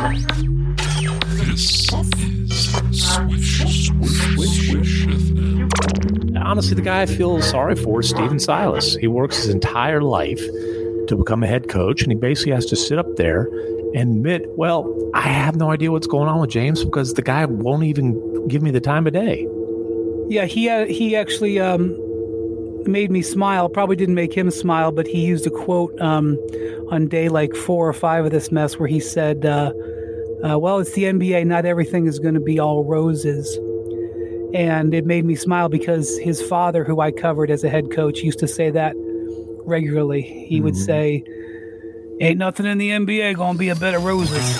This 0.00 1.90
is. 1.90 2.70
Honestly, 6.36 6.74
the 6.74 6.82
guy 6.82 7.02
I 7.02 7.06
feel 7.06 7.40
sorry 7.42 7.76
for 7.76 8.00
is 8.00 8.08
Stephen 8.08 8.40
Silas. 8.40 8.96
He 8.96 9.06
works 9.06 9.36
his 9.36 9.48
entire 9.48 10.00
life 10.00 10.40
to 11.08 11.16
become 11.16 11.42
a 11.42 11.46
head 11.46 11.68
coach, 11.68 12.02
and 12.02 12.10
he 12.10 12.16
basically 12.16 12.52
has 12.52 12.66
to 12.66 12.76
sit 12.76 12.98
up 12.98 13.16
there 13.16 13.48
and 13.94 14.16
admit, 14.16 14.46
well, 14.56 14.92
I 15.14 15.22
have 15.22 15.56
no 15.56 15.70
idea 15.70 15.92
what's 15.92 16.06
going 16.06 16.28
on 16.28 16.40
with 16.40 16.50
James 16.50 16.84
because 16.84 17.14
the 17.14 17.22
guy 17.22 17.44
won't 17.44 17.84
even 17.84 18.48
give 18.48 18.62
me 18.62 18.70
the 18.70 18.80
time 18.80 19.06
of 19.06 19.12
day. 19.12 19.46
Yeah, 20.28 20.46
he 20.46 20.68
uh, 20.68 20.86
he 20.86 21.14
actually 21.14 21.60
um, 21.60 21.96
made 22.84 23.10
me 23.10 23.22
smile. 23.22 23.68
Probably 23.68 23.96
didn't 23.96 24.14
make 24.14 24.32
him 24.32 24.50
smile, 24.50 24.92
but 24.92 25.06
he 25.06 25.24
used 25.24 25.46
a 25.46 25.50
quote 25.50 25.98
um, 26.00 26.38
on 26.90 27.08
day 27.08 27.28
like 27.28 27.54
four 27.54 27.88
or 27.88 27.92
five 27.92 28.24
of 28.24 28.30
this 28.30 28.50
mess 28.50 28.78
where 28.78 28.88
he 28.88 29.00
said, 29.00 29.44
uh, 29.44 29.72
uh, 30.48 30.58
"Well, 30.58 30.78
it's 30.78 30.92
the 30.92 31.04
NBA. 31.04 31.46
Not 31.46 31.64
everything 31.64 32.06
is 32.06 32.18
going 32.18 32.34
to 32.34 32.40
be 32.40 32.58
all 32.58 32.84
roses." 32.84 33.58
And 34.52 34.92
it 34.94 35.06
made 35.06 35.24
me 35.24 35.36
smile 35.36 35.68
because 35.68 36.18
his 36.18 36.42
father, 36.42 36.82
who 36.82 37.00
I 37.00 37.12
covered 37.12 37.50
as 37.50 37.62
a 37.62 37.68
head 37.68 37.92
coach, 37.92 38.20
used 38.20 38.40
to 38.40 38.48
say 38.48 38.70
that 38.70 38.94
regularly. 39.64 40.22
He 40.22 40.60
would 40.60 40.76
say, 40.76 41.22
"Ain't 42.20 42.38
nothing 42.38 42.66
in 42.66 42.78
the 42.78 42.90
NBA 42.90 43.34
going 43.36 43.54
to 43.54 43.58
be 43.58 43.68
a 43.68 43.76
bed 43.76 43.94
of 43.94 44.04
roses." 44.04 44.58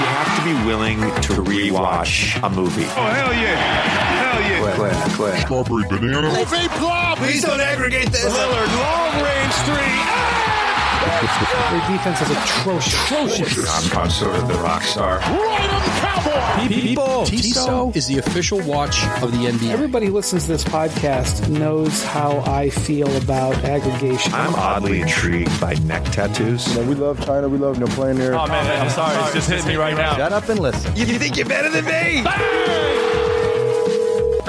You 0.00 0.06
have 0.06 0.36
to 0.38 0.44
be 0.44 0.66
willing 0.66 0.98
to 1.00 1.32
rewatch 1.44 2.42
a 2.42 2.48
movie. 2.50 2.84
Oh, 2.84 3.06
hell 3.06 3.34
yeah. 3.34 3.99
Hell 4.74 4.86
yeah. 4.86 4.92
Claire, 4.92 5.16
Claire. 5.16 5.40
Strawberry 5.40 5.84
banana. 5.88 6.44
Please 7.16 7.42
don't 7.42 7.60
aggregate 7.60 8.10
this. 8.10 8.24
Lillard, 8.24 8.68
long 8.76 9.24
range 9.24 9.54
three. 9.66 10.00
Their 11.00 11.88
defense 11.88 12.20
is 12.22 12.30
atrocious. 12.30 13.92
I'm, 13.92 13.98
I'm 13.98 14.10
sort 14.10 14.36
of 14.36 14.48
the 14.48 14.54
rock 14.54 14.82
star. 14.82 15.18
Right 15.18 15.70
on 15.70 15.82
the 15.82 16.00
cowboy. 16.00 16.68
People, 16.68 17.24
Tissot 17.24 17.96
is 17.96 18.06
the 18.06 18.18
official 18.18 18.60
watch 18.62 19.04
of 19.22 19.32
the 19.32 19.46
NBA. 19.46 19.70
Everybody 19.70 20.06
who 20.06 20.12
listens 20.12 20.44
to 20.44 20.52
this 20.52 20.64
podcast 20.64 21.48
knows 21.48 22.02
how 22.04 22.40
I 22.40 22.70
feel 22.70 23.14
about 23.16 23.54
aggregation. 23.64 24.32
I'm 24.34 24.54
oddly 24.54 25.00
intrigued 25.00 25.60
by 25.60 25.74
neck 25.74 26.04
tattoos. 26.04 26.66
You 26.68 26.82
know, 26.82 26.88
we 26.88 26.94
love 26.94 27.24
China. 27.24 27.48
We 27.48 27.58
love 27.58 27.78
no 27.78 27.86
know, 27.86 27.94
playing 27.94 28.18
there. 28.18 28.34
Oh, 28.34 28.46
man, 28.46 28.80
I'm 28.80 28.90
sorry. 28.90 29.16
It's 29.24 29.34
just 29.34 29.50
hitting 29.50 29.68
me 29.68 29.76
right 29.76 29.96
now. 29.96 30.16
Shut 30.16 30.32
up 30.32 30.48
and 30.48 30.60
listen. 30.60 30.94
You 30.96 31.06
think 31.06 31.36
you're 31.36 31.46
better 31.46 31.70
than 31.70 31.84
me? 31.84 32.99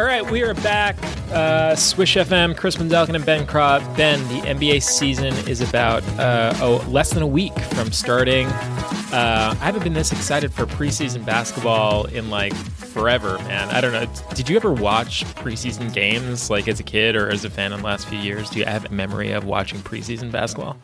All 0.02 0.08
right, 0.08 0.32
we 0.32 0.42
are 0.42 0.56
back. 0.56 0.98
Uh, 1.32 1.76
Swish 1.76 2.16
FM, 2.16 2.58
Chris 2.58 2.76
Wendelken 2.76 3.14
and 3.14 3.24
Ben 3.24 3.46
Craw. 3.46 3.78
Ben, 3.96 4.20
the 4.30 4.48
NBA 4.48 4.82
season 4.82 5.32
is 5.48 5.62
about 5.62 6.02
uh, 6.18 6.56
oh 6.60 6.84
less 6.90 7.12
than 7.12 7.22
a 7.22 7.28
week 7.28 7.54
from 7.76 7.92
starting. 7.92 8.48
Uh, 8.48 9.56
I 9.62 9.64
haven't 9.64 9.84
been 9.84 9.94
this 9.94 10.12
excited 10.12 10.52
for 10.52 10.66
preseason 10.66 11.24
basketball 11.24 12.06
in 12.06 12.32
like 12.32 12.56
forever, 12.56 13.38
man. 13.44 13.70
I 13.70 13.80
don't 13.80 13.92
know. 13.92 14.12
Did 14.34 14.50
you 14.50 14.56
ever 14.56 14.74
watch 14.74 15.24
preseason 15.36 15.94
games 15.94 16.50
like 16.50 16.68
as 16.68 16.80
a 16.80 16.84
kid 16.84 17.16
or 17.16 17.30
as 17.30 17.46
a 17.46 17.52
fan 17.52 17.72
in 17.72 17.82
the 17.82 17.86
last 17.86 18.08
few 18.08 18.18
years? 18.18 18.50
Do 18.50 18.58
you 18.58 18.66
have 18.66 18.86
a 18.86 18.90
memory 18.90 19.34
of 19.34 19.46
watching 19.46 19.82
preseason 19.82 20.32
basketball? 20.32 20.78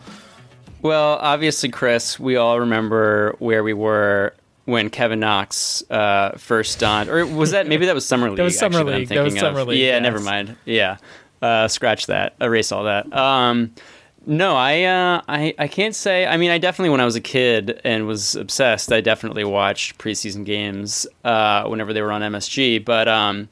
Well, 0.84 1.18
obviously, 1.22 1.70
Chris, 1.70 2.20
we 2.20 2.36
all 2.36 2.60
remember 2.60 3.36
where 3.40 3.64
we 3.64 3.74
were 3.74 4.36
when 4.68 4.90
Kevin 4.90 5.22
Knox 5.22 5.82
uh, 5.90 6.32
first 6.38 6.78
donned, 6.78 7.10
or 7.10 7.26
was 7.26 7.52
that 7.52 7.68
maybe 7.68 7.86
that 7.86 7.96
was 7.96 8.06
summer 8.06 8.30
league? 8.30 8.38
that 8.38 8.44
was 8.44 8.60
Summer 8.60 8.84
League. 8.84 9.08
That 9.08 9.24
was 9.24 9.34
thinking 9.34 9.48
of. 9.50 9.56
Summer 9.56 9.64
League, 9.64 9.80
Yeah, 9.80 9.94
yes. 9.94 10.04
never 10.04 10.20
mind. 10.20 10.58
Yeah, 10.66 10.98
uh, 11.42 11.68
scratch 11.70 12.08
that, 12.08 12.36
erase 12.42 12.72
all 12.74 12.84
that. 12.84 13.12
Um, 13.16 13.74
no, 14.26 14.58
I, 14.58 14.84
uh, 14.84 15.22
I 15.30 15.54
I 15.58 15.68
can't 15.70 15.96
say. 15.96 16.26
I 16.28 16.36
mean, 16.36 16.52
I 16.52 16.58
definitely 16.58 16.90
when 16.90 17.00
I 17.00 17.06
was 17.06 17.16
a 17.16 17.22
kid 17.22 17.80
and 17.86 18.08
was 18.08 18.36
obsessed, 18.36 18.92
I 18.92 19.00
definitely 19.00 19.46
watched 19.46 19.98
preseason 20.00 20.44
games 20.44 21.08
uh, 21.24 21.64
whenever 21.68 21.94
they 21.94 22.02
were 22.02 22.12
on 22.12 22.22
MSG. 22.22 22.84
But 22.84 23.08
um, 23.08 23.48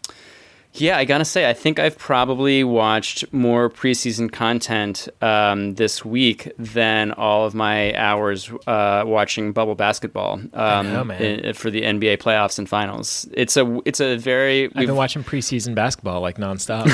yeah, 0.81 0.97
I 0.97 1.05
gotta 1.05 1.25
say, 1.25 1.49
I 1.49 1.53
think 1.53 1.79
I've 1.79 1.97
probably 1.97 2.63
watched 2.63 3.31
more 3.33 3.69
preseason 3.69 4.31
content 4.31 5.07
um, 5.21 5.75
this 5.75 6.03
week 6.03 6.51
than 6.57 7.11
all 7.13 7.45
of 7.45 7.53
my 7.55 7.95
hours 7.95 8.49
uh, 8.67 9.03
watching 9.05 9.51
bubble 9.53 9.75
basketball 9.75 10.41
um, 10.53 10.91
know, 10.91 11.09
in- 11.15 11.53
for 11.53 11.69
the 11.71 11.81
NBA 11.83 12.17
playoffs 12.17 12.57
and 12.59 12.67
finals. 12.69 13.27
It's 13.33 13.57
a 13.57 13.79
it's 13.85 13.99
a 13.99 14.17
very 14.17 14.65
I've 14.65 14.75
we've- 14.75 14.85
been 14.87 14.95
watching 14.95 15.23
preseason 15.23 15.75
basketball 15.75 16.21
like 16.21 16.37
nonstop. 16.37 16.85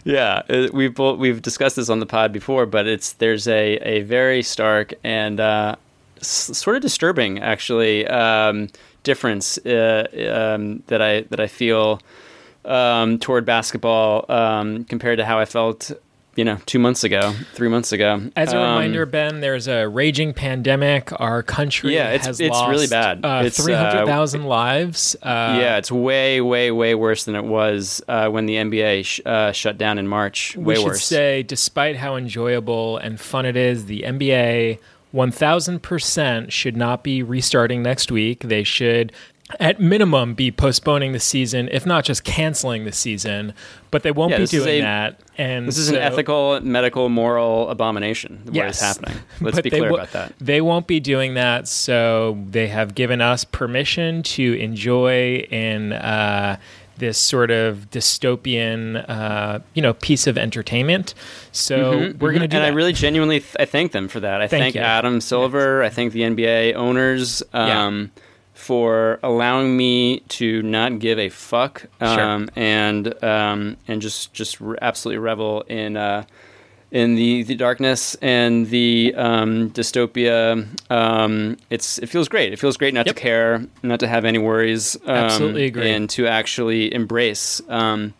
yeah, 0.04 0.42
uh, 0.48 0.68
we've 0.72 0.94
both, 0.94 1.18
we've 1.18 1.42
discussed 1.42 1.76
this 1.76 1.88
on 1.88 2.00
the 2.00 2.06
pod 2.06 2.32
before, 2.32 2.66
but 2.66 2.86
it's 2.86 3.14
there's 3.14 3.48
a, 3.48 3.76
a 3.78 4.02
very 4.02 4.42
stark 4.42 4.94
and 5.04 5.40
uh, 5.40 5.76
s- 6.18 6.56
sort 6.56 6.76
of 6.76 6.82
disturbing 6.82 7.38
actually 7.40 8.06
um, 8.08 8.68
difference 9.02 9.58
uh, 9.58 10.06
um, 10.56 10.82
that 10.88 11.00
I 11.00 11.22
that 11.30 11.40
I 11.40 11.46
feel 11.46 12.00
um, 12.64 13.18
toward 13.18 13.44
basketball 13.44 14.30
um, 14.30 14.84
compared 14.84 15.18
to 15.18 15.24
how 15.24 15.38
I 15.38 15.44
felt, 15.44 15.90
you 16.36 16.44
know, 16.44 16.58
two 16.66 16.78
months 16.78 17.02
ago, 17.04 17.32
three 17.54 17.68
months 17.68 17.90
ago. 17.92 18.20
As 18.36 18.52
a 18.52 18.56
Um, 18.58 18.62
reminder, 18.62 19.04
Ben, 19.06 19.40
there's 19.40 19.66
a 19.66 19.88
raging 19.88 20.32
pandemic. 20.32 21.10
Our 21.20 21.42
country 21.42 21.94
Yeah, 21.94 22.08
it's- 22.10 22.26
has 22.26 22.40
it's 22.40 22.50
lost, 22.50 22.70
really 22.70 22.86
bad. 22.86 23.20
Uh, 23.24 23.42
It's, 23.44 23.58
uh, 23.58 23.62
300,000 23.64 24.44
lives. 24.44 25.16
Uh, 25.22 25.56
yeah, 25.60 25.76
it's 25.78 25.90
way, 25.90 26.40
way, 26.40 26.70
way 26.70 26.94
worse 26.94 27.24
than 27.24 27.34
it 27.34 27.44
was 27.44 28.02
uh, 28.08 28.28
when 28.28 28.46
the 28.46 28.56
NBA 28.56 29.02
sh- 29.04 29.20
uh, 29.26 29.52
shut 29.52 29.76
down 29.78 29.98
in 29.98 30.06
March. 30.06 30.54
we 30.56 30.64
Way 30.64 30.74
should 30.76 30.84
worse. 30.84 31.04
say, 31.04 31.42
despite 31.42 31.96
how 31.96 32.16
enjoyable 32.16 32.98
and 32.98 33.18
fun 33.20 33.44
it 33.46 33.56
is, 33.56 33.86
the 33.86 34.04
NBA 34.04 34.78
1000% 35.12 36.50
should 36.52 36.76
not 36.76 37.02
be 37.02 37.22
restarting 37.22 37.82
next 37.82 38.12
week. 38.12 38.40
They 38.40 38.62
should, 38.64 39.12
at 39.58 39.80
minimum, 39.80 40.34
be 40.34 40.50
postponing 40.50 41.12
the 41.12 41.20
season, 41.20 41.68
if 41.72 41.84
not 41.84 42.04
just 42.04 42.24
canceling 42.24 42.84
the 42.84 42.92
season. 42.92 43.52
But 43.90 44.02
they 44.04 44.12
won't 44.12 44.30
Yeah, 44.32 44.38
be 44.38 44.46
doing 44.46 44.78
a- 44.80 44.82
that. 44.82 45.20
And 45.36 45.66
This 45.66 45.78
is 45.78 45.88
an 45.88 45.96
ethical, 45.96 46.60
medical, 46.60 47.08
moral 47.08 47.68
abomination. 47.70 48.40
What 48.44 48.50
is 48.50 48.54
Yes. 48.56 48.80
happening? 48.80 49.18
Let's 49.40 49.60
be 49.60 49.70
clear 49.70 49.88
wo- 49.90 49.96
about 49.96 50.12
that. 50.12 50.32
They 50.40 50.60
won't 50.60 50.86
be 50.86 51.00
doing 51.00 51.34
that, 51.34 51.66
so 51.66 52.38
they 52.48 52.68
have 52.68 52.94
given 52.94 53.20
us 53.20 53.42
permission 53.44 54.22
to 54.22 54.54
enjoy 54.60 55.38
in 55.50 55.92
uh, 55.94 56.56
this 56.98 57.16
sort 57.18 57.50
of 57.50 57.90
dystopian, 57.90 59.04
uh, 59.08 59.58
you 59.74 59.82
know, 59.82 59.94
piece 59.94 60.26
of 60.26 60.36
entertainment. 60.38 61.14
So 61.50 62.12
we're 62.18 62.32
going 62.32 62.40
to 62.40 62.40
do 62.40 62.40
Mm-hmm, 62.40 62.42
and 62.42 62.50
that. 62.52 62.62
I 62.64 62.68
really 62.68 62.92
genuinely 62.92 63.40
th- 63.40 63.56
I 63.58 63.64
thank 63.64 63.92
them 63.92 64.06
for 64.06 64.20
that. 64.20 64.40
I 64.42 64.46
Thank 64.46 64.74
thank. 64.74 64.76
Adam 64.76 65.20
Silver. 65.20 65.82
I 65.82 65.88
thank 65.88 66.12
the 66.12 66.20
NBA 66.22 66.74
owners 66.74 67.42
Yeah. 67.54 67.86
For 68.60 69.18
allowing 69.22 69.76
me 69.76 70.20
to 70.28 70.62
not 70.62 70.98
give 70.98 71.18
a 71.18 71.28
fuck 71.30 71.86
um, 72.00 72.48
and 72.54 73.22
um, 73.24 73.76
and 73.88 74.02
just 74.02 74.32
just 74.34 74.60
re- 74.60 74.76
absolutely 74.82 75.18
revel 75.18 75.62
in. 75.62 75.96
Uh, 75.96 76.24
in 76.92 77.14
the, 77.14 77.44
the 77.44 77.54
darkness 77.54 78.16
and 78.16 78.66
the 78.66 79.14
um, 79.16 79.70
dystopia, 79.70 80.66
um, 80.90 81.56
it's 81.70 81.98
it 81.98 82.08
feels 82.08 82.28
great. 82.28 82.52
It 82.52 82.58
feels 82.58 82.76
great 82.76 82.92
not 82.92 83.06
Yep. 83.06 83.14
to 83.14 83.22
care, 83.22 83.64
not 83.84 84.00
to 84.00 84.08
have 84.08 84.24
any 84.24 84.38
worries. 84.38 84.96
Um, 85.04 85.14
Absolutely 85.14 85.66
agree. 85.66 85.88
And 85.88 86.10
to 86.10 86.26
actually 86.26 86.92
embrace. 86.92 87.62
Um, 87.68 88.12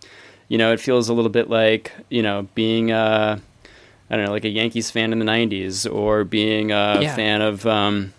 you 0.46 0.56
know, 0.56 0.72
it 0.72 0.78
feels 0.78 1.08
a 1.08 1.14
little 1.14 1.32
bit 1.32 1.50
like 1.50 1.90
you 2.10 2.22
know 2.22 2.46
being 2.54 2.92
uh, 2.92 3.40
I 4.08 4.16
don't 4.16 4.24
know, 4.26 4.30
like 4.30 4.44
a 4.44 4.48
Yankees 4.48 4.88
fan 4.88 5.12
in 5.12 5.18
the 5.18 5.24
'90s, 5.24 5.92
or 5.92 6.22
being 6.22 6.70
a 6.70 7.00
Yeah. 7.02 7.16
fan 7.16 7.42
of 7.42 7.66
um, 7.66 8.12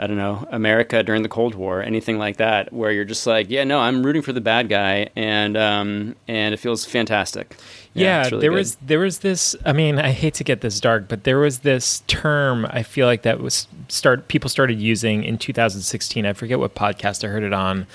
I 0.00 0.06
don't 0.06 0.16
know 0.16 0.48
America 0.50 1.02
during 1.02 1.22
the 1.22 1.28
Cold 1.28 1.54
War, 1.54 1.82
anything 1.82 2.16
like 2.16 2.38
that, 2.38 2.72
where 2.72 2.90
you're 2.90 3.04
just 3.04 3.26
like, 3.26 3.50
yeah, 3.50 3.64
no, 3.64 3.78
I'm 3.78 4.02
rooting 4.02 4.22
for 4.22 4.32
the 4.32 4.40
bad 4.40 4.70
guy, 4.70 5.10
and 5.14 5.58
um, 5.58 6.16
and 6.26 6.54
it 6.54 6.56
feels 6.56 6.86
fantastic. 6.86 7.54
yeah, 7.92 8.22
it's 8.22 8.32
really 8.32 8.40
there 8.40 8.50
good. 8.50 8.56
was 8.56 8.76
there 8.76 8.98
was 9.00 9.18
this. 9.18 9.54
I 9.66 9.74
mean, 9.74 9.98
I 9.98 10.12
hate 10.12 10.32
to 10.34 10.44
get 10.44 10.62
this 10.62 10.80
dark, 10.80 11.06
but 11.06 11.24
there 11.24 11.38
was 11.38 11.58
this 11.58 12.02
term. 12.06 12.66
I 12.70 12.82
feel 12.82 13.06
like 13.06 13.22
that 13.22 13.40
was 13.40 13.68
start 13.88 14.28
people 14.28 14.48
started 14.48 14.80
using 14.80 15.22
in 15.22 15.36
2016. 15.36 16.24
I 16.24 16.32
forget 16.32 16.58
what 16.58 16.74
podcast 16.74 17.22
I 17.22 17.28
heard 17.28 17.42
it 17.42 17.52
on 17.52 17.86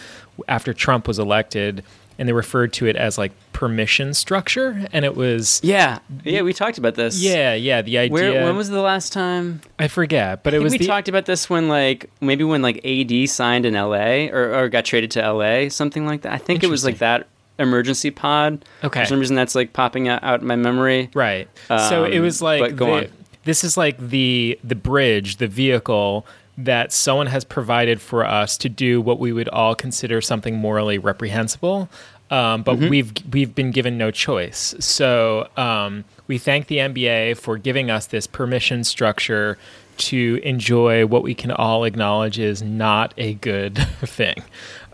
after 0.48 0.74
Trump 0.74 1.08
was 1.08 1.18
elected, 1.18 1.84
and 2.18 2.28
they 2.30 2.34
referred 2.34 2.72
to 2.74 2.86
it 2.88 2.96
as 2.96 3.18
like 3.18 3.32
permission 3.54 4.14
structure, 4.14 4.86
and 4.94 5.06
it 5.06 5.16
was 5.16 5.60
Yeah, 5.64 6.00
yeah, 6.24 6.42
we 6.42 6.54
talked 6.54 6.78
about 6.78 6.96
this. 6.96 7.20
yeah, 7.22 7.54
yeah. 7.54 7.82
The 7.82 7.98
idea. 7.98 8.14
Where, 8.14 8.44
when 8.46 8.56
was 8.58 8.70
the 8.70 8.82
last 8.82 9.12
time? 9.14 9.62
I 9.80 9.88
forget, 9.88 10.44
but 10.44 10.54
it 10.54 10.58
I 10.58 10.60
think 10.60 10.64
was 10.64 10.72
we 10.74 10.78
the, 10.80 10.88
talked 10.88 11.08
about 11.10 11.26
this 11.26 11.50
when 11.50 11.68
like 11.68 12.10
maybe 12.22 12.44
when 12.44 12.62
like 12.62 12.86
AD 12.86 13.30
signed 13.30 13.66
in 13.66 13.74
LA 13.74 14.28
or, 14.32 14.54
or 14.54 14.70
got 14.70 14.86
traded 14.86 15.12
to 15.12 15.32
LA, 15.32 15.70
something 15.70 16.06
like 16.06 16.22
that. 16.22 16.34
I 16.34 16.38
think 16.38 16.64
it 16.64 16.70
was 16.70 16.84
like 16.86 16.98
that 17.00 17.28
emergency 17.58 18.12
pod. 18.12 18.66
Okay. 18.84 19.02
For 19.02 19.06
some 19.06 19.20
reason 19.20 19.36
that's 19.36 19.56
like 19.56 19.72
popping 19.72 20.08
out, 20.10 20.22
out 20.24 20.42
in 20.42 20.48
my 20.48 20.58
memory. 20.58 21.10
Right. 21.14 21.48
so 21.68 22.04
it 22.04 22.18
Um, 22.18 22.24
was 22.24 22.42
like 22.42 22.60
but 22.62 22.76
go 22.76 22.86
the- 22.88 22.92
on. 22.94 23.08
this 23.46 23.64
is 23.64 23.78
like 23.78 23.98
the 23.98 24.60
the 24.64 24.76
bridge, 24.76 25.38
the 25.38 25.48
vehicle 25.48 26.26
that 26.58 26.92
someone 26.94 27.28
has 27.28 27.44
provided 27.44 28.00
for 28.02 28.26
us 28.26 28.58
to 28.58 28.70
do 28.70 29.02
what 29.02 29.20
we 29.20 29.34
would 29.34 29.50
all 29.50 29.76
consider 29.76 30.22
something 30.22 30.56
morally 30.56 30.98
reprehensible. 30.98 31.90
um, 32.32 32.64
but 32.64 32.78
we've 32.90 33.12
we've 33.32 33.54
been 33.54 33.72
given 33.72 33.98
no 33.98 34.10
choice. 34.10 34.74
So 34.80 35.48
um, 35.58 36.06
we 36.28 36.38
thank 36.38 36.68
the 36.68 36.78
NBA 36.78 37.38
for 37.38 37.58
giving 37.58 37.92
us 37.92 38.08
this 38.08 38.26
permission 38.26 38.84
structure 38.84 39.58
to 39.98 40.40
enjoy 40.44 41.06
what 41.06 41.24
we 41.24 41.34
can 41.36 41.52
all 41.52 41.84
acknowledge 41.86 42.40
is 42.40 42.62
not 42.62 43.14
a 43.18 43.36
good 43.36 43.78
thing. 44.02 44.36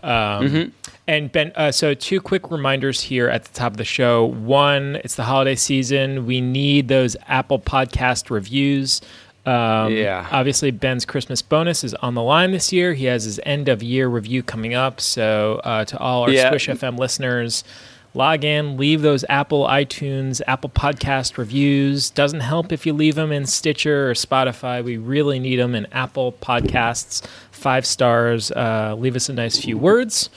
Um, 0.02 0.72
And 1.08 1.32
Ben, 1.32 1.50
uh, 1.56 1.72
so 1.72 1.94
two 1.94 2.20
quick 2.20 2.50
reminders 2.52 3.00
here 3.00 3.28
at 3.28 3.44
the 3.44 3.52
top 3.52 3.72
of 3.72 3.76
the 3.76 3.84
show. 3.84 4.24
One, 4.24 4.96
it's 5.02 5.16
the 5.16 5.24
holiday 5.24 5.56
season. 5.56 6.26
We 6.26 6.40
need 6.40 6.86
those 6.86 7.16
Apple 7.26 7.58
Podcast 7.58 8.30
reviews. 8.30 9.00
Um, 9.44 9.92
Yeah. 9.92 10.26
Obviously, 10.30 10.70
Ben's 10.70 11.04
Christmas 11.04 11.42
bonus 11.42 11.82
is 11.84 11.94
on 11.94 12.14
the 12.14 12.22
line 12.22 12.52
this 12.52 12.72
year. 12.72 12.94
He 12.94 13.06
has 13.06 13.24
his 13.24 13.40
end 13.44 13.68
of 13.68 13.82
year 13.82 14.08
review 14.08 14.42
coming 14.42 14.74
up. 14.74 15.00
So, 15.00 15.60
uh, 15.64 15.84
to 15.86 15.98
all 15.98 16.22
our 16.22 16.30
Yeah. 16.30 16.50
Swish 16.50 16.68
FM 16.68 16.96
listeners, 16.96 17.64
log 18.14 18.44
in, 18.44 18.76
leave 18.76 19.02
those 19.02 19.24
Apple 19.28 19.66
iTunes, 19.66 20.40
Apple 20.46 20.70
Podcast 20.70 21.38
reviews. 21.38 22.10
Doesn't 22.10 22.40
help 22.40 22.70
if 22.70 22.86
you 22.86 22.92
leave 22.92 23.14
them 23.16 23.32
in 23.32 23.46
Stitcher 23.46 24.10
or 24.10 24.14
Spotify. 24.14 24.84
We 24.84 24.96
really 24.96 25.38
need 25.40 25.56
them 25.56 25.74
in 25.74 25.86
Apple 25.92 26.32
Podcasts. 26.40 27.22
Five 27.50 27.84
stars. 27.86 28.50
Uh, 28.52 28.94
leave 28.98 29.16
us 29.16 29.28
a 29.28 29.32
nice 29.32 29.58
few 29.58 29.76
words. 29.78 30.30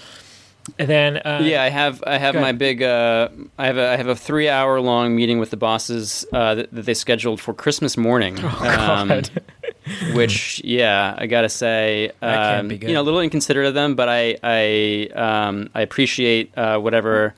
And 0.80 0.88
then, 0.90 1.18
uh, 1.18 1.42
Yeah, 1.44 1.62
I 1.64 1.70
have 1.70 2.04
I 2.08 2.18
have 2.18 2.36
my 2.36 2.52
big 2.52 2.82
uh, 2.82 3.30
I 3.58 3.68
have 3.68 3.78
a 3.78 3.90
I 3.90 3.98
have 3.98 4.08
a 4.08 4.16
three 4.16 4.50
hour 4.50 4.82
long 4.82 5.16
meeting 5.16 5.40
with 5.40 5.50
the 5.52 5.58
bosses 5.58 6.26
uh, 6.34 6.56
that, 6.56 6.72
that 6.74 6.86
they 6.86 6.94
scheduled 6.94 7.40
for 7.40 7.54
Christmas 7.54 7.98
morning. 7.98 8.40
um, 8.44 8.46
Oh, 8.68 9.08
God. 9.08 9.30
which 10.16 10.62
yeah, 10.64 11.14
I 11.18 11.28
gotta 11.28 11.50
say, 11.50 12.12
um, 12.22 12.72
you 12.72 12.94
know, 12.94 13.02
a 13.02 13.04
little 13.04 13.20
inconsiderate 13.22 13.68
of 13.68 13.74
them, 13.76 13.96
but 13.96 14.10
I 14.10 14.36
I 14.44 15.10
um, 15.16 15.70
I 15.76 15.82
appreciate 15.82 16.58
uh, 16.58 16.80
whatever 16.80 17.36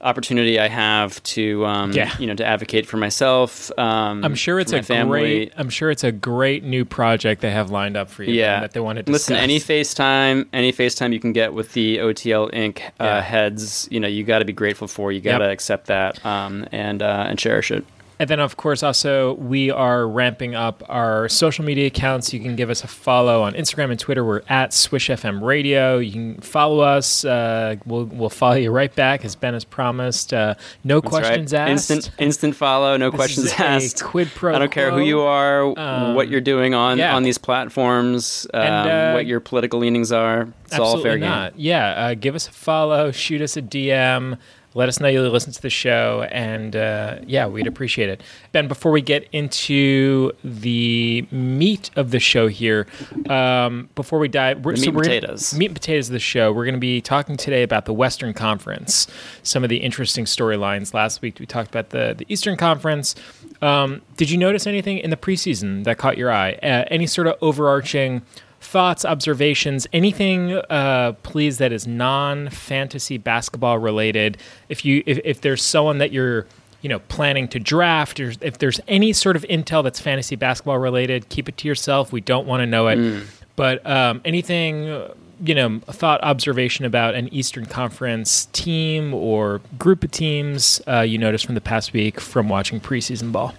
opportunity 0.00 0.60
I 0.60 0.68
have 0.68 1.20
to 1.24 1.66
um, 1.66 1.92
Yeah. 1.92 2.14
you 2.18 2.26
know 2.26 2.34
to 2.34 2.44
advocate 2.44 2.86
for 2.86 2.96
myself. 2.98 3.70
Um, 3.78 4.24
I'm 4.24 4.34
sure 4.34 4.58
it's 4.60 4.72
a 4.72 4.82
family. 4.82 5.20
great. 5.20 5.52
I'm 5.56 5.68
sure 5.70 5.90
it's 5.90 6.04
a 6.04 6.12
great 6.12 6.62
new 6.64 6.84
project 6.84 7.40
they 7.40 7.50
have 7.50 7.70
lined 7.70 7.96
up 7.96 8.08
for 8.08 8.22
you. 8.22 8.34
Yeah, 8.34 8.60
that 8.60 8.72
they 8.72 8.80
want 8.80 8.96
to 8.98 9.02
discuss. 9.02 9.30
Listen, 9.30 9.36
any 9.36 9.58
FaceTime, 9.58 10.46
any 10.52 10.72
FaceTime 10.72 11.12
you 11.12 11.20
can 11.20 11.32
get 11.32 11.52
with 11.52 11.72
the 11.72 11.98
OTL 11.98 12.50
Inc. 12.52 12.80
Uh, 13.00 13.04
Yeah. 13.04 13.20
heads, 13.22 13.88
you 13.90 13.98
know, 14.00 14.08
you 14.08 14.22
got 14.24 14.38
to 14.38 14.44
be 14.44 14.52
grateful 14.52 14.86
for. 14.88 15.10
You 15.10 15.20
got 15.20 15.38
to 15.38 15.44
Yep. 15.44 15.52
accept 15.52 15.86
that 15.88 16.24
um, 16.24 16.66
and 16.72 17.02
uh, 17.02 17.26
and 17.28 17.38
cherish 17.38 17.70
it. 17.70 17.84
And 18.20 18.28
then, 18.28 18.40
of 18.40 18.56
course, 18.56 18.82
also 18.82 19.34
we 19.34 19.70
are 19.70 20.06
ramping 20.08 20.56
up 20.56 20.82
our 20.88 21.28
social 21.28 21.64
media 21.64 21.86
accounts. 21.86 22.32
You 22.32 22.40
can 22.40 22.56
give 22.56 22.68
us 22.68 22.82
a 22.82 22.88
follow 22.88 23.42
on 23.42 23.52
Instagram 23.54 23.90
and 23.92 24.00
Twitter. 24.00 24.24
We're 24.24 24.42
at 24.48 24.72
Swish 24.72 25.08
FM 25.08 25.40
Radio. 25.40 25.98
You 25.98 26.10
can 26.12 26.40
follow 26.40 26.80
us. 26.80 27.24
Uh, 27.24 27.76
we'll 27.86 28.06
we'll 28.06 28.28
follow 28.28 28.56
you 28.56 28.72
right 28.72 28.92
back, 28.92 29.24
as 29.24 29.36
Ben 29.36 29.54
has 29.54 29.64
promised. 29.64 30.34
Uh, 30.34 30.54
no 30.82 31.00
That's 31.00 31.12
right. 31.12 31.22
questions 31.22 31.54
asked. 31.54 31.70
Instant 31.90 32.10
instant 32.18 32.56
follow, 32.56 32.96
no 32.96 33.10
This 33.10 33.16
questions 33.18 33.52
asked. 33.56 34.02
quid 34.02 34.28
pro 34.34 34.54
I 34.56 34.58
don't 34.58 34.72
care 34.72 34.90
who 34.90 35.00
you 35.00 35.20
are, 35.20 35.78
Um, 35.78 36.14
what 36.16 36.28
you're 36.28 36.40
doing 36.40 36.74
on 36.74 36.98
yeah. 36.98 37.14
on 37.14 37.22
these 37.22 37.38
platforms, 37.38 38.46
um, 38.52 38.60
And, 38.62 38.90
uh, 38.90 39.12
what 39.12 39.26
your 39.26 39.38
political 39.40 39.78
leanings 39.78 40.10
are. 40.10 40.48
It's 40.66 40.78
all 40.78 41.00
fair 41.00 41.16
not. 41.18 41.52
game. 41.52 41.60
Yeah, 41.64 41.88
uh, 41.90 42.14
give 42.14 42.34
us 42.34 42.48
a 42.48 42.50
follow, 42.52 43.10
shoot 43.12 43.40
us 43.40 43.56
a 43.56 43.62
DM, 43.62 44.36
let 44.78 44.88
us 44.88 45.00
know 45.00 45.08
you 45.08 45.20
listen 45.28 45.52
to 45.52 45.60
the 45.60 45.70
show, 45.70 46.24
and 46.30 46.76
uh, 46.76 47.16
yeah, 47.26 47.48
we'd 47.48 47.66
appreciate 47.66 48.08
it. 48.08 48.22
Ben, 48.52 48.68
before 48.68 48.92
we 48.92 49.02
get 49.02 49.28
into 49.32 50.30
the 50.44 51.26
meat 51.32 51.90
of 51.96 52.12
the 52.12 52.20
show 52.20 52.46
here, 52.46 52.86
um, 53.28 53.88
before 53.96 54.20
we 54.20 54.28
dive, 54.28 54.64
we're, 54.64 54.74
meat 54.74 54.86
and 54.86 54.96
we're 54.96 55.02
gonna- 55.02 55.20
potatoes. 55.20 55.52
meat 55.58 55.66
and 55.66 55.74
potatoes 55.74 56.08
of 56.10 56.12
the 56.12 56.20
show. 56.20 56.52
We're 56.52 56.64
going 56.64 56.76
to 56.76 56.80
be 56.80 57.00
talking 57.00 57.36
today 57.36 57.64
about 57.64 57.86
the 57.86 57.92
Western 57.92 58.32
Conference, 58.32 59.08
some 59.42 59.64
of 59.64 59.68
the 59.68 59.78
interesting 59.78 60.26
storylines. 60.26 60.94
Last 60.94 61.22
week 61.22 61.40
we 61.40 61.46
talked 61.46 61.68
about 61.70 61.90
the 61.90 62.14
the 62.16 62.24
Eastern 62.28 62.56
Conference. 62.56 63.16
Um, 63.60 64.02
did 64.16 64.30
you 64.30 64.38
notice 64.38 64.64
anything 64.64 64.98
in 64.98 65.10
the 65.10 65.16
preseason 65.16 65.82
that 65.84 65.98
caught 65.98 66.16
your 66.16 66.30
eye? 66.30 66.52
Uh, 66.62 66.84
any 66.88 67.08
sort 67.08 67.26
of 67.26 67.34
overarching 67.42 68.22
thoughts, 68.60 69.04
observations, 69.04 69.86
anything, 69.92 70.52
uh, 70.70 71.12
please, 71.22 71.58
that 71.58 71.72
is 71.72 71.86
non-fantasy 71.86 73.18
basketball 73.18 73.78
related? 73.78 74.36
If 74.68 74.84
you 74.84 75.02
if, 75.06 75.18
if 75.24 75.40
there's 75.40 75.62
someone 75.62 75.98
that 75.98 76.12
you're 76.12 76.46
you 76.82 76.88
know 76.88 76.98
planning 77.08 77.48
to 77.48 77.58
draft, 77.58 78.20
or 78.20 78.32
if 78.40 78.58
there's 78.58 78.80
any 78.88 79.12
sort 79.12 79.36
of 79.36 79.42
intel 79.44 79.82
that's 79.82 80.00
fantasy 80.00 80.36
basketball 80.36 80.78
related, 80.78 81.28
keep 81.28 81.48
it 81.48 81.56
to 81.58 81.68
yourself. 81.68 82.12
We 82.12 82.20
don't 82.20 82.46
want 82.46 82.60
to 82.60 82.66
know 82.66 82.88
it. 82.88 83.24
But 83.56 83.84
um, 83.86 84.20
anything. 84.24 84.88
uh, 84.88 85.14
You 85.40 85.54
know, 85.54 85.80
a 85.86 85.92
thought 85.92 86.20
observation 86.24 86.84
about 86.84 87.14
an 87.14 87.32
Eastern 87.32 87.64
Conference 87.64 88.48
team 88.52 89.14
or 89.14 89.60
group 89.78 90.02
of 90.02 90.10
teams 90.10 90.82
uh, 90.88 91.02
you 91.02 91.16
noticed 91.16 91.46
from 91.46 91.54
the 91.54 91.60
past 91.60 91.92
week 91.92 92.18
from 92.18 92.48
watching 92.48 92.80
preseason 92.80 93.30
ball, 93.30 93.54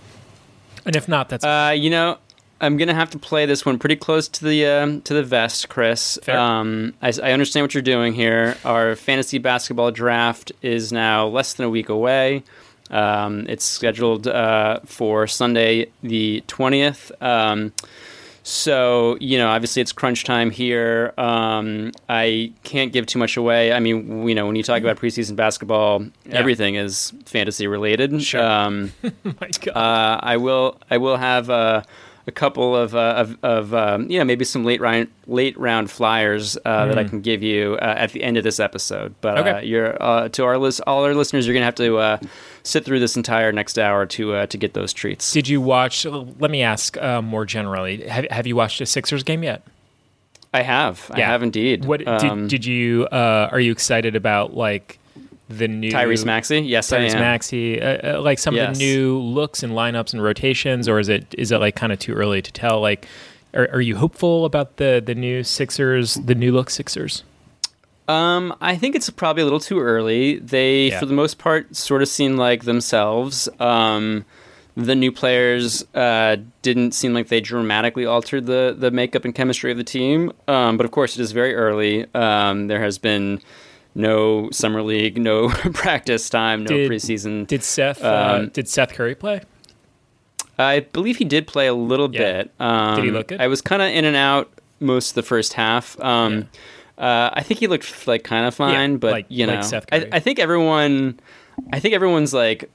and 0.85 0.93
if 0.97 1.07
not, 1.07 1.29
that's 1.29 1.45
Uh, 1.45 1.71
you 1.71 1.89
know, 1.89 2.17
I'm 2.61 2.77
gonna 2.77 2.93
have 2.93 3.09
to 3.11 3.19
play 3.19 3.45
this 3.45 3.65
one 3.65 3.79
pretty 3.79 3.95
close 3.95 4.27
to 4.27 4.45
the 4.45 4.65
um, 4.65 5.01
to 5.01 5.13
the 5.13 5.23
vest, 5.23 5.69
Chris. 5.69 6.19
Um, 6.27 6.93
I, 7.01 7.13
I 7.23 7.31
understand 7.31 7.63
what 7.63 7.73
you're 7.73 7.81
doing 7.81 8.13
here. 8.13 8.57
Our 8.65 8.95
fantasy 8.95 9.37
basketball 9.37 9.91
draft 9.91 10.51
is 10.61 10.91
now 10.91 11.27
less 11.27 11.53
than 11.53 11.65
a 11.65 11.69
week 11.69 11.89
away. 11.89 12.43
Um, 12.89 13.45
it's 13.47 13.63
scheduled 13.63 14.27
uh, 14.27 14.79
for 14.85 15.27
Sunday 15.27 15.89
the 16.03 16.43
twentieth. 16.47 17.11
Um, 17.21 17.71
so 18.43 19.15
you 19.19 19.37
know, 19.37 19.49
obviously 19.49 19.81
it's 19.81 19.91
crunch 19.91 20.23
time 20.23 20.49
here. 20.49 21.13
Um, 21.17 21.91
I 22.09 22.51
can't 22.63 22.91
give 22.91 23.05
too 23.05 23.19
much 23.19 23.37
away. 23.37 23.71
I 23.71 23.79
mean, 23.79 24.27
you 24.27 24.35
know, 24.35 24.47
when 24.47 24.55
you 24.55 24.63
talk 24.63 24.81
about 24.81 24.97
preseason 24.97 25.35
basketball, 25.35 26.05
everything 26.31 26.75
is 26.75 27.13
fantasy 27.25 27.67
related. 27.67 28.21
Sure. 28.23 28.41
Um, 28.43 28.91
my 29.23 29.49
god. 29.61 29.77
uh, 29.77 30.19
I 30.23 30.37
will. 30.37 30.77
I 30.89 30.97
will 30.97 31.17
have 31.17 31.49
uh, 31.49 31.83
a 32.29 32.31
couple 32.31 32.75
of 32.75 32.95
uh, 32.95 33.15
of, 33.17 33.37
of 33.43 33.73
um, 33.73 34.09
you 34.09 34.17
know 34.19 34.23
maybe 34.23 34.45
some 34.45 34.63
late 34.63 34.79
round 34.79 35.07
late 35.27 35.57
round 35.59 35.91
flyers 35.91 36.57
uh, 36.63 36.85
that 36.85 36.97
I 36.97 37.03
can 37.03 37.19
give 37.21 37.43
you 37.43 37.73
uh, 37.81 37.95
at 37.97 38.11
the 38.13 38.23
end 38.23 38.37
of 38.37 38.43
this 38.45 38.59
episode. 38.59 39.13
But 39.19 39.37
uh, 39.37 39.43
Mm. 39.43 39.47
Okay. 39.57 39.65
you're 39.67 40.01
uh, 40.01 40.29
to 40.29 40.45
our 40.45 40.57
list, 40.57 40.79
all 40.87 41.03
our 41.03 41.13
listeners, 41.15 41.45
you're 41.47 41.53
gonna 41.53 41.65
have 41.65 41.75
to 41.75 41.97
uh, 41.97 42.17
sit 42.63 42.85
through 42.85 42.99
this 42.99 43.17
entire 43.17 43.51
next 43.51 43.77
hour 43.79 44.05
to 44.05 44.33
uh, 44.35 44.45
to 44.45 44.57
get 44.57 44.73
those 44.73 44.93
treats. 44.93 45.33
Did 45.33 45.47
you 45.49 45.59
watch? 45.59 46.05
Let 46.05 46.51
me 46.51 46.61
ask 46.61 46.95
uh, 46.97 47.21
more 47.21 47.45
generally. 47.45 48.07
Have, 48.07 48.25
have 48.31 48.47
you 48.47 48.55
watched 48.55 48.79
a 48.81 48.85
Sixers 48.85 49.23
game 49.23 49.43
yet? 49.43 49.63
I 50.53 50.61
have. 50.61 51.09
I 51.13 51.21
have 51.21 51.43
indeed. 51.43 51.85
What 51.85 52.07
Um, 52.07 52.41
did, 52.47 52.49
did 52.49 52.65
you? 52.65 53.05
Uh, 53.11 53.49
are 53.51 53.59
you 53.59 53.71
excited 53.71 54.15
about 54.15 54.55
like 54.55 54.98
the 55.49 55.67
new 55.67 55.91
Tyrese 55.91 56.25
Maxey? 56.25 56.59
Yes, 56.59 56.91
I 56.93 56.99
Tyrese. 56.99 57.13
Maxey, 57.15 57.81
uh, 57.81 58.17
uh, 58.17 58.21
like 58.21 58.39
some 58.39 58.55
of 58.55 58.73
the 58.73 58.79
new 58.79 59.17
looks 59.19 59.63
and 59.63 59.73
lineups 59.73 60.13
and 60.13 60.21
rotations, 60.23 60.87
or 60.87 60.99
is 60.99 61.09
it 61.09 61.33
is 61.37 61.51
it 61.51 61.57
like 61.57 61.75
kind 61.75 61.91
of 61.91 61.99
too 61.99 62.13
early 62.13 62.41
to 62.41 62.51
tell? 62.51 62.79
Like, 62.81 63.07
are, 63.53 63.67
are 63.73 63.81
you 63.81 63.95
hopeful 63.97 64.45
about 64.45 64.77
the 64.77 65.01
the 65.05 65.15
new 65.15 65.43
Sixers, 65.43 66.13
the 66.15 66.35
new 66.35 66.51
look 66.51 66.69
Sixers? 66.69 67.23
Um, 68.07 68.55
I 68.59 68.75
think 68.75 68.95
it's 68.95 69.09
probably 69.11 69.41
a 69.41 69.45
little 69.45 69.59
too 69.59 69.79
early. 69.79 70.39
They, 70.39 70.87
Yeah. 70.87 70.99
for 70.99 71.05
the 71.05 71.13
most 71.13 71.37
part, 71.37 71.75
sort 71.75 72.01
of 72.01 72.07
seem 72.07 72.37
like 72.37 72.63
themselves. 72.63 73.47
Um, 73.59 74.25
the 74.75 74.95
new 74.95 75.11
players 75.11 75.83
uh, 75.93 76.37
didn't 76.63 76.93
seem 76.93 77.13
like 77.13 77.27
they 77.27 77.39
dramatically 77.41 78.05
altered 78.05 78.45
the 78.45 78.75
the 78.77 78.91
makeup 78.91 79.25
and 79.25 79.35
chemistry 79.35 79.71
of 79.71 79.77
the 79.77 79.83
team. 79.83 80.31
Um, 80.47 80.77
but 80.77 80.85
of 80.85 80.91
course, 80.91 81.17
it 81.17 81.21
is 81.21 81.31
very 81.33 81.53
early. 81.53 82.05
Um, 82.15 82.67
there 82.67 82.81
has 82.81 82.97
been 82.97 83.41
no 83.99 84.49
summer 84.51 84.81
league, 84.81 85.19
no 85.21 85.49
practice 85.73 86.29
time, 86.29 86.63
no 86.63 86.69
Did- 86.75 86.89
preseason. 86.89 87.45
Did 87.47 87.63
Seth 87.63 88.03
uh, 88.03 88.39
Um, 88.41 88.49
did 88.49 88.67
Seth 88.67 88.93
Curry 88.93 89.15
play? 89.15 89.41
I 90.57 90.81
believe 90.81 91.17
he 91.17 91.25
did 91.25 91.47
play 91.47 91.67
a 91.67 91.73
little 91.73 92.13
Yeah. 92.13 92.43
bit. 92.43 92.51
Um, 92.59 92.95
Did 92.95 93.05
he 93.05 93.11
look 93.11 93.27
good? 93.29 93.39
I 93.41 93.47
was 93.47 93.61
kind 93.61 93.81
of 93.81 93.89
in 93.89 94.03
and 94.05 94.15
out 94.15 94.51
most 94.79 95.09
of 95.11 95.15
the 95.15 95.23
first 95.23 95.53
half. 95.53 95.99
Um, 96.01 96.49
uh, 96.97 97.29
I 97.33 97.43
think 97.43 97.59
he 97.61 97.67
looked 97.67 98.07
like 98.07 98.23
kind 98.25 98.45
of 98.45 98.53
fine, 98.55 98.97
but 98.97 99.11
like- 99.11 99.25
you 99.29 99.45
like 99.47 99.55
know, 99.57 99.61
Seth 99.61 99.85
I, 99.91 100.07
I 100.11 100.19
think 100.19 100.37
everyone. 100.39 101.19
I 101.71 101.79
think 101.79 101.93
everyone's 101.93 102.33
like, 102.33 102.69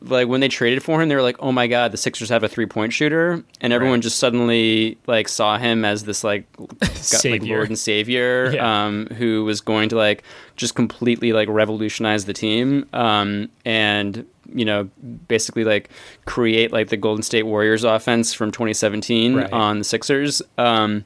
like 0.00 0.28
when 0.28 0.40
they 0.40 0.48
traded 0.48 0.82
for 0.82 1.00
him, 1.00 1.08
they 1.08 1.14
were 1.14 1.22
like, 1.22 1.36
"Oh 1.40 1.52
my 1.52 1.66
god, 1.66 1.92
the 1.92 1.96
Sixers 1.96 2.28
have 2.28 2.42
a 2.44 2.48
three 2.48 2.66
point 2.66 2.92
shooter," 2.92 3.42
and 3.60 3.72
everyone 3.72 3.96
Right. 3.98 4.02
just 4.02 4.18
suddenly 4.18 4.98
like 5.06 5.28
saw 5.28 5.58
him 5.58 5.84
as 5.84 6.04
this 6.04 6.22
like, 6.24 6.50
got, 6.58 6.70
like 6.82 6.92
Savior. 6.94 7.56
Lord 7.56 7.68
and 7.68 7.78
Savior, 7.78 8.52
Yeah. 8.54 8.84
um, 8.86 9.06
who 9.16 9.44
was 9.44 9.60
going 9.60 9.88
to 9.90 9.96
like 9.96 10.22
just 10.56 10.74
completely 10.74 11.32
like 11.32 11.48
revolutionize 11.48 12.24
the 12.26 12.32
team, 12.34 12.86
um, 12.92 13.48
and 13.64 14.26
you 14.54 14.64
know, 14.64 14.88
basically 15.26 15.64
like 15.64 15.88
create 16.26 16.70
like 16.72 16.88
the 16.88 16.96
Golden 16.98 17.22
State 17.22 17.44
Warriors 17.44 17.82
offense 17.82 18.34
from 18.34 18.50
2017 18.52 19.34
Right. 19.36 19.52
on 19.52 19.78
the 19.78 19.84
Sixers. 19.84 20.42
Um, 20.58 21.04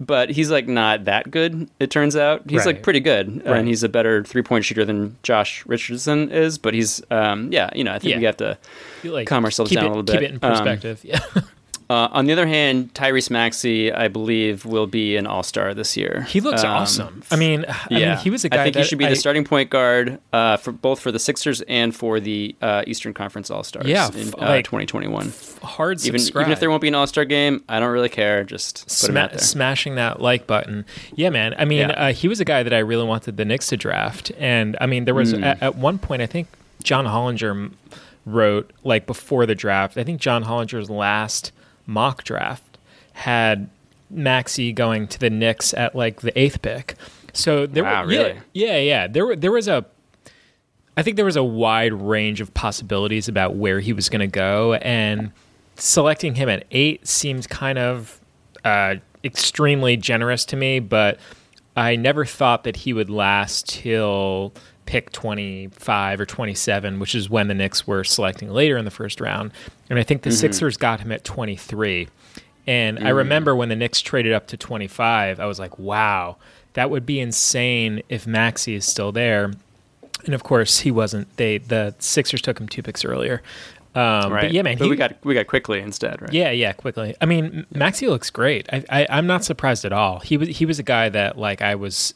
but 0.00 0.30
he's 0.30 0.50
like 0.50 0.66
not 0.68 1.04
that 1.04 1.30
good. 1.30 1.68
It 1.78 1.90
turns 1.90 2.16
out 2.16 2.42
he's 2.48 2.58
Right. 2.58 2.74
like 2.74 2.82
pretty 2.82 3.00
good, 3.00 3.44
Right. 3.46 3.58
and 3.58 3.68
he's 3.68 3.82
a 3.82 3.88
better 3.88 4.22
three 4.24 4.42
point 4.42 4.64
shooter 4.64 4.84
than 4.84 5.16
Josh 5.22 5.64
Richardson 5.66 6.30
is. 6.30 6.58
But 6.58 6.74
he's, 6.74 7.02
um, 7.10 7.52
yeah, 7.52 7.70
you 7.74 7.84
know, 7.84 7.92
I 7.92 7.98
think 7.98 8.12
Yeah. 8.12 8.18
we 8.18 8.24
have 8.24 8.36
to 8.38 8.58
Like, 9.04 9.26
calm 9.28 9.44
ourselves 9.44 9.70
down 9.70 9.84
it, 9.84 9.86
a 9.86 9.90
little 9.90 10.02
bit. 10.02 10.12
Keep 10.14 10.22
it 10.22 10.30
in 10.30 10.38
Um, 10.42 10.50
perspective. 10.52 11.00
yeah. 11.02 11.20
Uh, 11.90 12.08
on 12.12 12.24
the 12.24 12.32
other 12.32 12.46
hand, 12.46 12.94
Tyrese 12.94 13.28
Maxey, 13.30 13.92
I 13.92 14.08
believe, 14.08 14.64
will 14.64 14.86
be 14.86 15.16
an 15.16 15.26
All 15.26 15.42
Star 15.42 15.74
this 15.74 15.96
year. 15.96 16.24
He 16.28 16.40
looks 16.40 16.64
Um, 16.64 16.70
awesome. 16.70 17.22
I 17.30 17.36
mean, 17.36 17.66
I 17.68 17.76
yeah, 17.90 18.14
mean, 18.14 18.18
he 18.24 18.30
was 18.30 18.42
a 18.44 18.48
guy 18.48 18.62
I 18.62 18.64
think 18.64 18.76
he 18.76 18.84
should 18.84 18.98
be 18.98 19.04
I- 19.04 19.10
the 19.10 19.16
starting 19.16 19.44
point 19.44 19.68
guard 19.68 20.18
uh, 20.32 20.56
for 20.56 20.72
both 20.72 20.98
for 21.00 21.12
the 21.12 21.18
Sixers 21.18 21.60
and 21.68 21.94
for 21.94 22.20
the 22.20 22.56
uh, 22.62 22.84
Eastern 22.86 23.12
Conference 23.12 23.50
All 23.50 23.62
Stars. 23.62 23.86
Yeah, 23.86 24.08
in 24.14 24.28
uh, 24.34 24.48
like, 24.48 24.64
2021. 24.64 25.32
hard 25.62 26.04
Even 26.06 26.18
subscribe. 26.20 26.44
even 26.44 26.52
if 26.52 26.60
there 26.60 26.70
won't 26.70 26.80
be 26.80 26.88
an 26.88 26.94
All 26.94 27.06
Star 27.06 27.26
game, 27.26 27.62
I 27.68 27.80
don't 27.80 27.90
really 27.92 28.08
care. 28.08 28.44
Just 28.44 28.90
Sma- 28.90 29.38
smashing 29.38 29.96
that 29.96 30.20
like 30.22 30.46
button. 30.46 30.86
Yeah, 31.14 31.28
man. 31.30 31.54
I 31.58 31.66
mean, 31.66 31.80
Yeah. 31.90 32.06
uh, 32.06 32.12
he 32.12 32.28
was 32.28 32.40
a 32.40 32.44
guy 32.46 32.62
that 32.62 32.72
I 32.72 32.78
really 32.78 33.04
wanted 33.04 33.36
the 33.36 33.44
Knicks 33.44 33.66
to 33.68 33.76
draft, 33.76 34.32
and 34.38 34.76
I 34.80 34.86
mean, 34.86 35.04
there 35.04 35.14
was 35.14 35.34
Mm. 35.34 35.42
at, 35.44 35.62
at 35.62 35.76
one 35.76 35.98
point 35.98 36.22
I 36.22 36.26
think 36.26 36.48
John 36.82 37.04
Hollinger 37.04 37.72
wrote 38.24 38.70
like 38.84 39.06
before 39.06 39.44
the 39.44 39.54
draft. 39.54 39.98
I 39.98 40.04
think 40.04 40.18
John 40.20 40.44
Hollinger's 40.44 40.88
last 40.88 41.52
mock 41.86 42.24
draft 42.24 42.78
had 43.12 43.68
Maxey 44.10 44.72
going 44.72 45.08
to 45.08 45.18
the 45.18 45.30
Knicks 45.30 45.74
at 45.74 45.94
like 45.94 46.20
the 46.20 46.36
eighth 46.38 46.62
pick. 46.62 46.94
So 47.32 47.66
there, 47.66 47.82
Wow, 47.84 48.02
were, 48.02 48.08
really? 48.08 48.38
yeah, 48.52 48.78
yeah. 48.78 49.06
There, 49.08 49.26
were- 49.26 49.36
there 49.36 49.52
was 49.52 49.68
a 49.68 49.84
I 50.96 51.02
think 51.02 51.16
there 51.16 51.24
was 51.24 51.34
a 51.36 51.42
wide 51.42 51.92
range 51.92 52.40
of 52.40 52.54
possibilities 52.54 53.26
about 53.28 53.56
where 53.56 53.80
he 53.80 53.92
was 53.92 54.08
going 54.08 54.20
to 54.20 54.28
go, 54.28 54.74
and 54.74 55.32
selecting 55.74 56.36
him 56.36 56.48
at 56.48 56.64
eight 56.70 57.08
seemed 57.08 57.48
kind 57.48 57.78
of 57.78 58.20
uh, 58.64 58.94
extremely 59.24 59.96
generous 59.96 60.44
to 60.44 60.56
me. 60.56 60.78
But 60.78 61.18
I 61.76 61.96
never 61.96 62.24
thought 62.24 62.62
that 62.62 62.76
he 62.76 62.92
would 62.92 63.10
last 63.10 63.68
till 63.68 64.52
pick 64.86 65.12
25 65.12 66.20
or 66.20 66.26
27, 66.26 66.98
which 66.98 67.14
is 67.14 67.30
when 67.30 67.48
the 67.48 67.54
Knicks 67.54 67.86
were 67.86 68.04
selecting 68.04 68.50
later 68.50 68.76
in 68.76 68.84
the 68.84 68.90
first 68.90 69.20
round. 69.20 69.52
And 69.90 69.98
I 69.98 70.02
think 70.02 70.22
the 70.22 70.30
mm-hmm. 70.30 70.36
Sixers 70.36 70.76
got 70.76 71.00
him 71.00 71.12
at 71.12 71.24
23. 71.24 72.08
And 72.66 72.98
I 72.98 73.10
mm. 73.10 73.16
remember 73.16 73.54
when 73.54 73.68
the 73.68 73.76
Knicks 73.76 74.00
traded 74.00 74.32
up 74.32 74.46
to 74.48 74.56
25, 74.56 75.38
I 75.38 75.46
was 75.46 75.58
like, 75.58 75.78
wow, 75.78 76.36
that 76.74 76.90
would 76.90 77.04
be 77.04 77.20
insane 77.20 78.02
if 78.08 78.26
Maxey 78.26 78.74
is 78.74 78.84
still 78.84 79.12
there. 79.12 79.52
And 80.24 80.34
of 80.34 80.42
course, 80.42 80.80
he 80.80 80.90
wasn't. 80.90 81.36
They 81.36 81.58
the 81.58 81.94
Sixers 81.98 82.40
took 82.40 82.58
him 82.58 82.68
two 82.68 82.82
picks 82.82 83.04
earlier. 83.04 83.42
Um, 83.94 84.32
right. 84.32 84.42
But 84.42 84.52
yeah, 84.52 84.62
man, 84.62 84.76
But 84.76 84.84
he, 84.84 84.90
we 84.90 84.96
got 84.96 85.14
we 85.24 85.34
got 85.34 85.46
Quickley 85.46 85.80
instead, 85.80 86.20
right? 86.20 86.32
yeah, 86.32 86.50
yeah, 86.50 86.72
Quickley. 86.72 87.14
I 87.20 87.26
mean, 87.26 87.64
Maxey 87.72 88.08
looks 88.08 88.28
great. 88.30 88.68
I, 88.72 88.84
I, 88.90 89.06
I'm 89.08 89.26
not 89.26 89.44
surprised 89.44 89.84
at 89.84 89.92
all. 89.92 90.18
He 90.20 90.36
was 90.36 90.48
he 90.48 90.66
was 90.66 90.78
a 90.78 90.82
guy 90.82 91.08
that 91.10 91.38
like 91.38 91.62
I 91.62 91.74
was 91.76 92.12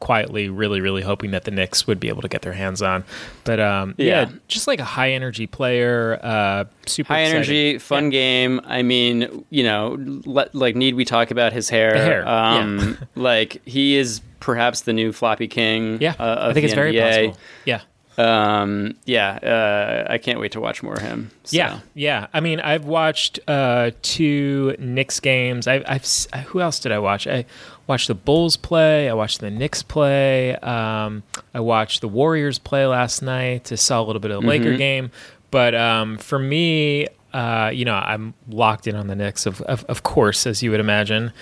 quietly 0.00 0.48
really 0.48 0.80
really 0.80 1.02
hoping 1.02 1.30
that 1.30 1.44
the 1.44 1.50
Knicks 1.50 1.86
would 1.86 1.98
be 2.00 2.08
able 2.08 2.22
to 2.22 2.28
get 2.28 2.42
their 2.42 2.52
hands 2.52 2.82
on. 2.82 3.04
But 3.44 3.60
um, 3.60 3.94
yeah. 3.98 4.06
Yeah. 4.28 4.30
just 4.48 4.66
like 4.66 4.78
a 4.80 4.84
high 4.84 5.12
energy 5.12 5.46
player, 5.46 6.18
uh, 6.22 6.64
super 6.86 7.14
High 7.14 7.20
excited. 7.20 7.36
energy, 7.36 7.78
fun 7.78 8.04
Yeah. 8.04 8.10
game. 8.10 8.60
I 8.64 8.82
mean, 8.82 9.44
you 9.50 9.62
know, 9.64 9.96
let, 10.26 10.54
like 10.54 10.76
need 10.76 10.94
we 10.94 11.04
talk 11.04 11.30
about 11.30 11.52
his 11.52 11.68
hair? 11.70 11.92
The 11.94 11.98
hair, 12.04 12.22
yeah. 12.24 12.58
Um, 12.58 12.98
like 13.14 13.62
he 13.64 13.96
is 13.96 14.20
perhaps 14.40 14.82
the 14.82 14.92
new 14.92 15.12
floppy 15.12 15.46
king. 15.48 15.98
Yeah, 16.00 16.14
uh, 16.18 16.48
I 16.50 16.52
think 16.52 16.64
it's 16.64 16.74
very 16.74 16.92
possible. 16.98 17.38
Yeah. 17.64 17.80
Um, 18.18 18.94
yeah, 19.04 19.38
uh, 19.42 20.12
I 20.12 20.18
can't 20.18 20.38
wait 20.38 20.52
to 20.52 20.60
watch 20.60 20.82
more 20.82 20.94
of 20.94 21.02
him. 21.02 21.30
So. 21.44 21.56
Yeah, 21.56 21.80
yeah. 21.94 22.26
I 22.34 22.40
mean, 22.40 22.60
I've 22.60 22.84
watched 22.84 23.40
uh, 23.48 23.92
two 24.02 24.76
Knicks 24.78 25.20
games. 25.20 25.66
I've. 25.66 25.84
I've 25.86 26.04
who 26.46 26.60
else 26.60 26.78
did 26.78 26.92
I 26.92 26.98
watch? 26.98 27.26
I 27.26 27.44
watched 27.86 28.08
the 28.08 28.14
Bulls 28.14 28.56
play. 28.56 29.08
I 29.08 29.14
watched 29.14 29.40
the 29.40 29.50
Knicks 29.50 29.82
play. 29.82 30.56
Um, 30.56 31.22
I 31.54 31.60
watched 31.60 32.00
the 32.00 32.08
Warriors 32.08 32.58
play 32.58 32.86
last 32.86 33.22
night. 33.22 33.72
I 33.72 33.76
saw 33.76 34.00
a 34.00 34.04
little 34.04 34.20
bit 34.20 34.30
of 34.30 34.42
the 34.42 34.46
Laker 34.46 34.76
game. 34.76 35.10
But 35.50 35.74
um, 35.74 36.18
for 36.18 36.38
me, 36.38 37.08
uh, 37.32 37.70
you 37.72 37.84
know, 37.84 37.94
I'm 37.94 38.34
locked 38.48 38.86
in 38.86 38.94
on 38.94 39.06
the 39.06 39.16
Knicks, 39.16 39.46
of 39.46 39.60
of, 39.62 39.84
of 39.84 40.02
course, 40.02 40.46
as 40.46 40.62
you 40.62 40.70
would 40.70 40.80
imagine. 40.80 41.32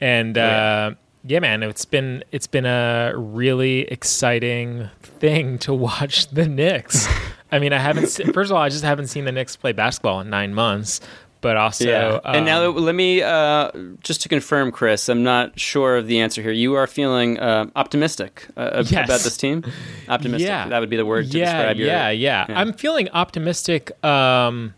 And 0.00 0.36
yeah. 0.36 0.94
Yeah, 1.24 1.38
man, 1.40 1.62
it's 1.62 1.84
been 1.84 2.24
it's 2.32 2.46
been 2.46 2.66
a 2.66 3.12
really 3.16 3.80
exciting 3.82 4.88
thing 5.02 5.58
to 5.60 5.74
watch 5.74 6.28
the 6.32 6.46
Knicks. 6.46 7.06
I 7.52 7.58
mean, 7.58 7.72
I 7.72 7.78
haven't. 7.78 8.06
Se- 8.08 8.24
first 8.32 8.50
of 8.50 8.56
all, 8.56 8.62
I 8.62 8.68
just 8.68 8.84
haven't 8.84 9.08
seen 9.08 9.24
the 9.24 9.32
Knicks 9.32 9.56
play 9.56 9.72
basketball 9.72 10.20
in 10.20 10.30
nine 10.30 10.54
months. 10.54 11.00
But 11.42 11.56
also, 11.56 11.88
Yeah. 11.88 12.20
and 12.22 12.44
now 12.44 12.66
um, 12.68 12.76
let 12.76 12.94
me 12.94 13.22
uh, 13.22 13.70
just 14.02 14.20
to 14.22 14.28
confirm, 14.28 14.70
Chris. 14.70 15.08
I'm 15.08 15.22
not 15.22 15.58
sure 15.58 15.96
of 15.96 16.06
the 16.06 16.20
answer 16.20 16.42
here. 16.42 16.50
You 16.52 16.74
are 16.74 16.86
feeling 16.86 17.38
uh, 17.38 17.64
optimistic 17.74 18.46
uh, 18.58 18.84
Yes. 18.86 19.06
about 19.06 19.20
this 19.20 19.38
team. 19.38 19.64
Optimistic. 20.06 20.46
Yeah. 20.46 20.68
That 20.68 20.80
would 20.80 20.90
be 20.90 20.96
the 20.98 21.06
word 21.06 21.30
to 21.30 21.38
yeah, 21.38 21.44
describe 21.56 21.76
your. 21.78 21.86
yeah, 21.86 22.10
yeah, 22.10 22.44
I'm 22.48 22.74
feeling 22.74 23.08
optimistic. 23.14 23.90
Um, 24.04 24.74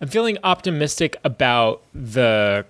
I'm 0.00 0.08
feeling 0.08 0.36
optimistic 0.42 1.16
about 1.22 1.82
the 1.94 2.66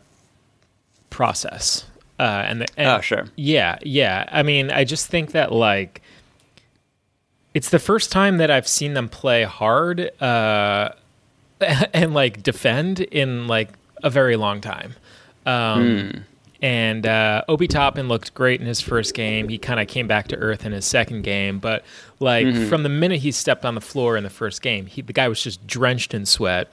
process. 1.08 1.87
Uh, 2.18 2.44
and 2.47 2.61
the 2.61 2.66
and, 2.76 2.88
Oh, 2.88 3.00
sure. 3.00 3.26
Yeah, 3.37 3.78
yeah. 3.83 4.28
I 4.30 4.42
mean, 4.42 4.71
I 4.71 4.85
just 4.85 5.09
think 5.09 5.33
that 5.33 5.52
like 5.52 6.00
it's 7.54 7.71
the 7.71 7.78
first 7.78 8.11
time 8.12 8.38
that 8.38 8.50
I've 8.50 8.68
seen 8.68 8.94
them 8.94 9.09
play 9.09 9.44
hard 9.44 10.11
uh, 10.23 10.90
and 11.61 12.14
like 12.14 12.42
defend 12.42 13.00
in 13.00 13.47
like 13.47 13.71
a 14.02 14.11
very 14.11 14.37
long 14.37 14.61
time. 14.61 14.94
Um, 15.47 16.25
And 16.62 17.06
uh, 17.06 17.42
Obi 17.47 17.68
Toppin 17.68 18.09
looked 18.09 18.33
great 18.33 18.59
in 18.61 18.66
his 18.66 18.80
first 18.80 19.12
game. 19.12 19.49
He 19.50 19.59
kind 19.59 19.80
of 19.80 19.87
came 19.87 20.06
back 20.06 20.28
to 20.28 20.37
earth 20.37 20.64
in 20.64 20.73
his 20.73 20.87
second 20.87 21.21
game, 21.23 21.59
but 21.59 21.85
like 22.21 22.47
from 22.68 22.83
the 22.85 22.88
minute 22.88 23.21
he 23.21 23.33
stepped 23.33 23.66
on 23.66 23.75
the 23.75 23.83
floor 23.83 24.16
in 24.16 24.25
the 24.25 24.30
first 24.30 24.62
game, 24.62 24.87
he, 24.87 25.02
the 25.02 25.12
guy 25.12 25.28
was 25.28 25.42
just 25.42 25.66
drenched 25.66 26.14
in 26.14 26.25
sweat. 26.25 26.68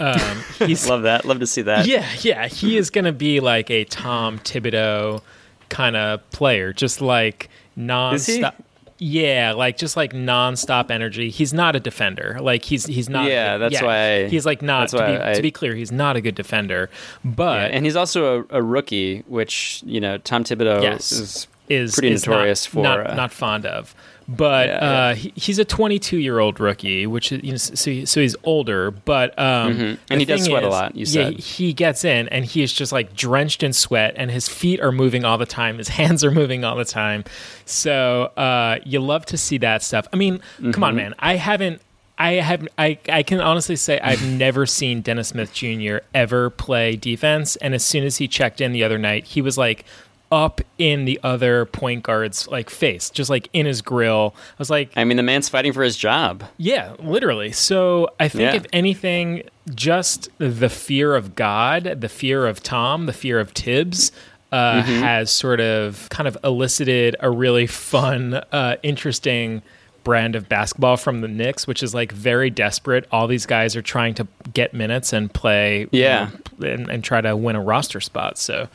Um, 0.00 0.42
he's 0.58 0.88
Love 0.88 1.02
that. 1.02 1.24
Love 1.24 1.40
to 1.40 1.46
see 1.46 1.62
that. 1.62 1.86
yeah, 1.86 2.06
yeah. 2.20 2.46
He 2.48 2.76
is 2.76 2.90
going 2.90 3.04
to 3.04 3.12
be 3.12 3.40
like 3.40 3.70
a 3.70 3.84
Tom 3.84 4.38
Thibodeau 4.40 5.22
kind 5.68 5.96
of 5.96 6.28
player, 6.30 6.72
just 6.72 7.00
like 7.00 7.48
nonstop. 7.76 8.54
Yeah, 9.00 9.52
like 9.56 9.76
just 9.76 9.96
like 9.96 10.12
nonstop 10.12 10.90
energy. 10.90 11.30
He's 11.30 11.54
not 11.54 11.76
a 11.76 11.80
defender. 11.80 12.38
Like 12.40 12.64
he's 12.64 12.84
he's 12.86 13.08
not. 13.08 13.28
Yeah, 13.28 13.56
that's 13.56 13.80
why- 13.80 14.26
he's 14.26 14.44
like 14.44 14.60
not. 14.60 14.88
To 14.88 14.96
be, 14.96 15.02
I- 15.02 15.34
to 15.34 15.42
be 15.42 15.52
clear, 15.52 15.74
he's 15.76 15.92
not 15.92 16.16
a 16.16 16.20
good 16.20 16.34
defender. 16.34 16.90
But 17.24 17.70
and 17.70 17.84
he's 17.84 17.94
also 17.96 18.40
a, 18.50 18.58
a 18.58 18.62
rookie, 18.62 19.20
which 19.28 19.82
you 19.86 20.00
know 20.00 20.18
Tom 20.18 20.42
Thibodeau 20.42 20.82
Yes. 20.82 21.12
is 21.12 21.46
is 21.68 21.94
pretty 21.94 22.10
is 22.12 22.26
notorious 22.26 22.66
not, 22.66 22.70
for, 22.72 22.82
not, 22.82 23.10
uh, 23.10 23.14
not 23.14 23.32
fond 23.32 23.66
of. 23.66 23.94
But 24.28 24.68
Yeah, 24.68 24.74
uh, 24.76 25.08
yeah. 25.08 25.14
He, 25.14 25.32
he's 25.36 25.58
a 25.58 25.64
22 25.64 26.18
year 26.18 26.38
old 26.38 26.60
rookie, 26.60 27.06
which 27.06 27.32
is 27.32 27.42
you 27.42 27.52
know, 27.52 27.56
so 27.56 27.90
he, 27.90 28.04
so 28.04 28.20
he's 28.20 28.36
older. 28.44 28.90
But 28.90 29.38
um, 29.38 29.74
Mhm. 29.78 29.98
And 30.10 30.20
he 30.20 30.26
does 30.26 30.44
sweat 30.44 30.64
a 30.64 30.68
lot, 30.68 30.94
you 30.94 31.06
yeah, 31.06 31.30
said. 31.30 31.38
he 31.38 31.72
gets 31.72 32.04
in 32.04 32.28
and 32.28 32.44
he 32.44 32.62
is 32.62 32.72
just 32.72 32.92
like 32.92 33.14
drenched 33.16 33.62
in 33.62 33.72
sweat, 33.72 34.12
and 34.16 34.30
his 34.30 34.46
feet 34.48 34.80
are 34.80 34.92
moving 34.92 35.24
all 35.24 35.38
the 35.38 35.46
time. 35.46 35.78
His 35.78 35.88
hands 36.00 36.22
are 36.24 36.30
moving 36.30 36.62
all 36.62 36.76
the 36.76 36.84
time. 36.84 37.24
So 37.64 38.24
uh, 38.36 38.78
you 38.84 39.00
love 39.00 39.26
to 39.26 39.36
see 39.38 39.58
that 39.58 39.82
stuff. 39.82 40.06
I 40.12 40.16
mean, 40.16 40.38
come 40.58 40.72
Mm-hmm. 40.72 40.84
on, 40.84 40.96
man. 40.96 41.14
I 41.18 41.36
haven't. 41.36 41.80
I 42.20 42.32
have 42.32 42.66
I, 42.76 42.98
I 43.08 43.22
can 43.22 43.40
honestly 43.40 43.76
say 43.76 44.00
I've 44.00 44.26
never 44.28 44.66
seen 44.66 45.02
Dennis 45.02 45.28
Smith 45.28 45.52
Jr. 45.54 45.98
ever 46.12 46.50
play 46.50 46.96
defense 46.96 47.54
and 47.56 47.76
as 47.76 47.84
soon 47.84 48.02
as 48.02 48.16
he 48.16 48.26
checked 48.26 48.60
in 48.60 48.72
the 48.72 48.82
other 48.82 48.98
night 48.98 49.24
he 49.24 49.40
was 49.40 49.56
like 49.56 49.84
up 50.30 50.60
in 50.78 51.04
the 51.06 51.18
other 51.22 51.64
point 51.66 52.02
guard's 52.02 52.46
like 52.48 52.68
face 52.68 53.08
just 53.10 53.30
like 53.30 53.48
in 53.54 53.64
his 53.64 53.80
grill 53.80 54.34
I 54.36 54.54
was 54.58 54.68
like 54.70 54.90
I 54.96 55.04
mean, 55.04 55.16
the 55.16 55.22
man's 55.22 55.48
fighting 55.48 55.72
for 55.72 55.82
his 55.82 55.96
job. 55.96 56.44
yeah 56.58 56.94
literally 56.98 57.50
so 57.52 58.10
I 58.20 58.28
think 58.28 58.42
Yeah. 58.52 58.54
if 58.56 58.66
anything 58.72 59.42
just 59.74 60.28
the 60.38 60.68
fear 60.68 61.14
of 61.14 61.34
God 61.34 61.84
the 62.00 62.08
fear 62.10 62.46
of 62.46 62.62
Tom 62.62 63.06
the 63.06 63.12
fear 63.14 63.40
of 63.40 63.50
Thibs 63.52 64.12
uh, 64.52 64.82
Mm-hmm. 64.82 65.02
has 65.02 65.30
sort 65.30 65.60
of 65.60 66.08
kind 66.10 66.26
of 66.28 66.36
elicited 66.44 67.16
a 67.20 67.30
really 67.30 67.66
fun 67.66 68.34
uh, 68.52 68.76
interesting 68.82 69.62
brand 70.04 70.34
of 70.36 70.48
basketball 70.48 70.96
from 70.96 71.20
the 71.20 71.28
Knicks, 71.28 71.66
which 71.66 71.82
is 71.82 71.92
like 71.94 72.12
very 72.12 72.48
desperate. 72.48 73.06
All 73.12 73.26
these 73.26 73.44
guys 73.44 73.76
are 73.76 73.82
trying 73.82 74.14
to 74.14 74.26
get 74.54 74.72
minutes 74.72 75.12
and 75.12 75.30
play, 75.30 75.80
you 75.80 76.00
Yeah. 76.00 76.30
know, 76.60 76.66
and, 76.66 76.88
and 76.88 77.04
try 77.04 77.20
to 77.20 77.36
win 77.36 77.56
a 77.56 77.60
roster 77.60 78.00
spot. 78.00 78.38
So, 78.38 78.68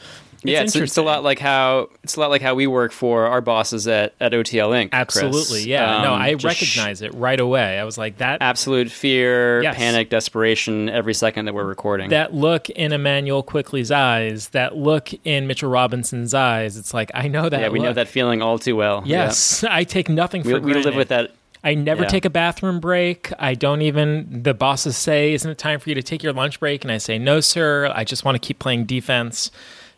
it's 0.43 0.51
yeah, 0.51 0.61
it's, 0.61 0.75
it's 0.75 0.97
a 0.97 1.01
lot 1.01 1.23
like 1.23 1.39
how 1.39 1.89
it's 2.03 2.15
a 2.15 2.19
lot 2.19 2.29
like 2.29 2.41
how 2.41 2.55
we 2.55 2.67
work 2.67 2.91
for 2.91 3.25
our 3.27 3.41
bosses 3.41 3.87
at, 3.87 4.13
at 4.19 4.31
OTL 4.33 4.69
Inc. 4.69 4.91
Chris. 4.91 5.23
Absolutely, 5.23 5.69
yeah. 5.69 6.01
no, 6.03 6.13
Um, 6.13 6.21
I 6.21 6.33
just 6.35 6.57
sh- 6.57 6.77
recognize 6.77 7.01
it 7.01 7.13
right 7.15 7.39
away. 7.39 7.79
I 7.79 7.83
was 7.83 7.97
like 7.97 8.17
that. 8.17 8.41
absolute 8.41 8.91
fear, 8.91 9.61
Yes. 9.63 9.75
panic, 9.77 10.09
desperation 10.09 10.89
every 10.89 11.13
second 11.13 11.45
that 11.45 11.53
we're 11.53 11.63
recording. 11.65 12.09
that 12.09 12.33
look 12.33 12.69
in 12.69 12.91
Immanuel 12.93 13.43
Quickley's 13.43 13.91
eyes, 13.91 14.49
that 14.49 14.75
look 14.75 15.09
in 15.25 15.47
Mitchell 15.47 15.69
Robinson's 15.69 16.33
eyes. 16.33 16.77
It's 16.77 16.93
like 16.93 17.11
I 17.13 17.27
know 17.27 17.49
that. 17.49 17.59
yeah, 17.61 17.69
we 17.69 17.79
know 17.79 17.93
that 17.93 18.07
feeling 18.07 18.41
all 18.41 18.59
too 18.59 18.75
well. 18.75 19.03
Yes, 19.05 19.63
I 19.63 19.83
take 19.83 20.09
nothing 20.09 20.43
for 20.43 20.49
Yeah. 20.49 20.59
we, 20.59 20.73
we 20.73 20.83
live 20.83 20.95
with 20.95 21.07
that. 21.09 21.31
I 21.65 21.75
never 21.75 22.01
Yeah. 22.03 22.09
take 22.09 22.25
a 22.25 22.29
bathroom 22.29 22.81
break. 22.81 23.31
I 23.39 23.53
don't 23.53 23.81
even. 23.81 24.43
The 24.43 24.53
bosses 24.53 24.97
say, 24.97 25.31
"Isn't 25.33 25.49
it 25.49 25.57
time 25.57 25.79
for 25.79 25.87
you 25.87 25.95
to 25.95 26.03
take 26.03 26.21
your 26.21 26.33
lunch 26.33 26.59
break?" 26.59 26.83
And 26.83 26.91
I 26.91 26.97
say, 26.97 27.17
"No, 27.17 27.39
sir. 27.39 27.89
I 27.95 28.03
just 28.03 28.25
want 28.25 28.35
to 28.35 28.45
keep 28.45 28.59
playing 28.59 28.83
defense." 28.83 29.49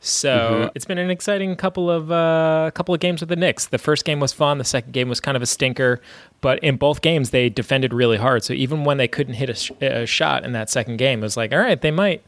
So 0.05 0.29
Mm-hmm. 0.37 0.67
it's 0.75 0.85
been 0.85 0.97
an 0.99 1.09
exciting 1.09 1.55
couple 1.55 1.89
of 1.89 2.11
uh, 2.11 2.71
couple 2.75 2.93
of 2.93 2.99
games 3.01 3.21
with 3.21 3.29
the 3.29 3.35
Knicks. 3.35 3.65
The 3.65 3.77
first 3.77 4.05
game 4.05 4.19
was 4.19 4.33
fun. 4.33 4.57
The 4.59 4.63
second 4.63 4.91
game 4.93 5.09
was 5.09 5.19
kind 5.19 5.35
of 5.35 5.41
a 5.41 5.45
stinker, 5.47 5.99
but 6.41 6.59
in 6.59 6.77
both 6.77 7.01
games 7.01 7.31
they 7.31 7.49
defended 7.49 7.93
really 7.93 8.17
hard. 8.17 8.43
So 8.43 8.53
even 8.53 8.83
when 8.83 8.97
they 8.97 9.07
couldn't 9.07 9.33
hit 9.35 9.49
a, 9.49 9.55
sh- 9.55 9.71
a 9.81 10.05
shot 10.05 10.43
in 10.45 10.51
that 10.53 10.69
second 10.69 10.97
game, 10.97 11.19
it 11.19 11.23
was 11.23 11.35
like, 11.37 11.51
all 11.51 11.59
right, 11.59 11.81
they 11.81 11.91
might 11.91 12.23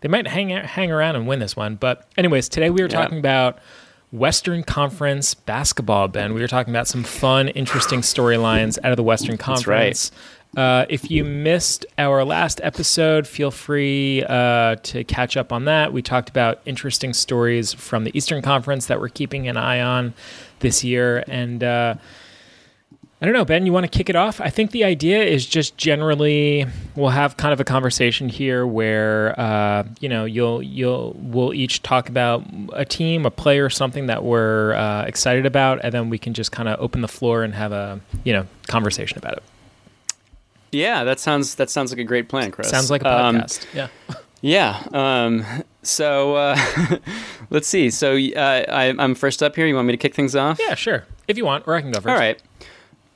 they 0.00 0.08
might 0.08 0.26
hang 0.28 0.48
hang 0.50 0.90
around 0.90 1.16
and 1.16 1.26
win 1.26 1.38
this 1.40 1.54
one. 1.54 1.76
But 1.76 2.08
anyways, 2.16 2.48
today 2.48 2.70
we 2.70 2.80
were 2.82 2.88
Yeah. 2.88 3.02
talking 3.02 3.18
about 3.18 3.58
Western 4.10 4.62
Conference 4.62 5.34
basketball. 5.34 6.08
Ben, 6.08 6.32
we 6.32 6.40
were 6.40 6.48
talking 6.48 6.72
about 6.72 6.88
some 6.88 7.04
fun, 7.04 7.48
interesting 7.48 8.00
storylines 8.00 8.78
out 8.82 8.90
of 8.90 8.96
the 8.96 9.02
Western 9.02 9.36
Conference. 9.36 10.10
right. 10.12 10.20
Uh, 10.56 10.86
if 10.88 11.10
you 11.10 11.24
missed 11.24 11.84
our 11.98 12.24
last 12.24 12.60
episode, 12.64 13.26
feel 13.26 13.50
free 13.50 14.24
uh, 14.24 14.76
to 14.76 15.04
catch 15.04 15.36
up 15.36 15.52
on 15.52 15.66
that. 15.66 15.92
We 15.92 16.02
talked 16.02 16.28
about 16.28 16.60
interesting 16.64 17.12
stories 17.12 17.72
from 17.72 18.04
the 18.04 18.16
Eastern 18.16 18.42
Conference 18.42 18.86
that 18.86 18.98
we're 19.00 19.10
keeping 19.10 19.46
an 19.46 19.56
eye 19.56 19.80
on 19.80 20.14
this 20.60 20.82
year. 20.82 21.22
And 21.28 21.62
uh, 21.62 21.94
I 23.20 23.24
don't 23.24 23.34
know, 23.34 23.44
Ben, 23.44 23.66
you 23.66 23.72
want 23.72 23.84
to 23.84 23.90
kick 23.90 24.08
it 24.08 24.16
off? 24.16 24.40
I 24.40 24.48
think 24.48 24.70
the 24.70 24.84
idea 24.84 25.22
is 25.22 25.44
just 25.44 25.76
generally 25.76 26.66
we'll 26.94 27.10
have 27.10 27.36
kind 27.36 27.52
of 27.52 27.58
a 27.58 27.64
conversation 27.64 28.28
here 28.28 28.64
where 28.66 29.38
uh, 29.38 29.84
you 30.00 30.08
know 30.08 30.24
you'll 30.24 30.62
you'll 30.62 31.16
we'll 31.18 31.52
each 31.52 31.82
talk 31.82 32.08
about 32.08 32.44
a 32.72 32.84
team, 32.84 33.26
a 33.26 33.30
player, 33.30 33.68
something 33.70 34.06
that 34.06 34.22
we're 34.22 34.72
uh, 34.74 35.02
excited 35.02 35.46
about, 35.46 35.80
and 35.82 35.92
then 35.92 36.10
we 36.10 36.18
can 36.18 36.32
just 36.32 36.52
kind 36.52 36.68
of 36.68 36.80
open 36.80 37.00
the 37.00 37.08
floor 37.08 37.42
and 37.42 37.54
have 37.54 37.72
a 37.72 38.00
you 38.22 38.32
know 38.32 38.46
conversation 38.68 39.18
about 39.18 39.34
it. 39.34 39.42
Yeah, 40.72 41.04
that 41.04 41.18
sounds 41.20 41.54
that 41.56 41.70
sounds 41.70 41.90
like 41.92 41.98
a 41.98 42.04
great 42.04 42.28
plan, 42.28 42.50
Chris. 42.50 42.68
Sounds 42.68 42.90
like 42.90 43.02
a 43.02 43.08
Um, 43.24 43.36
podcast. 43.38 43.66
yeah. 43.74 43.88
Yeah. 44.40 44.84
Um, 44.92 45.44
so 45.82 46.36
uh, 46.36 46.56
let's 47.50 47.66
see. 47.66 47.90
So 47.90 48.14
uh, 48.16 48.64
I, 48.68 48.94
I'm 48.96 49.16
first 49.16 49.42
up 49.42 49.56
here. 49.56 49.66
You 49.66 49.74
want 49.74 49.88
me 49.88 49.92
to 49.94 49.96
kick 49.96 50.14
things 50.14 50.36
off? 50.36 50.60
Yeah, 50.60 50.76
sure. 50.76 51.04
If 51.26 51.36
you 51.36 51.44
want, 51.44 51.66
or 51.66 51.74
I 51.74 51.80
can 51.80 51.90
go 51.90 51.98
first. 52.00 52.06
All 52.06 52.14
right. 52.16 52.40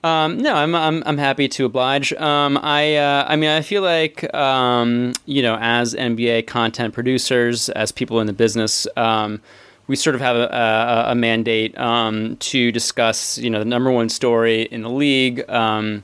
Um, 0.03 0.39
no, 0.39 0.57
I'm, 0.57 0.75
I'm 0.75 1.01
I'm 1.07 1.19
happy 1.19 1.47
to 1.47 1.65
oblige. 1.65 2.13
Um, 2.15 2.59
I 2.61 2.97
uh, 2.97 3.25
I 3.29 3.37
mean 3.37 3.51
I 3.51 3.61
feel 3.63 3.83
like 3.83 4.35
um, 4.35 5.13
you 5.27 5.43
know 5.43 5.57
as 5.61 5.95
NBA 5.95 6.49
content 6.49 6.93
producers, 6.93 7.69
as 7.69 7.93
people 7.93 8.19
in 8.19 8.27
the 8.27 8.33
business, 8.33 8.89
um, 8.97 9.41
we 9.87 9.95
sort 9.95 10.17
of 10.17 10.21
have 10.21 10.35
a, 10.35 10.49
a, 10.49 11.13
a 11.13 11.15
mandate 11.15 11.79
um, 11.79 12.35
to 12.39 12.73
discuss 12.73 13.39
you 13.39 13.49
know 13.49 13.61
the 13.61 13.65
number 13.65 13.93
one 13.93 14.09
story 14.09 14.63
in 14.63 14.83
the 14.83 14.91
league, 14.91 15.49
um, 15.49 16.03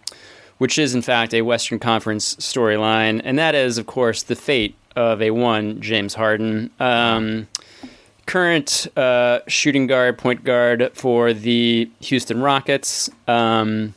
which 0.59 0.79
is 0.79 0.95
in 0.95 1.03
fact 1.03 1.33
a 1.33 1.43
Western 1.43 1.79
Conference 1.79 2.35
storyline, 2.37 3.21
and 3.25 3.39
that 3.39 3.55
is 3.55 3.79
of 3.79 3.87
course 3.87 4.23
the 4.23 4.37
fate 4.37 4.75
of 4.97 5.23
a 5.23 5.31
one 5.31 5.81
James 5.81 6.15
Harden. 6.15 6.71
Um, 6.81 7.49
current 8.27 8.87
uh, 8.97 9.41
shooting 9.47 9.87
guard, 9.87 10.19
point 10.19 10.45
guard 10.45 10.91
for 10.95 11.33
the 11.33 11.91
Houston 12.01 12.43
Rockets. 12.43 13.09
Um, 13.27 13.95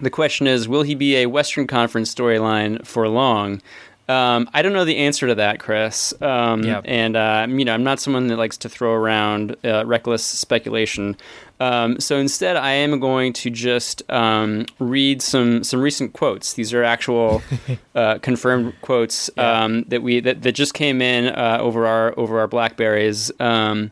the 0.00 0.10
question 0.10 0.46
is, 0.46 0.68
will 0.68 0.82
he 0.82 0.94
be 0.94 1.16
a 1.16 1.26
Western 1.26 1.66
Conference 1.66 2.12
storyline 2.14 2.84
for 2.86 3.08
long? 3.08 3.60
Um, 4.08 4.48
I 4.54 4.62
don't 4.62 4.72
know 4.72 4.86
the 4.86 4.96
answer 4.96 5.26
to 5.26 5.34
that, 5.34 5.60
Chris. 5.60 6.14
Um, 6.22 6.62
Yeah. 6.62 6.80
And 6.84 7.16
uh, 7.16 7.46
you 7.48 7.64
know, 7.64 7.74
I'm 7.74 7.84
not 7.84 8.00
someone 8.00 8.26
that 8.28 8.36
likes 8.36 8.56
to 8.58 8.68
throw 8.68 8.94
around 8.94 9.56
uh, 9.64 9.84
reckless 9.84 10.24
speculation. 10.24 11.16
Um, 11.60 11.98
so 12.00 12.18
instead, 12.18 12.56
I 12.56 12.70
am 12.70 13.00
going 13.00 13.32
to 13.34 13.50
just 13.50 14.08
um, 14.10 14.66
read 14.78 15.20
some 15.20 15.62
some 15.62 15.80
recent 15.80 16.12
quotes. 16.12 16.54
These 16.54 16.72
are 16.72 16.82
actual 16.84 17.42
uh, 17.94 18.18
confirmed 18.18 18.74
quotes 18.80 19.30
um, 19.36 19.82
that 19.88 20.02
we 20.02 20.20
that, 20.20 20.42
that 20.42 20.52
just 20.52 20.74
came 20.74 21.02
in 21.02 21.26
uh, 21.26 21.58
over 21.60 21.86
our 21.86 22.14
over 22.16 22.40
our 22.40 22.48
Blackberries. 22.48 23.30
Um, 23.40 23.90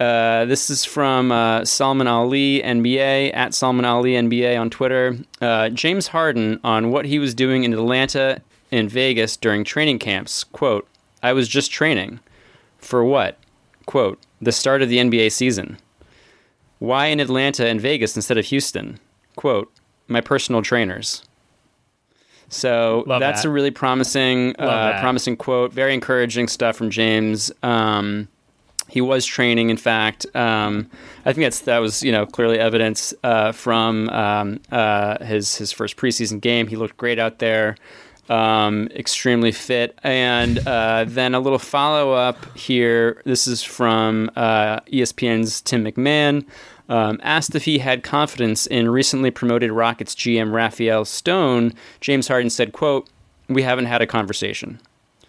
uh, 0.00 0.46
this 0.46 0.68
is 0.68 0.84
from 0.84 1.30
uh, 1.30 1.64
Salman 1.64 2.08
Ali 2.08 2.60
NBA 2.60 3.36
at 3.36 3.54
Salman 3.54 3.84
Ali 3.84 4.12
NBA 4.12 4.58
on 4.58 4.68
Twitter. 4.68 5.16
Uh, 5.40 5.68
James 5.68 6.08
Harden 6.08 6.58
on 6.64 6.90
what 6.90 7.04
he 7.04 7.20
was 7.20 7.34
doing 7.34 7.62
in 7.62 7.72
Atlanta 7.72 8.40
and 8.72 8.90
Vegas 8.90 9.36
during 9.36 9.62
training 9.62 9.98
camps. 10.00 10.42
Quote: 10.44 10.88
I 11.22 11.32
was 11.32 11.48
just 11.48 11.70
training. 11.70 12.20
For 12.78 13.04
what? 13.04 13.38
Quote: 13.86 14.18
The 14.40 14.52
start 14.52 14.82
of 14.82 14.88
the 14.88 14.98
NBA 14.98 15.30
season. 15.30 15.78
Why 16.78 17.06
in 17.06 17.20
Atlanta 17.20 17.66
and 17.66 17.80
Vegas 17.80 18.16
instead 18.16 18.38
of 18.38 18.46
Houston? 18.46 18.98
Quote: 19.36 19.72
My 20.08 20.20
personal 20.20 20.62
trainers. 20.62 21.22
So 22.48 23.04
Love 23.06 23.20
that's 23.20 23.42
that. 23.42 23.48
a 23.48 23.50
really 23.50 23.70
promising, 23.70 24.54
uh, 24.58 25.00
promising 25.00 25.36
quote. 25.36 25.72
Very 25.72 25.94
encouraging 25.94 26.48
stuff 26.48 26.76
from 26.76 26.90
James. 26.90 27.50
Um, 27.62 28.28
he 28.88 29.00
was 29.00 29.24
training, 29.24 29.70
in 29.70 29.78
fact. 29.78 30.26
Um, 30.36 30.90
I 31.24 31.32
think 31.32 31.44
that's 31.44 31.60
that 31.60 31.78
was 31.78 32.02
you 32.02 32.12
know 32.12 32.26
clearly 32.26 32.58
evidence 32.58 33.14
uh, 33.24 33.52
from 33.52 34.10
um, 34.10 34.60
uh, 34.70 35.24
his 35.24 35.56
his 35.56 35.72
first 35.72 35.96
preseason 35.96 36.42
game. 36.42 36.66
He 36.66 36.76
looked 36.76 36.98
great 36.98 37.18
out 37.18 37.38
there, 37.38 37.76
um, 38.28 38.88
extremely 38.94 39.52
fit. 39.52 39.98
And 40.02 40.66
uh, 40.66 41.04
then 41.06 41.34
a 41.34 41.40
little 41.40 41.58
follow 41.58 42.12
up 42.12 42.56
here. 42.56 43.20
This 43.24 43.46
is 43.46 43.62
from 43.62 44.30
uh, 44.36 44.80
ESPN's 44.80 45.60
Tim 45.60 45.84
McMahon. 45.84 46.46
Um, 46.88 47.20
asked 47.22 47.54
if 47.54 47.64
he 47.64 47.78
had 47.78 48.02
confidence 48.02 48.66
in 48.66 48.90
recently 48.90 49.30
promoted 49.30 49.70
Rockets 49.70 50.14
GM 50.14 50.52
Rafael 50.52 51.04
Stone, 51.04 51.72
James 52.00 52.28
Harden 52.28 52.50
said, 52.50 52.72
"quote 52.72 53.08
We 53.48 53.62
haven't 53.62 53.86
had 53.86 54.02
a 54.02 54.06
conversation." 54.06 54.78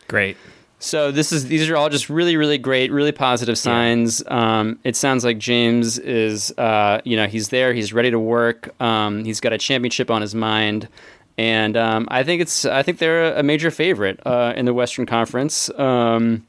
Great. 0.08 0.36
So 0.84 1.12
this 1.12 1.32
is 1.32 1.46
these 1.46 1.70
are 1.70 1.78
all 1.78 1.88
just 1.88 2.10
really 2.10 2.36
really 2.36 2.58
great, 2.58 2.92
really 2.92 3.14
positive 3.14 3.58
signs. 3.58 4.22
Um, 4.28 4.78
it 4.84 4.98
sounds 4.98 5.24
like 5.24 5.38
James 5.38 5.98
is 5.98 6.52
uh, 6.58 7.00
you 7.06 7.16
know 7.16 7.28
he's 7.28 7.50
there, 7.50 7.74
he's 7.74 7.94
ready 7.94 8.12
to 8.12 8.20
work. 8.20 8.70
Um, 8.82 9.24
he's 9.24 9.40
got 9.40 9.54
a 9.54 9.58
championship 9.58 10.12
on 10.12 10.22
his 10.22 10.36
mind, 10.36 10.90
and 11.38 11.76
um, 11.76 12.08
I 12.12 12.24
think 12.24 12.42
it's 12.42 12.66
I 12.66 12.84
think 12.84 13.00
they're 13.00 13.34
a 13.36 13.44
major 13.44 13.72
favorite 13.72 14.20
uh, 14.26 14.54
in 14.56 14.66
the 14.66 14.74
Western 14.74 15.06
Conference. 15.06 15.70
Um, 15.78 16.46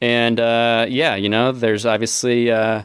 and 0.00 0.40
uh, 0.40 0.86
yeah, 0.88 1.14
you 1.14 1.28
know, 1.28 1.52
there's 1.52 1.86
obviously. 1.86 2.50
Uh, 2.50 2.84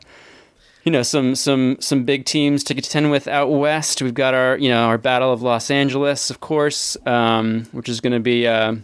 you 0.85 0.91
know 0.93 1.03
some 1.03 1.35
some 1.35 1.77
some 1.79 2.03
big 2.03 2.25
teams 2.25 2.63
to 2.63 2.73
contend 2.73 3.11
with 3.11 3.27
out 3.27 3.47
west. 3.47 4.01
We've 4.01 4.13
got 4.13 4.33
our 4.33 4.57
you 4.57 4.69
know 4.69 4.85
our 4.85 4.97
Battle 4.97 5.31
of 5.31 5.41
Los 5.41 5.69
Angeles, 5.69 6.29
of 6.29 6.39
course, 6.39 6.97
um, 7.05 7.65
which 7.73 7.89
is 7.89 8.01
going 8.01 8.13
to 8.13 8.19
be 8.19 8.47
uh, 8.47 8.75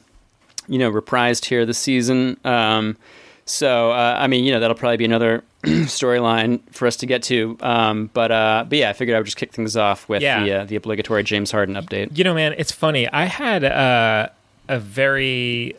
you 0.67 0.77
know 0.77 0.91
reprised 0.91 1.45
here 1.45 1.65
this 1.65 1.79
season. 1.79 2.37
Um, 2.43 2.97
so 3.45 3.91
uh, 3.91 4.17
I 4.19 4.27
mean 4.27 4.43
you 4.43 4.51
know 4.51 4.59
that'll 4.59 4.75
probably 4.75 4.97
be 4.97 5.05
another 5.05 5.43
storyline 5.85 6.61
for 6.71 6.87
us 6.87 6.95
to 6.97 7.05
get 7.05 7.23
to. 7.23 7.57
Um, 7.61 8.09
but 8.13 8.31
uh, 8.31 8.65
but 8.67 8.77
yeah, 8.77 8.89
I 8.89 8.93
figured 8.93 9.15
I 9.15 9.19
would 9.19 9.25
just 9.25 9.37
kick 9.37 9.51
things 9.53 9.75
off 9.77 10.07
with 10.09 10.21
Yeah. 10.21 10.43
the 10.43 10.51
uh, 10.53 10.65
the 10.65 10.75
obligatory 10.75 11.23
James 11.23 11.51
Harden 11.51 11.75
update. 11.75 12.17
You 12.17 12.23
know, 12.23 12.33
man, 12.33 12.53
it's 12.57 12.71
funny. 12.71 13.07
I 13.09 13.25
had 13.25 13.63
uh, 13.63 14.29
a 14.67 14.79
very, 14.79 15.75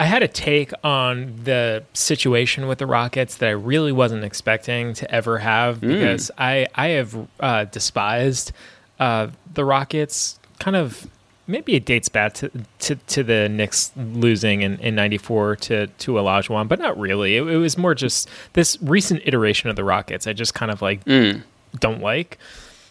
I 0.00 0.04
had 0.04 0.22
a 0.22 0.28
take 0.28 0.72
on 0.84 1.34
the 1.44 1.84
situation 1.94 2.66
with 2.68 2.78
the 2.78 2.86
Rockets 2.86 3.36
that 3.36 3.48
I 3.48 3.52
really 3.52 3.92
wasn't 3.92 4.24
expecting 4.24 4.94
to 4.94 5.10
ever 5.14 5.38
have 5.38 5.80
because 5.80 6.30
I 6.38 6.66
I 6.74 6.88
have 6.88 7.28
uh, 7.40 7.64
despised 7.64 8.52
uh, 9.00 9.28
the 9.54 9.64
Rockets. 9.64 10.38
Kind 10.58 10.76
of, 10.76 11.06
maybe 11.46 11.74
it 11.74 11.84
dates 11.84 12.08
back 12.08 12.34
to 12.34 12.50
to, 12.80 12.94
to 12.96 13.22
the 13.22 13.48
Knicks 13.48 13.92
losing 13.96 14.62
in, 14.62 14.78
in 14.78 14.94
'94 14.94 15.56
to 15.56 15.86
to 15.86 16.12
Olajuwon, 16.12 16.68
but 16.68 16.78
not 16.78 16.98
really. 16.98 17.36
It, 17.36 17.42
it 17.42 17.56
was 17.56 17.76
more 17.78 17.94
just 17.94 18.28
this 18.54 18.78
recent 18.82 19.22
iteration 19.24 19.68
of 19.70 19.76
the 19.76 19.84
Rockets. 19.84 20.26
I 20.26 20.32
just 20.32 20.54
kind 20.54 20.70
of 20.70 20.82
like 20.82 21.04
don't 21.04 22.00
like. 22.00 22.38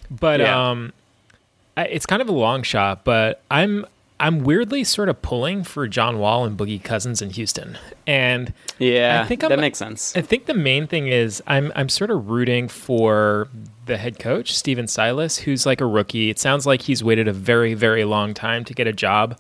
But 0.10 0.40
Yeah. 0.42 0.70
um, 0.72 0.94
I- 1.78 1.86
it's 1.86 2.06
kind 2.06 2.22
of 2.22 2.28
a 2.30 2.34
long 2.34 2.64
shot, 2.64 3.04
but 3.04 3.42
I'm 3.50 3.86
I'm 4.22 4.40
weirdly 4.44 4.84
sort 4.86 5.10
of 5.10 5.22
pulling 5.22 5.64
for 5.64 5.88
John 5.88 6.20
Wall 6.20 6.46
and 6.46 6.58
Boogie 6.58 6.82
Cousins 6.82 7.22
in 7.22 7.32
Houston, 7.32 7.78
and 8.08 8.54
Yeah, 8.80 9.22
I 9.24 9.28
think 9.28 9.42
that 9.42 9.52
I'm- 9.52 9.60
makes 9.60 9.80
sense. 9.80 10.16
I 10.16 10.22
think 10.22 10.46
the 10.46 10.54
main 10.54 10.88
thing 10.88 11.08
is 11.08 11.42
I'm 11.48 11.72
I'm 11.76 11.90
sort 11.90 12.12
of 12.12 12.30
rooting 12.30 12.68
for 12.68 13.50
the 13.88 13.98
head 13.98 14.20
coach 14.20 14.54
Stephen 14.56 14.88
Silas, 14.88 15.40
who's 15.40 15.66
like 15.66 15.82
a 15.82 15.86
rookie. 15.86 16.30
It 16.30 16.40
sounds 16.40 16.66
like 16.66 16.84
he's 16.84 17.04
waited 17.04 17.28
a 17.28 17.34
very 17.34 17.74
very 17.74 18.06
long 18.06 18.34
time 18.34 18.64
to 18.66 18.74
get 18.74 18.88
a 18.88 18.94
job, 18.94 19.40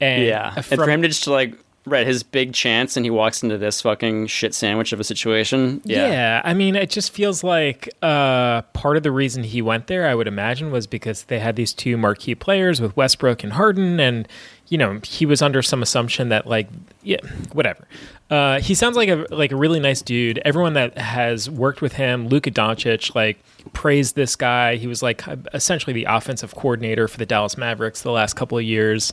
and 0.00 0.24
Yeah, 0.24 0.52
and 0.54 0.64
for 0.64 0.88
him 0.88 1.02
to 1.02 1.08
just 1.08 1.26
like 1.26 1.58
right 1.86 2.06
his 2.06 2.22
big 2.22 2.52
chance, 2.52 2.96
and 2.96 3.04
he 3.04 3.10
walks 3.10 3.42
into 3.42 3.58
this 3.58 3.82
fucking 3.82 4.26
shit 4.26 4.54
sandwich 4.54 4.92
of 4.92 5.00
a 5.00 5.04
situation. 5.04 5.80
Yeah, 5.84 6.06
Yeah. 6.08 6.42
I 6.44 6.54
mean, 6.54 6.76
it 6.76 6.90
just 6.90 7.12
feels 7.12 7.44
like 7.44 7.88
uh, 8.02 8.62
part 8.72 8.96
of 8.96 9.02
the 9.02 9.12
reason 9.12 9.44
he 9.44 9.60
went 9.62 9.86
there, 9.86 10.08
I 10.08 10.14
would 10.14 10.28
imagine, 10.28 10.70
was 10.70 10.86
because 10.86 11.24
they 11.24 11.38
had 11.38 11.56
these 11.56 11.72
two 11.72 11.96
marquee 11.96 12.34
players 12.34 12.80
with 12.80 12.96
Westbrook 12.96 13.44
and 13.44 13.52
Harden, 13.52 14.00
and 14.00 14.26
you 14.68 14.78
know 14.78 15.00
he 15.04 15.26
was 15.26 15.42
under 15.42 15.62
some 15.62 15.82
assumption 15.82 16.30
that 16.30 16.46
like, 16.46 16.68
yeah, 17.02 17.18
whatever. 17.52 17.86
Uh, 18.30 18.58
he 18.60 18.74
sounds 18.74 18.96
like 18.96 19.08
a 19.10 19.26
like 19.30 19.52
a 19.52 19.56
really 19.56 19.78
nice 19.80 20.00
dude. 20.00 20.38
Everyone 20.38 20.72
that 20.72 20.96
has 20.96 21.50
worked 21.50 21.82
with 21.82 21.92
him, 21.92 22.28
Luka 22.28 22.50
Doncic, 22.50 23.14
like 23.14 23.38
praised 23.74 24.14
this 24.14 24.34
guy. 24.34 24.76
He 24.76 24.86
was 24.86 25.02
like 25.02 25.22
essentially 25.52 25.92
the 25.92 26.04
offensive 26.04 26.54
coordinator 26.54 27.06
for 27.06 27.18
the 27.18 27.26
Dallas 27.26 27.58
Mavericks 27.58 28.02
the 28.02 28.10
last 28.10 28.34
couple 28.34 28.56
of 28.56 28.64
years, 28.64 29.12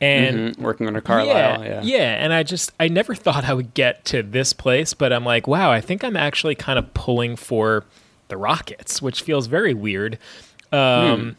and 0.00 0.56
Mhm, 0.56 0.58
working 0.58 0.86
under 0.86 1.00
Carlisle. 1.00 1.64
Yeah, 1.64 1.80
yeah, 1.82 2.14
and 2.22 2.32
I 2.32 2.42
just 2.42 2.72
I 2.78 2.88
never 2.88 3.14
thought 3.24 3.44
I 3.44 3.54
would 3.54 3.74
get 3.74 4.04
to 4.06 4.22
this 4.22 4.52
place, 4.52 4.94
but 4.94 5.12
I'm 5.12 5.24
like, 5.24 5.46
wow, 5.46 5.70
I 5.72 5.80
think 5.80 6.04
I'm 6.04 6.16
actually 6.16 6.54
kind 6.54 6.78
of 6.78 6.92
pulling 6.94 7.36
for 7.36 7.84
the 8.28 8.36
Rockets, 8.36 9.00
which 9.00 9.22
feels 9.22 9.46
very 9.46 9.72
weird. 9.74 10.18
Um, 10.72 11.36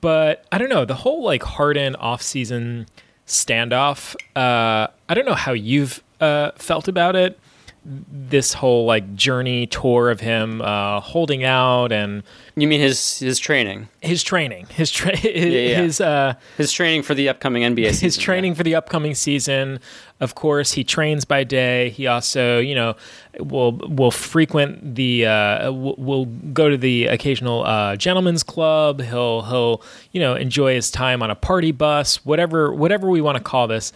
But 0.00 0.44
I 0.50 0.58
don't 0.58 0.70
know 0.70 0.84
the 0.84 0.94
whole 0.94 1.22
like 1.22 1.42
Harden 1.42 1.94
off-season 1.96 2.86
standoff. 3.26 4.14
Uh, 4.34 4.88
I 5.08 5.14
don't 5.14 5.26
know 5.26 5.34
how 5.34 5.52
you've 5.52 6.02
uh, 6.20 6.52
felt 6.56 6.88
about 6.88 7.16
it. 7.16 7.38
This 7.86 8.54
whole 8.54 8.86
like 8.86 9.14
journey 9.14 9.66
tour 9.66 10.08
of 10.10 10.20
him 10.20 10.62
uh, 10.62 11.00
holding 11.00 11.44
out 11.44 11.92
and 11.92 12.22
You 12.56 12.66
mean 12.66 12.80
his 12.80 13.18
his 13.18 13.38
training? 13.38 13.88
his 14.00 14.22
training, 14.22 14.66
his 14.70 14.90
tra- 14.90 15.18
yeah. 15.22 15.82
his 15.82 16.00
uh, 16.00 16.34
His 16.56 16.72
training 16.72 17.02
for 17.02 17.14
the 17.14 17.28
upcoming 17.28 17.62
NBA 17.62 17.88
season. 17.90 18.06
his 18.06 18.16
training 18.16 18.54
for 18.54 18.62
the 18.62 18.74
upcoming 18.74 19.14
season. 19.14 19.80
Of 20.20 20.34
course, 20.34 20.72
he 20.72 20.82
trains 20.84 21.26
by 21.26 21.44
day. 21.44 21.90
He 21.90 22.06
also, 22.06 22.58
you 22.58 22.74
know, 22.74 22.94
will 23.38 23.72
will 23.72 24.10
frequent 24.10 24.94
the 24.94 25.26
uh, 25.26 25.70
will, 25.70 25.96
will 25.96 26.24
go 26.24 26.70
to 26.70 26.78
the 26.78 27.08
occasional 27.08 27.64
uh, 27.66 27.96
gentleman's 27.96 28.42
club. 28.42 29.02
He'll 29.02 29.42
he'll 29.42 29.82
you 30.12 30.20
know 30.20 30.34
enjoy 30.36 30.74
his 30.74 30.90
time 30.90 31.22
on 31.22 31.30
a 31.30 31.34
party 31.34 31.72
bus, 31.72 32.24
whatever 32.24 32.72
whatever 32.72 33.10
we 33.10 33.20
want 33.20 33.36
to 33.36 33.44
call 33.44 33.66
this. 33.66 33.92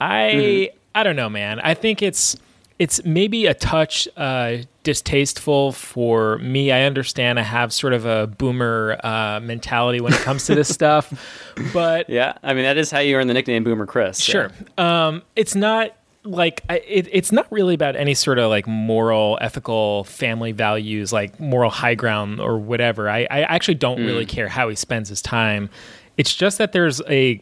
I 0.00 0.70
I 0.94 1.02
don't 1.02 1.16
know, 1.16 1.28
man. 1.28 1.58
I 1.60 1.74
think 1.74 2.00
it's 2.02 2.36
it's 2.78 3.04
maybe 3.04 3.46
a 3.46 3.54
touch 3.54 4.08
uh, 4.16 4.56
distasteful 4.82 5.72
for 5.72 6.38
me. 6.38 6.72
I 6.72 6.82
understand 6.82 7.38
I 7.38 7.42
have 7.42 7.72
sort 7.72 7.92
of 7.92 8.04
a 8.06 8.26
boomer 8.26 8.98
uh, 9.04 9.40
mentality 9.40 10.00
when 10.00 10.12
it 10.12 10.20
comes 10.20 10.46
to 10.46 10.54
this 10.54 10.68
stuff, 10.74 11.12
but 11.72 12.08
Yeah, 12.10 12.36
I 12.42 12.54
mean 12.54 12.64
that 12.64 12.76
is 12.76 12.90
how 12.90 12.98
you 13.00 13.16
earn 13.16 13.26
the 13.26 13.34
nickname 13.34 13.64
Boomer 13.64 13.86
Chris. 13.86 14.18
so. 14.18 14.32
Sure. 14.32 14.50
Um, 14.78 15.22
it's 15.36 15.54
not 15.54 15.94
like 16.24 16.62
I- 16.70 16.78
it, 16.86 17.08
it's 17.12 17.32
not 17.32 17.46
really 17.52 17.74
about 17.74 17.96
any 17.96 18.14
sort 18.14 18.38
of 18.38 18.48
like 18.50 18.66
moral, 18.66 19.38
ethical, 19.40 20.04
family 20.04 20.52
values, 20.52 21.12
like 21.12 21.38
moral 21.38 21.70
high 21.70 21.94
ground 21.94 22.40
or 22.40 22.58
whatever. 22.58 23.08
I, 23.10 23.26
I 23.30 23.42
actually 23.42 23.74
don't 23.74 23.98
Mm. 23.98 24.06
really 24.06 24.26
care 24.26 24.48
how 24.48 24.68
he 24.68 24.74
spends 24.76 25.08
his 25.10 25.20
time. 25.22 25.68
It's 26.16 26.34
just 26.34 26.58
that 26.58 26.72
there's 26.72 27.00
a 27.08 27.40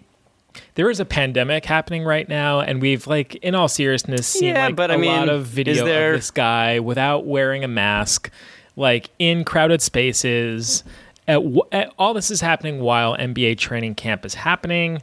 there 0.75 0.91
is 0.91 1.01
a 1.01 1.05
pandemic 1.05 1.65
happening 1.65 2.05
right 2.05 2.29
now, 2.29 2.61
and 2.61 2.81
we've 2.83 3.07
like, 3.07 3.35
in 3.37 3.55
all 3.55 3.69
seriousness, 3.69 4.27
seen 4.27 4.55
Yeah, 4.55 4.67
like 4.67 4.77
but 4.77 4.91
a 4.91 4.95
I 4.95 4.97
mean, 4.97 5.11
lot 5.11 5.29
of 5.29 5.45
video 5.47 5.85
there- 5.85 6.15
of 6.15 6.19
this 6.21 6.31
guy 6.31 6.81
without 6.81 7.27
wearing 7.27 7.65
a 7.65 7.69
mask, 7.69 8.31
like 8.77 9.11
in 9.19 9.45
crowded 9.45 9.83
spaces. 9.83 10.85
At, 11.29 11.35
w- 11.35 11.63
at, 11.71 11.93
all 11.99 12.15
this 12.15 12.31
is 12.33 12.41
happening 12.41 12.81
while 12.81 13.17
NBA 13.17 13.57
training 13.59 13.95
camp 13.95 14.25
is 14.27 14.35
happening. 14.35 14.97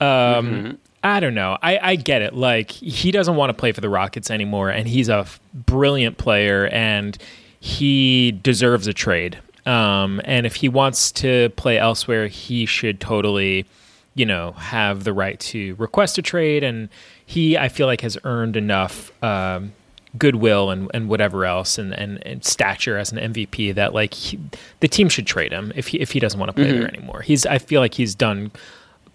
Um, 0.00 0.06
Mm-hmm. 0.06 0.70
I 1.02 1.20
don't 1.20 1.34
know. 1.34 1.58
I, 1.60 1.78
I 1.82 1.96
get 1.96 2.22
it. 2.22 2.32
Like 2.34 2.70
he 2.70 3.10
doesn't 3.10 3.36
want 3.36 3.50
to 3.50 3.54
play 3.54 3.72
for 3.72 3.82
the 3.82 3.90
Rockets 3.90 4.30
anymore, 4.30 4.70
and 4.70 4.88
he's 4.88 5.10
a 5.10 5.16
f- 5.18 5.38
brilliant 5.52 6.16
player, 6.16 6.66
and 6.68 7.18
he 7.60 8.32
deserves 8.42 8.86
a 8.86 8.94
trade. 8.94 9.38
Um, 9.66 10.22
and 10.24 10.46
if 10.46 10.56
he 10.56 10.68
wants 10.70 11.12
to 11.12 11.50
play 11.56 11.78
elsewhere, 11.78 12.28
he 12.28 12.64
should 12.64 13.00
totally, 13.00 13.66
you 14.14 14.26
know, 14.26 14.52
have 14.52 15.04
the 15.04 15.12
right 15.12 15.38
to 15.40 15.74
request 15.76 16.18
a 16.18 16.22
trade. 16.22 16.62
And 16.62 16.88
he, 17.24 17.56
I 17.58 17.68
feel 17.68 17.86
like, 17.86 18.00
has 18.02 18.16
earned 18.24 18.56
enough 18.56 19.12
um, 19.22 19.72
goodwill 20.16 20.70
and, 20.70 20.90
and 20.94 21.08
whatever 21.08 21.44
else, 21.44 21.78
and, 21.78 21.92
and, 21.92 22.24
and 22.26 22.44
stature 22.44 22.96
as 22.96 23.12
an 23.12 23.32
MVP 23.32 23.74
that 23.74 23.92
like 23.94 24.14
he, 24.14 24.38
the 24.80 24.88
team 24.88 25.08
should 25.08 25.26
trade 25.26 25.52
him 25.52 25.72
if 25.74 25.88
he 25.88 26.00
if 26.00 26.12
he 26.12 26.20
doesn't 26.20 26.38
want 26.38 26.50
to 26.50 26.54
play 26.54 26.70
there 26.70 26.88
anymore. 26.88 27.22
He's 27.22 27.44
I 27.46 27.58
feel 27.58 27.80
like 27.80 27.94
he's 27.94 28.14
done 28.14 28.52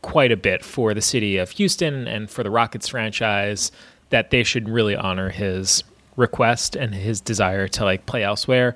quite 0.02 0.32
a 0.32 0.38
bit 0.38 0.64
for 0.64 0.94
the 0.94 1.02
city 1.02 1.38
of 1.38 1.52
Houston 1.52 2.08
and 2.08 2.30
for 2.30 2.44
the 2.44 2.50
Rockets 2.50 2.90
franchise 2.90 3.72
that 4.10 4.32
they 4.32 4.44
should 4.44 4.68
really 4.68 4.96
honor 4.96 5.30
his 5.30 5.84
request 6.16 6.76
and 6.76 6.94
his 6.94 7.22
desire 7.22 7.68
to 7.70 7.84
like 7.84 8.06
play 8.06 8.24
elsewhere. 8.24 8.76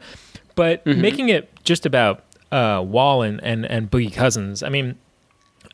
But 0.55 0.85
making 0.85 1.29
it 1.29 1.49
just 1.63 1.85
about 1.85 2.23
uh, 2.51 2.83
Wall 2.85 3.23
and, 3.23 3.43
and, 3.43 3.65
and 3.65 3.89
Boogie 3.89 4.13
Cousins, 4.13 4.61
I 4.61 4.69
mean, 4.69 4.95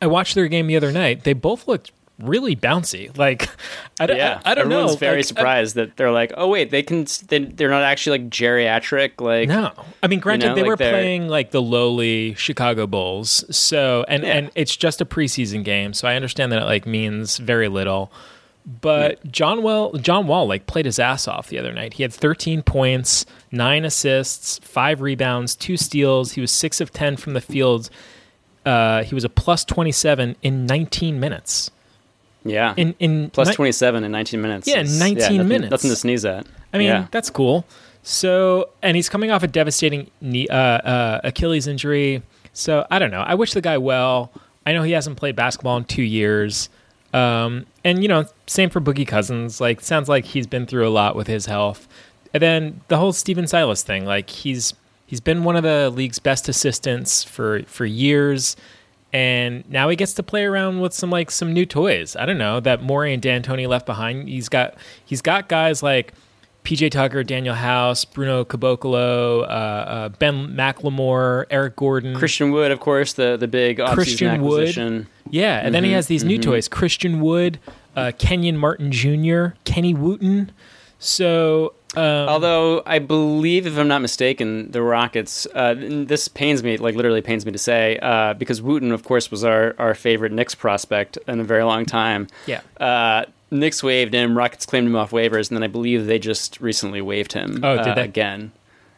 I 0.02 0.08
watched 0.08 0.36
their 0.36 0.48
game 0.48 0.68
the 0.68 0.76
other 0.78 0.92
night. 0.92 1.24
They 1.24 1.34
both 1.34 1.68
looked 1.68 1.92
really 2.20 2.54
bouncy. 2.56 3.16
Like, 3.18 3.50
I, 4.00 4.06
don't- 4.06 4.18
Yeah, 4.18 4.42
I, 4.44 4.52
I 4.52 4.56
don't 4.56 4.66
Everyone's 4.66 4.92
know. 4.94 4.98
very 4.98 5.18
Like, 5.18 5.20
I- 5.20 5.28
surprised 5.28 5.76
that 5.76 5.96
they're 5.98 6.12
like, 6.12 6.34
oh 6.36 6.48
wait, 6.48 6.70
they 6.72 6.84
can. 6.84 7.06
They, 7.28 7.40
they're 7.40 7.70
not 7.70 7.84
actually 7.84 8.20
like 8.20 8.30
geriatric. 8.30 9.22
Like 9.22 9.48
No, 9.50 9.72
I 10.04 10.08
mean, 10.08 10.20
granted, 10.20 10.50
know, 10.50 10.56
they 10.56 10.62
like 10.62 10.68
were 10.70 10.76
they're- 10.76 10.92
playing 10.92 11.28
like 11.30 11.52
the 11.52 11.62
lowly 11.62 12.34
Chicago 12.36 12.88
Bulls, 12.88 13.44
so 13.56 14.04
and 14.08 14.24
Yeah. 14.24 14.34
and 14.34 14.52
it's 14.56 14.76
just 14.76 15.00
a 15.02 15.06
preseason 15.06 15.64
game, 15.64 15.94
so 15.94 16.08
I 16.08 16.16
understand 16.16 16.52
that 16.52 16.62
it 16.62 16.66
like 16.66 16.86
means 16.86 17.38
very 17.38 17.68
little. 17.70 18.12
But 18.82 19.32
John 19.32 19.64
Well, 19.64 19.94
John 19.94 20.28
Wall 20.28 20.46
like 20.48 20.68
played 20.68 20.86
his 20.86 21.00
ass 21.00 21.28
off 21.28 21.48
the 21.48 21.58
other 21.58 21.72
night. 21.74 21.94
He 21.94 22.04
had 22.04 22.14
13 22.14 22.62
points, 22.62 23.26
nine 23.52 23.84
assists, 23.86 24.60
five 24.60 25.02
rebounds, 25.02 25.56
two 25.56 25.76
steals. 25.78 26.34
He 26.34 26.42
was 26.42 26.52
six 26.52 26.80
of 26.82 26.92
10 26.92 27.16
from 27.18 27.34
the 27.34 27.42
field. 27.42 27.90
Uh, 28.65 29.04
he 29.04 29.15
was 29.15 29.24
a 29.24 29.30
plus 29.30 29.63
27 29.65 30.36
in 30.41 30.65
19 30.65 31.19
minutes. 31.19 31.72
yeah, 32.43 32.74
In 32.78 32.95
in 33.00 33.30
plus 33.32 33.50
ni- 33.50 33.56
twenty 33.56 33.72
seven 33.72 34.04
in 34.04 34.12
nineteen 34.12 34.41
minutes. 34.41 34.67
Yeah, 34.67 34.82
is- 34.82 35.00
19 35.00 35.17
nothing, 35.17 35.48
minutes. 35.48 35.72
Nothing 35.72 35.89
to 35.89 35.95
sneeze 35.95 36.26
at. 36.26 36.45
I 36.74 36.78
mean, 36.78 36.88
yeah. 36.88 37.08
that's 37.12 37.30
cool. 37.30 37.65
So, 38.04 38.69
and 38.82 38.95
he's 38.95 39.10
coming 39.10 39.30
off 39.32 39.43
a 39.43 39.48
devastating 39.48 40.10
knee, 40.22 40.48
uh, 40.48 40.56
uh, 40.56 41.22
Achilles 41.24 41.67
injury. 41.67 42.22
So, 42.54 42.86
I 42.89 42.98
don't 43.00 43.12
know. 43.12 43.22
I 43.22 43.36
wish 43.36 43.54
the 43.54 43.62
guy 43.62 43.78
well. 43.78 44.32
I 44.65 44.74
know 44.74 44.84
he 44.84 44.93
hasn't 44.93 45.17
played 45.17 45.36
basketball 45.36 45.78
in 45.78 45.84
two 45.86 46.02
years. 46.04 46.69
Um, 47.13 47.65
and, 47.84 48.02
you 48.02 48.08
know, 48.08 48.26
same 48.48 48.69
for 48.69 48.80
Boogie 48.80 49.08
Cousins. 49.08 49.60
Like, 49.60 49.82
sounds 49.82 50.08
like 50.08 50.26
he's 50.26 50.48
been 50.48 50.65
through 50.65 50.88
a 50.88 50.89
lot 50.91 51.15
with 51.15 51.28
his 51.28 51.45
health. 51.48 51.88
And 52.34 52.41
then 52.41 52.82
the 52.88 52.98
whole 52.98 53.12
Stephen 53.13 53.48
Silas 53.48 53.84
thing. 53.84 54.06
Like, 54.06 54.30
he's 54.30 54.74
he's 55.10 55.19
been 55.19 55.43
one 55.43 55.56
of 55.56 55.63
the 55.63 55.89
league's 55.89 56.19
best 56.19 56.48
assistants 56.48 57.24
for 57.24 57.63
for 57.63 57.86
years. 57.86 58.56
And 59.12 59.67
now 59.67 59.89
he 59.89 59.95
gets 59.95 60.13
to 60.13 60.24
play 60.24 60.45
around 60.45 60.82
with 60.82 60.93
some 60.93 61.10
like 61.10 61.32
some 61.32 61.52
new 61.52 61.65
toys. 61.65 62.15
I 62.15 62.28
don't 62.28 62.38
know 62.38 62.60
that 62.60 62.84
Morey 62.84 63.12
and 63.12 63.22
D'Antoni 63.22 63.67
left 63.67 63.88
behind. 63.88 64.30
He's 64.30 64.50
got 64.50 64.76
he's 65.04 65.24
got 65.24 65.50
guys 65.50 65.82
like 65.82 66.13
PJ 66.63 66.91
Tucker, 66.91 67.24
Danuel 67.24 67.56
House, 67.56 68.06
Bruno 68.06 68.43
Caboclo, 68.45 69.41
uh, 69.41 69.45
uh, 69.45 70.10
Ben 70.10 70.50
McLemore, 70.56 71.45
Eric 71.50 71.76
Gordon, 71.78 72.15
Christian 72.15 72.52
Wood, 72.52 72.69
of 72.69 72.80
course, 72.80 73.13
the 73.13 73.36
the 73.36 73.48
big 73.48 73.80
Christian 73.93 74.43
Wood. 74.43 75.08
Yeah, 75.32 75.60
and 75.63 75.74
then 75.74 75.84
he 75.84 75.89
Mhm, 75.89 75.93
has 75.93 76.06
these 76.08 76.24
new 76.24 76.38
mhm. 76.38 76.43
toys: 76.43 76.67
Christian 76.67 77.19
Wood, 77.19 77.58
uh, 77.95 78.12
Kenyon 78.19 78.58
Martin 78.58 78.91
Jr., 78.91 79.56
Kenny 79.63 79.95
Wooten. 79.95 80.52
So, 81.00 81.74
um, 81.96 82.04
Although 82.04 82.84
I 82.86 83.00
believe, 83.00 83.66
if 83.66 83.78
I'm 83.78 83.88
not 83.88 84.02
mistaken, 84.02 84.72
the 84.72 84.82
Rockets. 84.82 85.48
Uh, 85.56 85.74
this 85.78 86.28
pains 86.28 86.62
me, 86.62 86.78
like 86.78 86.94
literally 86.96 87.22
pains 87.22 87.46
me 87.46 87.52
to 87.52 87.58
say, 87.58 87.98
uh, 88.02 88.34
because 88.36 88.62
Wooten, 88.62 88.92
of 88.92 89.04
course, 89.04 89.32
was 89.32 89.44
our, 89.44 89.76
our 89.80 89.96
favorite 89.96 90.32
Knicks 90.32 90.54
prospect 90.54 91.18
in 91.28 91.40
a 91.40 91.44
very 91.44 91.64
long 91.64 91.86
time. 91.86 92.28
yeah, 92.46 92.62
Uh, 92.80 93.26
Knicks 93.50 93.82
waived 93.82 94.14
him. 94.14 94.38
Rockets 94.38 94.66
claimed 94.68 94.88
him 94.88 94.96
off 94.96 95.10
waivers, 95.10 95.50
and 95.50 95.58
then 95.58 95.64
I 95.64 95.68
believe 95.68 96.06
they 96.06 96.20
just 96.20 96.62
recently 96.62 97.02
waived 97.02 97.34
him. 97.34 97.62
Oh, 97.64 97.78
did 97.78 97.88
uh, 97.88 97.96
they? 97.96 98.04
again? 98.04 98.52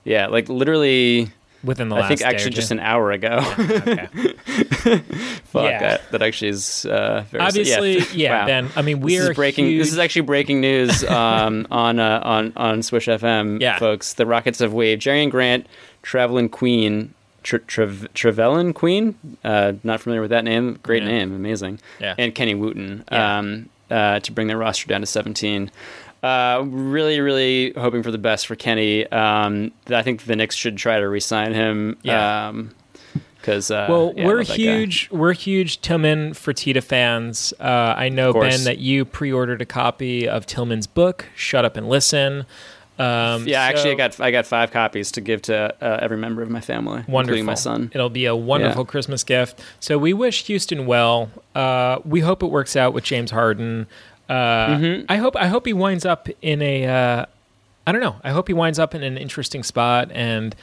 Yeah, 0.03 0.27
like 0.27 0.49
literally. 0.49 1.29
Within 1.63 1.89
the 1.89 1.95
I 1.95 1.99
last. 1.99 2.07
think 2.07 2.19
day 2.21 2.25
actually 2.25 2.51
just 2.51 2.71
an 2.71 2.79
hour 2.79 3.11
ago. 3.11 3.39
Okay. 3.57 4.07
Fuck 5.45 5.63
Yeah. 5.63 5.79
that. 5.79 6.11
That 6.11 6.21
actually 6.21 6.49
is 6.49 6.85
uh, 6.85 7.23
very 7.29 7.43
Obviously, 7.43 7.97
Yeah, 7.99 8.05
yeah. 8.13 8.39
Wow. 8.41 8.45
Ben, 8.47 8.69
I 8.75 8.81
mean, 8.81 8.99
This 8.99 9.05
we're 9.05 9.31
is 9.31 9.35
breaking. 9.35 9.65
Huge, 9.67 9.79
This 9.83 9.91
is 9.93 9.99
actually 9.99 10.23
breaking 10.23 10.61
news 10.61 11.03
um, 11.09 11.67
on 11.71 11.99
uh, 11.99 12.21
on 12.23 12.53
on 12.55 12.81
Swish 12.83 13.07
FM, 13.07 13.61
Yeah. 13.61 13.77
folks. 13.79 14.13
The 14.13 14.25
Rockets 14.25 14.59
have 14.59 14.73
waived 14.73 15.01
Jerian 15.01 15.29
Grant, 15.29 15.67
Trevelon 16.03 16.49
Queen, 16.49 17.13
Trevelon 17.43 18.73
Queen. 18.73 19.15
Uh, 19.43 19.73
not 19.83 20.01
familiar 20.01 20.21
with 20.21 20.31
that 20.31 20.43
name. 20.43 20.79
Great 20.83 21.03
Yeah. 21.03 21.09
name, 21.09 21.35
amazing. 21.35 21.79
Yeah. 21.99 22.15
And 22.17 22.33
Kenny 22.33 22.55
Wooten 22.55 23.03
Yeah. 23.11 23.37
um, 23.39 23.69
uh, 23.89 24.19
to 24.21 24.31
bring 24.31 24.47
their 24.47 24.57
roster 24.57 24.87
down 24.87 25.01
to 25.01 25.07
seventeen. 25.07 25.69
Uh, 26.23 26.63
really, 26.67 27.19
really 27.19 27.73
hoping 27.75 28.03
for 28.03 28.11
the 28.11 28.17
best 28.17 28.45
for 28.47 28.55
Kenny. 28.55 29.07
Um, 29.11 29.71
I 29.89 30.03
think 30.03 30.25
the 30.25 30.35
Knicks 30.35 30.55
should 30.55 30.77
try 30.77 30.99
to 30.99 31.09
re-sign 31.09 31.53
him. 31.53 31.97
Yeah. 32.03 32.49
Um, 32.49 32.71
because 33.37 33.71
uh, 33.71 33.87
Well, 33.89 34.13
yeah, 34.15 34.27
we're 34.27 34.43
huge. 34.43 35.09
We're 35.11 35.33
huge 35.33 35.81
Tillman 35.81 36.33
Fertitta 36.33 36.83
fans. 36.83 37.53
Uh, 37.59 37.95
I 37.97 38.07
know. 38.09 38.33
Ben 38.33 38.65
that 38.65 38.77
you 38.77 39.03
pre-ordered 39.03 39.63
a 39.63 39.65
copy 39.65 40.29
of 40.29 40.45
Tillman's 40.45 40.85
book, 40.85 41.25
"Shut 41.35 41.65
Up 41.65 41.75
and 41.75 41.89
Listen." 41.89 42.45
Um, 42.99 43.47
Yeah, 43.47 43.63
actually, 43.63 43.93
I 43.93 43.95
got 43.95 44.19
I 44.19 44.29
got 44.29 44.45
five 44.45 44.69
copies 44.69 45.11
to 45.13 45.21
give 45.21 45.41
to 45.43 45.73
uh, 45.83 45.97
every 46.03 46.17
member 46.17 46.43
of 46.43 46.51
my 46.51 46.61
family, 46.61 46.97
wonderful. 47.07 47.19
including 47.19 47.45
my 47.45 47.55
son. 47.55 47.89
It'll 47.95 48.11
be 48.11 48.25
a 48.25 48.35
wonderful 48.35 48.83
Yeah. 48.83 48.91
Christmas 48.91 49.23
gift. 49.23 49.59
So 49.79 49.97
we 49.97 50.13
wish 50.13 50.45
Houston 50.45 50.85
well. 50.85 51.31
Uh, 51.55 51.97
we 52.05 52.19
hope 52.19 52.43
it 52.43 52.47
works 52.51 52.75
out 52.75 52.93
with 52.93 53.03
James 53.05 53.31
Harden. 53.31 53.87
Uh, 54.31 54.67
Mm-hmm. 54.77 55.05
I 55.09 55.17
hope 55.17 55.35
I 55.35 55.47
hope 55.47 55.65
he 55.65 55.73
winds 55.73 56.05
up 56.05 56.29
in 56.41 56.61
a. 56.61 56.85
Uh, 56.85 57.25
I 57.85 57.91
don't 57.91 58.01
know. 58.01 58.15
I 58.23 58.31
hope 58.31 58.47
he 58.47 58.53
winds 58.53 58.79
up 58.79 58.95
in 58.95 59.03
an 59.03 59.17
interesting 59.17 59.63
spot. 59.63 60.09
And 60.13 60.55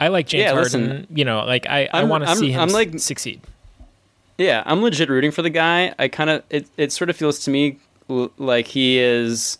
I 0.00 0.08
like 0.08 0.26
James 0.26 0.40
Yeah, 0.42 0.52
Harden. 0.52 0.62
listen, 0.64 1.06
you 1.10 1.24
know, 1.24 1.44
like 1.44 1.66
I, 1.66 1.88
I 1.92 2.04
want 2.04 2.26
to 2.26 2.34
see 2.36 2.50
him 2.50 2.60
I'm 2.60 2.68
like- 2.70 2.98
succeed. 2.98 3.40
Yeah, 4.38 4.62
I'm 4.66 4.82
legit 4.82 5.08
rooting 5.08 5.30
for 5.30 5.42
the 5.42 5.50
guy. 5.50 5.94
I 5.98 6.08
kind 6.08 6.28
of 6.30 6.42
it, 6.50 6.66
it 6.76 6.90
sort 6.90 7.08
of 7.10 7.16
feels 7.16 7.38
to 7.44 7.50
me 7.50 7.78
l- 8.10 8.32
like 8.38 8.66
he 8.66 8.98
is 8.98 9.58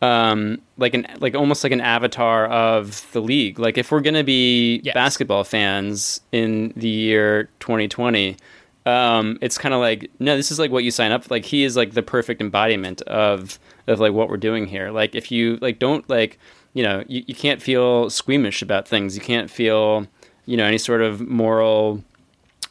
um 0.00 0.60
like 0.78 0.94
an 0.94 1.06
like 1.18 1.34
almost 1.34 1.62
like 1.62 1.72
an 1.72 1.80
avatar 1.82 2.46
of 2.46 3.06
the 3.12 3.20
league. 3.20 3.58
Like 3.58 3.76
if 3.76 3.90
we're 3.92 4.00
going 4.00 4.14
to 4.14 4.24
be 4.24 4.80
Yes. 4.82 4.94
basketball 4.94 5.44
fans 5.44 6.20
in 6.32 6.72
the 6.76 6.88
year 6.88 7.50
2020, 7.60 8.36
um, 8.86 9.38
it's 9.40 9.56
kind 9.58 9.74
of 9.74 9.80
like 9.80 10.10
no, 10.18 10.36
this 10.36 10.50
is 10.50 10.58
like 10.58 10.70
what 10.70 10.84
you 10.84 10.90
sign 10.90 11.12
up. 11.12 11.30
Like 11.30 11.44
he 11.44 11.64
is 11.64 11.76
like 11.76 11.92
the 11.92 12.02
perfect 12.02 12.40
embodiment 12.40 13.02
of 13.02 13.58
of 13.86 14.00
like 14.00 14.12
what 14.12 14.28
we're 14.28 14.36
doing 14.36 14.66
here. 14.66 14.90
Like 14.90 15.14
if 15.14 15.30
you 15.30 15.58
like 15.60 15.78
don't 15.78 16.08
like 16.08 16.38
you 16.74 16.82
know 16.82 17.02
you, 17.08 17.24
you 17.26 17.34
can't 17.34 17.62
feel 17.62 18.10
squeamish 18.10 18.62
about 18.62 18.86
things. 18.86 19.14
You 19.16 19.22
can't 19.22 19.50
feel 19.50 20.06
you 20.46 20.56
know 20.56 20.64
any 20.64 20.78
sort 20.78 21.00
of 21.02 21.20
moral 21.20 22.02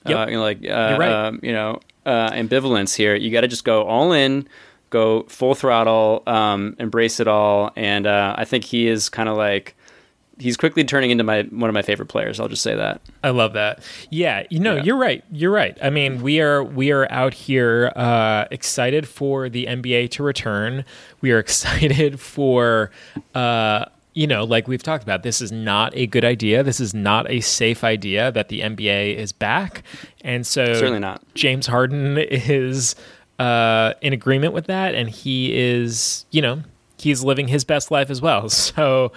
Yep. 0.06 0.18
uh, 0.18 0.26
you 0.30 0.36
know, 0.36 0.42
like 0.42 0.66
uh, 0.66 0.98
right. 1.00 1.12
um, 1.12 1.40
you 1.42 1.54
know 1.54 1.80
uh, 2.06 2.30
ambivalence 2.32 2.96
here. 2.96 3.16
You 3.16 3.32
got 3.32 3.42
to 3.42 3.48
just 3.48 3.64
go 3.64 3.84
all 3.86 4.12
in, 4.12 4.48
go 4.90 5.24
full 5.24 5.56
throttle, 5.56 6.24
um, 6.28 6.76
embrace 6.78 7.20
it 7.20 7.28
all. 7.28 7.72
And 7.76 8.06
uh, 8.06 8.36
I 8.38 8.44
think 8.46 8.66
he 8.66 8.88
is 8.88 9.08
kind 9.10 9.30
of 9.30 9.38
like 9.38 9.76
he's 10.40 10.58
quickly 10.58 10.84
turning 10.84 11.12
into 11.12 11.24
my 11.24 11.44
one 11.44 11.70
of 11.70 11.74
my 11.74 11.82
favorite 11.82 12.08
players. 12.08 12.40
I'll 12.40 12.48
just 12.48 12.62
say 12.64 12.76
that. 12.76 13.02
I 13.24 13.30
love 13.30 13.54
that. 13.54 13.82
Yeah, 14.10 14.44
you 14.50 14.60
know, 14.60 14.76
Yeah. 14.76 14.84
you're 14.84 14.98
right. 14.98 15.24
You're 15.32 15.52
right. 15.52 15.78
I 15.82 15.90
mean, 15.90 16.22
we 16.22 16.42
are 16.42 16.64
we 16.64 16.92
are 16.92 17.10
out 17.12 17.34
here 17.34 17.92
uh, 17.96 18.46
excited 18.52 19.08
for 19.08 19.50
the 19.50 19.66
NBA 19.68 20.10
to 20.12 20.24
return. 20.24 20.86
We 21.22 21.32
are 21.32 21.40
excited 21.48 22.20
for 22.20 22.92
uh, 23.36 23.86
you 24.16 24.28
know, 24.28 24.44
like 24.44 24.68
we've 24.68 24.84
talked 24.84 25.02
about. 25.04 25.24
This 25.24 25.42
is 25.42 25.52
not 25.52 25.92
a 25.96 26.06
good 26.06 26.24
idea. 26.24 26.62
This 26.62 26.80
is 26.80 26.94
not 26.94 27.28
a 27.32 27.40
safe 27.40 27.84
idea 27.84 28.32
that 28.32 28.50
the 28.50 28.62
NBA 28.62 29.16
is 29.16 29.32
back, 29.32 29.82
and 30.22 30.46
so 30.46 30.66
Certainly 30.66 31.00
not. 31.00 31.24
James 31.34 31.66
Harden 31.66 32.18
is 32.30 32.96
uh, 33.40 33.94
in 34.02 34.14
agreement 34.14 34.54
with 34.54 34.68
that, 34.68 34.94
and 34.94 35.10
he 35.10 35.58
is, 35.58 36.26
you 36.30 36.44
know, 36.44 36.62
he's 37.00 37.24
living 37.24 37.48
his 37.48 37.64
best 37.64 37.90
life 37.90 38.12
as 38.12 38.22
well. 38.22 38.50
So, 38.50 39.12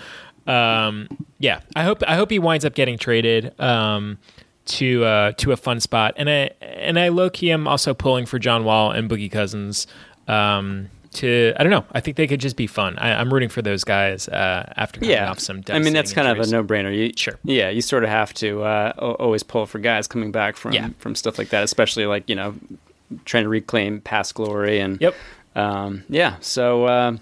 um, 0.46 1.09
yeah, 1.38 1.61
I 1.74 1.82
hope 1.85 2.02
I 2.06 2.14
hope 2.16 2.30
he 2.30 2.38
winds 2.38 2.64
up 2.64 2.74
getting 2.74 2.98
traded 2.98 3.59
um, 3.61 4.18
to 4.66 5.04
uh, 5.04 5.32
to 5.32 5.52
a 5.52 5.56
fun 5.56 5.80
spot, 5.80 6.14
and 6.16 6.28
I 6.30 6.50
and 6.61 6.98
I 6.98 7.09
low 7.09 7.30
key 7.30 7.50
am 7.52 7.66
also 7.68 7.94
pulling 7.94 8.26
for 8.26 8.38
John 8.38 8.64
Wall 8.64 8.90
and 8.90 9.11
Boogie 9.11 9.30
Cousins. 9.30 9.87
Um, 10.28 10.88
to 11.12 11.54
I 11.56 11.62
don't 11.62 11.70
know. 11.70 11.85
I 11.92 12.00
think 12.00 12.16
they 12.18 12.26
could 12.26 12.40
just 12.40 12.56
be 12.56 12.66
fun. 12.66 12.98
I, 12.98 13.12
I'm 13.18 13.32
rooting 13.32 13.48
for 13.48 13.62
those 13.62 13.85
guys 13.85 14.28
uh, 14.28 14.70
after 14.76 15.00
coming 15.00 15.14
Yeah, 15.14 15.30
off 15.30 15.38
some. 15.40 15.62
I 15.70 15.78
mean 15.78 15.94
that's 15.94 16.12
kind 16.12 16.28
injuries. 16.28 16.52
of 16.52 16.59
a 16.59 16.62
no-brainer. 16.62 16.94
You, 16.94 17.12
Sure. 17.16 17.38
Yeah, 17.44 17.70
you 17.70 17.80
sort 17.80 18.04
of 18.04 18.11
have 18.11 18.35
to 18.35 18.62
uh, 18.64 18.92
always 18.98 19.42
pull 19.42 19.64
for 19.66 19.78
guys 19.78 20.06
coming 20.06 20.30
back 20.30 20.56
from 20.56 20.72
Yeah. 20.72 20.90
from 20.98 21.14
stuff 21.14 21.38
like 21.38 21.48
that, 21.50 21.62
especially 21.64 22.04
like 22.06 22.28
you 22.28 22.35
know 22.37 22.54
trying 23.24 23.44
to 23.44 23.48
reclaim 23.48 24.00
past 24.02 24.35
glory 24.35 24.78
and 24.80 25.00
Yep. 25.00 25.14
um, 25.54 26.04
yeah. 26.11 26.37
So 26.40 26.85
uh, 26.85 27.16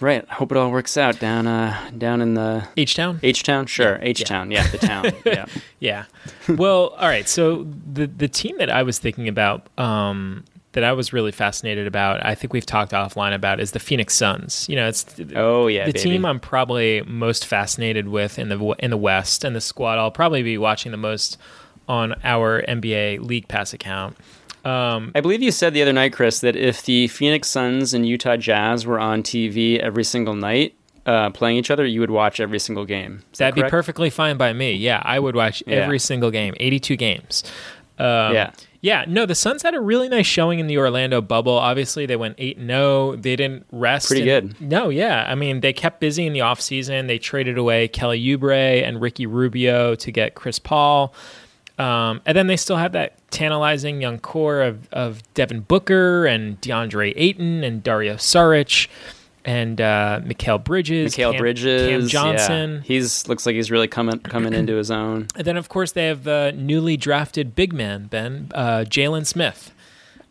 right, 0.00 0.28
hope 0.28 0.50
it 0.52 0.58
all 0.58 0.70
works 0.70 0.96
out 0.96 1.18
down 1.18 1.46
uh, 1.46 1.90
down 1.96 2.20
in 2.20 2.34
the 2.34 2.66
H 2.76 2.94
Town. 2.94 3.20
H 3.22 3.42
town. 3.42 3.66
Sure, 3.66 3.98
H 4.02 4.24
town. 4.24 4.50
Yeah, 4.50 4.66
the 4.68 4.78
town. 4.78 5.12
yeah. 5.26 5.46
Yeah. 5.80 6.04
Well, 6.48 6.88
all 6.98 7.08
right. 7.08 7.28
So 7.28 7.66
the 7.92 8.06
the 8.06 8.28
team 8.28 8.56
that 8.58 8.70
I 8.70 8.82
was 8.82 8.98
thinking 8.98 9.28
about, 9.28 9.68
um, 9.78 10.44
that 10.72 10.84
I 10.84 10.92
was 10.92 11.12
really 11.12 11.32
fascinated 11.32 11.86
about, 11.86 12.24
I 12.24 12.34
think 12.34 12.52
we've 12.52 12.66
talked 12.66 12.92
offline 12.92 13.34
about, 13.34 13.60
is 13.60 13.72
the 13.72 13.80
Phoenix 13.80 14.14
Suns. 14.14 14.68
You 14.68 14.76
know, 14.76 14.88
it's 14.88 15.04
Oh 15.34 15.66
yeah, 15.66 15.86
the 15.86 15.92
baby. 15.92 16.10
team 16.10 16.24
I'm 16.24 16.40
probably 16.40 17.02
most 17.02 17.46
fascinated 17.46 18.08
with 18.08 18.38
in 18.38 18.48
the 18.48 18.58
in 18.78 18.90
the 18.90 18.96
West, 18.96 19.44
and 19.44 19.54
the 19.56 19.60
squad 19.60 19.98
I'll 19.98 20.10
probably 20.10 20.42
be 20.42 20.58
watching 20.58 20.92
the 20.92 20.98
most 20.98 21.38
on 21.88 22.14
our 22.22 22.62
NBA 22.62 23.20
League 23.20 23.48
Pass 23.48 23.72
account. 23.72 24.16
Um, 24.64 25.12
I 25.14 25.20
believe 25.20 25.42
you 25.42 25.50
said 25.50 25.74
the 25.74 25.82
other 25.82 25.92
night, 25.92 26.12
Chris, 26.12 26.40
that 26.40 26.56
if 26.56 26.84
the 26.84 27.08
Phoenix 27.08 27.48
Suns 27.48 27.94
and 27.94 28.06
Utah 28.06 28.36
Jazz 28.36 28.86
were 28.86 28.98
on 29.00 29.22
TV 29.22 29.78
every 29.78 30.04
single 30.04 30.34
night 30.34 30.74
uh, 31.06 31.30
playing 31.30 31.56
each 31.56 31.70
other, 31.70 31.86
you 31.86 32.00
would 32.00 32.10
watch 32.10 32.38
every 32.40 32.58
single 32.58 32.84
game. 32.84 33.22
Is 33.32 33.38
that 33.38 33.54
that'd 33.54 33.64
be 33.64 33.70
perfectly 33.70 34.10
fine 34.10 34.36
by 34.36 34.52
me. 34.52 34.72
Yeah, 34.74 35.00
I 35.04 35.18
would 35.18 35.36
watch 35.36 35.62
Yeah. 35.66 35.76
every 35.76 35.98
single 35.98 36.30
game, 36.30 36.54
82 36.58 36.96
games. 36.96 37.44
Um, 37.98 38.34
Yeah. 38.34 38.50
Yeah, 38.80 39.04
no, 39.08 39.26
the 39.26 39.34
Suns 39.34 39.62
had 39.64 39.74
a 39.74 39.80
really 39.80 40.08
nice 40.08 40.26
showing 40.26 40.60
in 40.60 40.68
the 40.68 40.78
Orlando 40.78 41.20
bubble. 41.20 41.54
Obviously, 41.58 42.06
they 42.06 42.14
went 42.14 42.36
8 42.38 42.58
0. 42.64 43.16
They 43.16 43.34
didn't 43.34 43.66
rest. 43.72 44.06
Pretty 44.06 44.30
and- 44.30 44.56
good. 44.56 44.60
No, 44.68 44.88
yeah. 44.88 45.26
I 45.28 45.34
mean, 45.34 45.62
they 45.62 45.72
kept 45.72 45.98
busy 45.98 46.26
in 46.28 46.32
the 46.32 46.38
offseason. 46.38 47.08
They 47.08 47.18
traded 47.18 47.58
away 47.58 47.88
Kelly 47.88 48.22
Oubre 48.24 48.86
and 48.86 49.00
Ricky 49.00 49.26
Rubio 49.26 49.96
to 49.96 50.12
get 50.12 50.36
Chris 50.36 50.60
Paul. 50.60 51.12
Um, 51.78 52.20
and 52.26 52.36
then 52.36 52.48
they 52.48 52.56
still 52.56 52.76
have 52.76 52.92
that 52.92 53.14
tantalizing 53.30 54.00
young 54.02 54.18
core 54.18 54.62
of, 54.62 54.88
of 54.92 55.22
Devin 55.34 55.60
Booker 55.60 56.26
and 56.26 56.60
DeAndre 56.60 57.12
Ayton 57.16 57.62
and 57.62 57.82
Dario 57.82 58.14
Saric 58.14 58.88
and 59.44 59.80
uh, 59.80 60.20
Mikal 60.24 60.62
Bridges. 60.62 61.14
Mikal 61.14 61.32
Cam- 61.32 61.40
Bridges, 61.40 61.88
Cam 61.88 62.00
yeah. 62.02 62.06
Johnson. 62.08 62.82
He's 62.82 63.28
looks 63.28 63.46
like 63.46 63.54
he's 63.54 63.70
really 63.70 63.86
coming 63.88 64.18
coming 64.20 64.54
into 64.54 64.74
his 64.74 64.90
own. 64.90 65.28
And 65.36 65.46
then, 65.46 65.56
of 65.56 65.68
course, 65.68 65.92
they 65.92 66.06
have 66.06 66.24
the 66.24 66.52
newly 66.56 66.96
drafted 66.96 67.54
big 67.54 67.72
man, 67.72 68.06
Ben, 68.06 68.50
uh, 68.54 68.84
Jalen 68.88 69.24
Smith. 69.24 69.72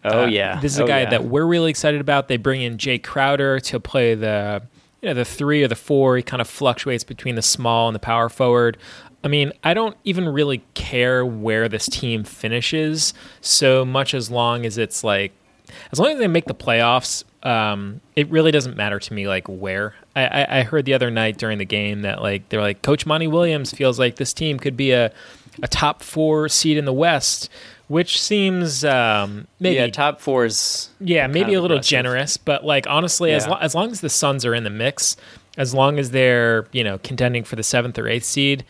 Oh 0.04 0.24
Uh, 0.24 0.28
yeah, 0.28 0.60
this 0.60 0.74
is 0.74 0.80
a 0.80 0.84
Oh, 0.84 0.88
guy 0.88 1.02
yeah. 1.02 1.10
that 1.12 1.26
we're 1.26 1.46
really 1.46 1.70
excited 1.70 2.02
about. 2.02 2.28
They 2.28 2.38
bring 2.38 2.62
in 2.62 2.78
Jae 2.78 3.02
Crowder 3.02 3.60
to 3.62 3.80
play 3.80 4.14
the 4.16 4.62
you 5.02 5.08
know 5.10 5.14
the 5.16 5.26
three 5.26 5.64
or 5.64 5.68
the 5.68 5.76
four. 5.76 6.18
He 6.18 6.24
kind 6.24 6.42
of 6.42 6.48
fluctuates 6.48 7.04
between 7.04 7.36
the 7.36 7.42
small 7.42 7.88
and 7.88 7.96
the 7.96 8.00
power 8.00 8.30
forward. 8.30 8.78
I 9.24 9.28
mean, 9.28 9.52
I 9.64 9.74
don't 9.74 9.98
even 10.04 10.30
really 10.30 10.64
care 10.74 11.26
where 11.26 11.68
this 11.68 11.88
team 11.88 12.24
finishes 12.24 13.14
so 13.42 13.84
much 13.84 14.14
as 14.14 14.30
long 14.30 14.66
as 14.66 14.78
it's 14.78 15.04
like 15.04 15.34
as 15.92 16.00
long 16.00 16.12
as 16.12 16.20
they 16.20 16.28
make 16.28 16.46
the 16.46 16.56
playoffs. 16.56 17.24
Um, 17.44 18.02
it 18.16 18.30
really 18.30 18.52
doesn't 18.52 18.76
matter 18.76 19.00
to 19.00 19.14
me 19.14 19.28
like 19.28 19.48
where. 19.48 19.96
I, 20.16 20.26
I, 20.26 20.60
I 20.60 20.64
heard 20.64 20.86
the 20.86 20.94
other 20.94 21.12
night 21.12 21.38
during 21.38 21.58
the 21.58 21.66
game 21.66 22.02
that 22.02 22.22
like 22.22 22.50
they're 22.50 22.62
like 22.62 22.82
Coach 22.82 23.06
Monty 23.06 23.28
Williams 23.28 23.72
feels 23.72 24.00
like 24.00 24.16
this 24.16 24.34
team 24.34 24.60
could 24.60 24.76
be 24.78 24.92
a 24.92 25.12
a 25.64 25.68
top 25.68 26.04
four 26.04 26.50
seed 26.50 26.78
in 26.78 26.86
the 26.86 26.94
West, 26.94 27.50
which 27.88 28.22
seems 28.22 28.84
um, 28.86 29.48
maybe 29.60 29.76
yeah, 29.76 29.88
top 29.88 30.22
fours. 30.22 30.90
yeah, 31.00 31.28
maybe 31.28 31.54
a 31.54 31.62
little 31.62 31.78
aggressive. 31.78 31.90
generous, 31.90 32.38
but 32.38 32.64
like 32.66 32.86
honestly, 32.88 33.32
as 33.34 33.48
lo- 33.48 33.58
as 33.60 33.74
long 33.74 33.92
as 33.92 34.02
the 34.02 34.10
Suns 34.10 34.46
are 34.46 34.54
in 34.54 34.64
the 34.64 34.70
mix, 34.70 35.18
as 35.58 35.74
long 35.74 36.00
as 36.00 36.12
they're 36.12 36.68
you 36.72 36.84
know 36.84 36.98
contending 37.00 37.44
for 37.44 37.56
the 37.56 37.64
seventh 37.64 37.98
or 37.98 38.08
eighth 38.08 38.26
seed, 38.26 38.66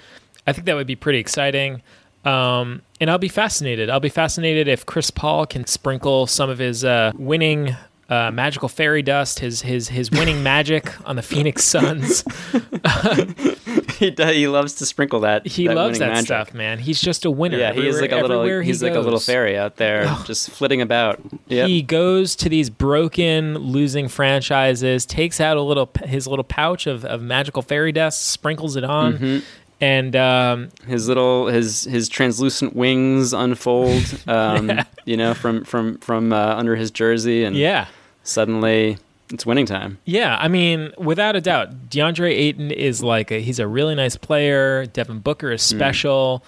I 0.47 0.53
think 0.53 0.65
that 0.65 0.75
would 0.75 0.87
be 0.87 0.95
pretty 0.95 1.19
exciting. 1.19 1.81
Um, 2.25 2.81
and 2.99 3.09
I'll 3.09 3.17
be 3.19 3.27
fascinated. 3.29 3.89
I'll 3.89 3.99
be 3.99 4.09
fascinated 4.09 4.67
if 4.67 4.85
Chris 4.85 5.11
Paul 5.11 5.45
can 5.45 5.65
sprinkle 5.67 6.25
some 6.27 6.49
of 6.49 6.57
his 6.57 6.83
uh, 6.83 7.11
winning 7.15 7.75
uh, 8.09 8.31
magical 8.31 8.69
fairy 8.69 9.01
dust, 9.01 9.39
his 9.39 9.61
his 9.61 9.89
his 9.89 10.09
winning 10.11 10.41
magic 10.51 10.91
on 11.07 11.15
the 11.15 11.21
Phoenix 11.21 11.63
Suns. 11.63 12.23
he 13.97 14.11
does, 14.11 14.35
he 14.35 14.47
loves 14.47 14.73
to 14.75 14.85
sprinkle 14.85 15.21
that. 15.21 15.45
He 15.45 15.67
that 15.67 15.75
loves 15.75 15.99
that 15.99 16.09
magic. 16.09 16.25
stuff, 16.25 16.53
man. 16.53 16.79
He's 16.79 17.01
just 17.01 17.25
a 17.25 17.31
winner. 17.31 17.57
Yeah, 17.57 17.73
he 17.73 17.87
is 17.87 17.99
like 18.01 18.11
a 18.11 18.15
little. 18.17 18.39
everywhere 18.41 18.61
he 18.61 18.67
He's 18.67 18.83
like 18.83 18.95
a 18.95 18.99
little 18.99 19.19
fairy 19.19 19.57
out 19.57 19.75
there, 19.77 20.05
just 20.25 20.49
flitting 20.49 20.81
about. 20.81 21.19
Yeah, 21.47 21.67
He 21.67 21.81
goes 21.81 22.35
to 22.37 22.49
these 22.49 22.69
broken, 22.69 23.57
losing 23.57 24.07
franchises, 24.07 25.05
takes 25.05 25.39
out 25.39 25.57
a 25.57 25.61
little 25.61 25.89
his 26.05 26.27
little 26.27 26.43
pouch 26.45 26.87
of, 26.87 27.03
of 27.05 27.21
magical 27.21 27.61
fairy 27.61 27.91
dust, 27.91 28.27
sprinkles 28.27 28.75
it 28.75 28.83
on, 28.83 29.13
Mm-hmm. 29.13 29.45
And 29.79 30.15
um, 30.15 30.69
his 30.87 31.07
little 31.07 31.47
his 31.47 31.83
his 31.85 32.09
translucent 32.09 32.75
wings 32.75 33.33
unfold. 33.33 34.03
Um, 34.27 34.71
You 35.05 35.15
know, 35.17 35.33
from 35.33 35.63
from 35.63 35.97
from 35.99 36.33
uh, 36.33 36.55
under 36.55 36.75
his 36.75 36.91
jersey, 36.91 37.43
and 37.45 37.55
yeah, 37.55 37.87
suddenly 38.23 38.97
it's 39.31 39.45
winning 39.45 39.65
time. 39.65 39.97
yeah. 40.05 40.37
I 40.39 40.47
mean, 40.47 40.91
without 40.97 41.35
a 41.35 41.41
doubt, 41.41 41.89
DeAndre 41.89 42.29
Ayton 42.31 42.71
is 42.71 43.03
like 43.03 43.29
a, 43.31 43.39
he's 43.41 43.59
a 43.59 43.67
really 43.67 43.93
nice 43.95 44.15
player. 44.15 44.85
Devin 44.85 45.19
Booker 45.19 45.51
is 45.51 45.69
Hmm. 45.69 45.77
special. 45.77 46.43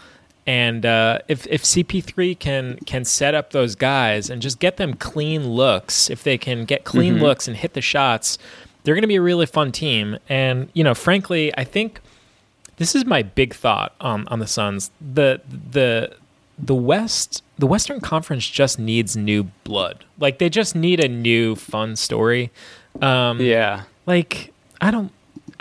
And 0.47 0.85
uh, 0.85 1.19
if 1.27 1.45
if 1.47 1.63
CP3 1.63 2.37
can 2.39 2.77
can 2.85 3.05
set 3.05 3.35
up 3.35 3.51
those 3.51 3.75
guys 3.75 4.29
and 4.29 4.41
just 4.41 4.59
get 4.59 4.77
them 4.77 4.93
clean 4.95 5.47
looks, 5.49 6.09
if 6.09 6.23
they 6.23 6.37
can 6.37 6.65
get 6.65 6.83
clean 6.85 7.15
Mm-hmm. 7.15 7.23
looks 7.23 7.47
and 7.47 7.55
hit 7.55 7.73
the 7.73 7.81
shots, 7.81 8.37
they're 8.83 8.95
going 8.95 9.03
to 9.03 9.07
be 9.07 9.17
a 9.17 9.21
really 9.21 9.45
fun 9.45 9.71
team. 9.71 10.17
And 10.27 10.69
you 10.73 10.83
know, 10.83 10.95
frankly, 10.95 11.51
I 11.57 11.63
think 11.65 11.99
this 12.79 12.95
is 12.95 13.05
my 13.05 13.21
big 13.21 13.53
thought 13.53 13.93
on 14.01 14.27
on 14.29 14.39
the 14.39 14.47
Suns. 14.47 14.89
The 14.99 15.39
the 15.47 16.15
the 16.57 16.75
West 16.75 17.43
the 17.59 17.67
Western 17.67 17.99
Conference 17.99 18.47
just 18.49 18.79
needs 18.79 19.15
new 19.15 19.43
blood. 19.63 20.03
Like 20.17 20.39
they 20.39 20.49
just 20.49 20.75
need 20.75 20.99
a 21.03 21.07
new 21.07 21.55
fun 21.55 21.95
story. 21.95 22.51
Um, 23.01 23.39
Yeah, 23.39 23.83
like 24.07 24.51
I 24.81 24.89
don't. 24.91 25.11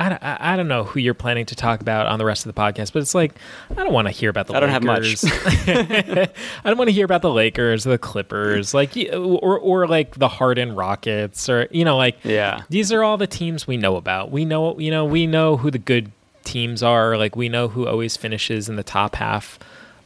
I, 0.01 0.09
don't- 0.11 0.23
I 0.23 0.57
don't 0.57 0.69
know 0.69 0.85
who 0.85 1.01
you're 1.01 1.13
planning 1.13 1.45
to 1.47 1.57
talk 1.57 1.81
about 1.81 2.07
on 2.07 2.21
the 2.21 2.25
rest 2.25 2.47
of 2.47 2.55
the 2.55 2.61
podcast, 2.61 2.93
but 2.93 3.03
it's 3.03 3.17
like 3.17 3.35
I 3.69 3.75
don't 3.83 3.93
want 3.93 4.07
to 4.07 4.13
hear 4.13 4.31
about 4.31 4.47
the 4.47 4.55
I 4.55 4.61
don't 4.61 4.69
have 4.69 4.85
much. 4.85 5.25
Lakers. 5.25 5.25
I 5.67 6.29
don't 6.65 6.79
want 6.79 6.87
to 6.87 6.93
hear 6.93 7.05
about 7.05 7.21
the 7.23 7.33
Lakers, 7.33 7.83
the 7.83 7.99
Clippers, 7.99 8.75
like 8.75 8.97
or 9.13 9.59
or 9.59 9.89
like 9.89 10.15
the 10.15 10.29
Harden 10.29 10.77
Rockets, 10.77 11.49
or 11.49 11.67
you 11.73 11.85
know, 11.85 11.97
like 11.97 12.17
yeah. 12.23 12.63
these 12.69 12.93
are 12.93 13.03
all 13.03 13.17
the 13.17 13.27
teams 13.27 13.67
we 13.67 13.77
know 13.77 13.97
about. 13.97 14.31
We 14.31 14.45
know, 14.45 14.79
you 14.79 14.93
know, 14.93 15.05
we 15.05 15.27
know 15.27 15.57
who 15.57 15.69
the 15.69 15.79
good 15.81 16.13
teams 16.49 16.83
are. 16.83 17.17
Like 17.17 17.37
we 17.37 17.49
know 17.49 17.69
who 17.69 17.87
always 17.87 18.17
finishes 18.17 18.69
in 18.69 18.77
the 18.77 18.83
top 18.83 19.17
half 19.17 19.59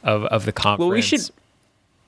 of 0.02 0.24
of 0.24 0.44
the 0.44 0.52
conference. 0.52 0.80
Well, 0.80 0.90
we 0.90 1.02
should. 1.02 1.30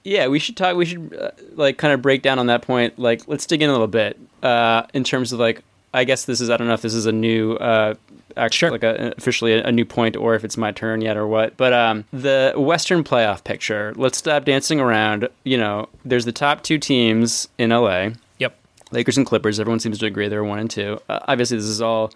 Yeah, 0.02 0.26
we 0.28 0.38
should 0.38 0.56
talk. 0.56 0.76
We 0.76 0.84
should 0.84 1.16
uh, 1.18 1.30
like 1.54 1.78
kind 1.78 1.94
of 1.94 2.02
break 2.02 2.20
down 2.20 2.38
on 2.38 2.46
that 2.48 2.62
point. 2.62 2.98
Like, 2.98 3.26
let's 3.26 3.46
dig 3.46 3.62
in 3.62 3.70
a 3.70 3.72
little 3.72 3.86
bit 3.86 4.18
uh, 4.42 4.82
in 4.92 5.02
terms 5.04 5.32
of 5.32 5.40
like 5.40 5.62
I 5.94 6.04
guess 6.04 6.24
this 6.24 6.40
is 6.40 6.50
I 6.50 6.56
don't 6.56 6.66
know 6.66 6.74
if 6.74 6.82
this 6.82 6.94
is 6.94 7.06
a 7.06 7.12
new 7.12 7.54
uh, 7.54 7.94
actually 8.36 8.72
like 8.72 8.82
a, 8.82 9.14
officially 9.16 9.54
a, 9.54 9.64
a 9.64 9.72
new 9.72 9.84
point 9.84 10.16
or 10.16 10.34
if 10.34 10.44
it's 10.44 10.56
my 10.56 10.72
turn 10.72 11.00
yet 11.00 11.16
or 11.16 11.26
what. 11.26 11.56
But 11.56 11.72
um, 11.72 12.04
the 12.12 12.52
Western 12.56 13.04
playoff 13.04 13.44
picture. 13.44 13.94
Let's 13.96 14.18
stop 14.18 14.44
dancing 14.44 14.80
around. 14.80 15.28
You 15.44 15.56
know, 15.56 15.88
there's 16.04 16.24
the 16.24 16.32
top 16.32 16.62
two 16.62 16.78
teams 16.78 17.48
in 17.58 17.70
LA. 17.70 18.08
Yep. 18.38 18.56
Lakers 18.90 19.16
and 19.16 19.24
Clippers. 19.24 19.60
Everyone 19.60 19.80
seems 19.80 19.98
to 19.98 20.06
agree 20.06 20.28
they're 20.28 20.44
one 20.44 20.58
and 20.58 20.70
two. 20.70 21.00
Uh, 21.08 21.20
obviously, 21.28 21.56
this 21.56 21.66
is 21.66 21.80
all 21.80 22.12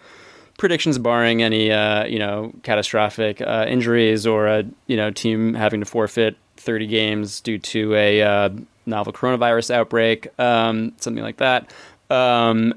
predictions 0.59 0.99
barring 0.99 1.41
any 1.41 1.71
uh, 1.71 2.05
you 2.05 2.19
know 2.19 2.53
catastrophic 2.61 3.41
uh, 3.41 3.65
injuries 3.67 4.27
or 4.27 4.45
a 4.47 4.63
you 4.85 4.95
know 4.95 5.09
team 5.09 5.55
having 5.55 5.79
to 5.79 5.85
forfeit 5.85 6.37
30 6.57 6.85
games 6.85 7.41
due 7.41 7.57
to 7.57 7.95
a 7.95 8.21
uh, 8.21 8.49
novel 8.85 9.13
coronavirus 9.13 9.71
outbreak, 9.71 10.27
um, 10.39 10.91
something 10.97 11.23
like 11.23 11.37
that. 11.37 11.71
Um, 12.09 12.73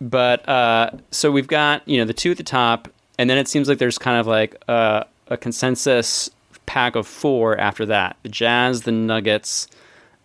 but 0.00 0.46
uh, 0.48 0.90
so 1.10 1.30
we've 1.30 1.46
got 1.46 1.86
you 1.88 1.98
know 1.98 2.04
the 2.04 2.14
two 2.14 2.32
at 2.32 2.36
the 2.36 2.42
top, 2.42 2.88
and 3.18 3.30
then 3.30 3.38
it 3.38 3.48
seems 3.48 3.68
like 3.68 3.78
there's 3.78 3.98
kind 3.98 4.18
of 4.18 4.26
like 4.26 4.62
a, 4.68 5.06
a 5.28 5.36
consensus 5.36 6.28
pack 6.66 6.96
of 6.96 7.06
four 7.06 7.58
after 7.58 7.86
that: 7.86 8.16
the 8.22 8.28
Jazz, 8.28 8.82
the 8.82 8.92
Nuggets, 8.92 9.68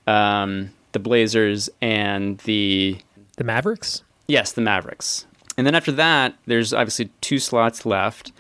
um, 0.08 0.72
the 0.94 1.00
Blazers, 1.00 1.70
and 1.82 2.40
the 2.40 2.98
the 3.38 3.44
Mavericks. 3.44 4.02
Yes, 4.28 4.54
the 4.54 4.62
Mavericks. 4.62 5.26
And 5.58 5.66
then 5.66 5.76
after 5.76 5.92
that, 5.94 6.36
there's 6.46 6.74
obviously 6.74 7.10
two 7.22 7.40
slots 7.40 7.86
left. 7.86 8.32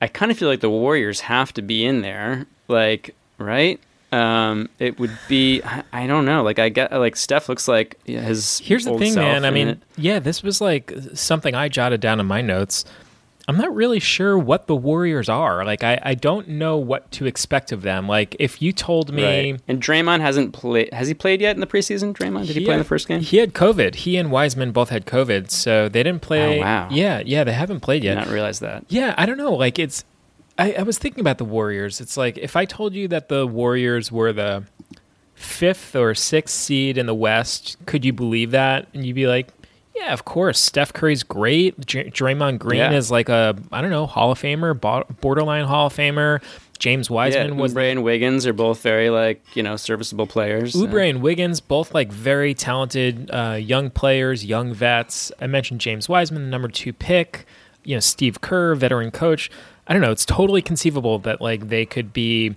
I 0.00 0.08
kind 0.08 0.30
of 0.30 0.38
feel 0.38 0.48
like 0.48 0.60
the 0.60 0.70
Warriors 0.70 1.20
have 1.20 1.52
to 1.54 1.62
be 1.62 1.84
in 1.84 2.02
there, 2.02 2.46
like 2.68 3.14
right. 3.38 3.80
Um, 4.12 4.68
it 4.78 4.98
would 4.98 5.16
be 5.28 5.62
I, 5.62 5.82
I 5.92 6.06
don't 6.06 6.24
know. 6.24 6.42
Like 6.42 6.58
I 6.58 6.68
get 6.68 6.92
like 6.92 7.16
Steph 7.16 7.48
looks 7.48 7.66
like 7.66 7.98
his. 8.04 8.58
Here's 8.58 8.84
the 8.84 8.96
thing, 8.98 9.14
man. 9.14 9.44
I 9.44 9.50
mean, 9.50 9.68
it. 9.68 9.78
yeah, 9.96 10.18
this 10.18 10.42
was 10.42 10.60
like 10.60 10.92
something 11.14 11.54
I 11.54 11.68
jotted 11.68 12.00
down 12.00 12.20
in 12.20 12.26
my 12.26 12.40
notes. 12.40 12.84
I'm 13.48 13.56
not 13.56 13.72
really 13.74 14.00
sure 14.00 14.36
what 14.36 14.66
the 14.66 14.74
Warriors 14.74 15.28
are. 15.28 15.64
Like, 15.64 15.84
I, 15.84 16.00
I 16.02 16.14
don't 16.14 16.48
know 16.48 16.76
what 16.76 17.10
to 17.12 17.26
expect 17.26 17.70
of 17.70 17.82
them. 17.82 18.08
Like, 18.08 18.34
if 18.40 18.60
you 18.60 18.72
told 18.72 19.12
me. 19.12 19.52
Right. 19.52 19.60
And 19.68 19.80
Draymond 19.80 20.20
hasn't 20.20 20.52
played. 20.52 20.92
Has 20.92 21.06
he 21.06 21.14
played 21.14 21.40
yet 21.40 21.54
in 21.54 21.60
the 21.60 21.66
preseason? 21.66 22.12
Draymond, 22.12 22.48
did 22.48 22.56
he, 22.56 22.64
play 22.64 22.74
in 22.74 22.80
the 22.80 22.84
first 22.84 23.06
game? 23.06 23.20
He 23.20 23.36
had 23.36 23.54
COVID. 23.54 23.94
He 23.94 24.16
and 24.16 24.32
Wiseman 24.32 24.72
both 24.72 24.88
had 24.88 25.06
COVID, 25.06 25.50
so 25.50 25.88
they 25.88 26.02
didn't 26.02 26.22
play. 26.22 26.58
Oh, 26.58 26.62
wow. 26.62 26.88
Yeah, 26.90 27.22
yeah, 27.24 27.44
they 27.44 27.52
haven't 27.52 27.80
played 27.80 28.02
yet. 28.02 28.18
I 28.18 28.20
Did 28.22 28.26
not 28.26 28.34
realize 28.34 28.58
that. 28.60 28.84
Yeah, 28.88 29.14
I 29.16 29.26
don't 29.26 29.38
know. 29.38 29.54
Like 29.54 29.78
it's, 29.78 30.04
I, 30.58 30.72
I 30.72 30.82
was 30.82 30.98
thinking 30.98 31.20
about 31.20 31.38
the 31.38 31.44
Warriors. 31.44 32.00
It's 32.00 32.16
like 32.16 32.38
if 32.38 32.56
I 32.56 32.64
told 32.64 32.94
you 32.94 33.06
that 33.08 33.28
the 33.28 33.46
Warriors 33.46 34.10
were 34.10 34.32
the 34.32 34.64
fifth 35.34 35.94
or 35.94 36.14
sixth 36.14 36.54
seed 36.54 36.98
in 36.98 37.06
the 37.06 37.14
West, 37.14 37.76
could 37.86 38.04
you 38.04 38.12
believe 38.12 38.50
that? 38.52 38.88
And 38.92 39.04
you'd 39.06 39.14
be 39.14 39.26
like, 39.26 39.48
yeah, 39.96 40.12
of 40.12 40.24
course. 40.24 40.58
Steph 40.60 40.92
Curry's 40.92 41.22
great. 41.22 41.84
J- 41.86 42.10
Draymond 42.10 42.58
Green 42.58 42.78
Yeah. 42.78 42.92
is 42.92 43.10
like 43.10 43.28
a 43.28 43.56
I 43.72 43.80
don't 43.80 43.90
know 43.90 44.06
Hall 44.06 44.30
of 44.32 44.40
Famer, 44.40 44.78
borderline 45.20 45.64
Hall 45.64 45.86
of 45.86 45.94
Famer. 45.96 46.40
James 46.78 47.08
Yeah, 47.08 47.14
Wiseman 47.14 47.56
was 47.56 47.72
Oubre 47.72 47.90
and 47.90 48.04
Wiggins 48.04 48.46
are 48.46 48.52
both 48.52 48.82
very 48.82 49.08
like 49.08 49.42
you 49.54 49.62
know 49.62 49.76
serviceable 49.76 50.26
players. 50.26 50.74
Oubre 50.74 51.08
and 51.08 51.22
Wiggins, 51.22 51.60
both 51.60 51.94
like 51.94 52.12
very 52.12 52.52
talented 52.52 53.30
uh, 53.32 53.52
young 53.58 53.88
players, 53.90 54.44
young 54.44 54.74
vets. 54.74 55.32
I 55.40 55.46
mentioned 55.46 55.80
James 55.80 56.08
Wiseman, 56.08 56.42
the 56.44 56.48
number 56.50 56.68
two 56.68 56.92
pick. 56.92 57.46
You 57.84 57.96
know, 57.96 58.00
Steve 58.00 58.40
Kerr, 58.40 58.74
veteran 58.74 59.10
coach. 59.10 59.50
I 59.86 59.92
don't 59.92 60.02
know. 60.02 60.10
It's 60.10 60.26
totally 60.26 60.60
conceivable 60.60 61.18
that 61.20 61.40
like 61.40 61.68
they 61.68 61.86
could 61.86 62.12
be 62.12 62.56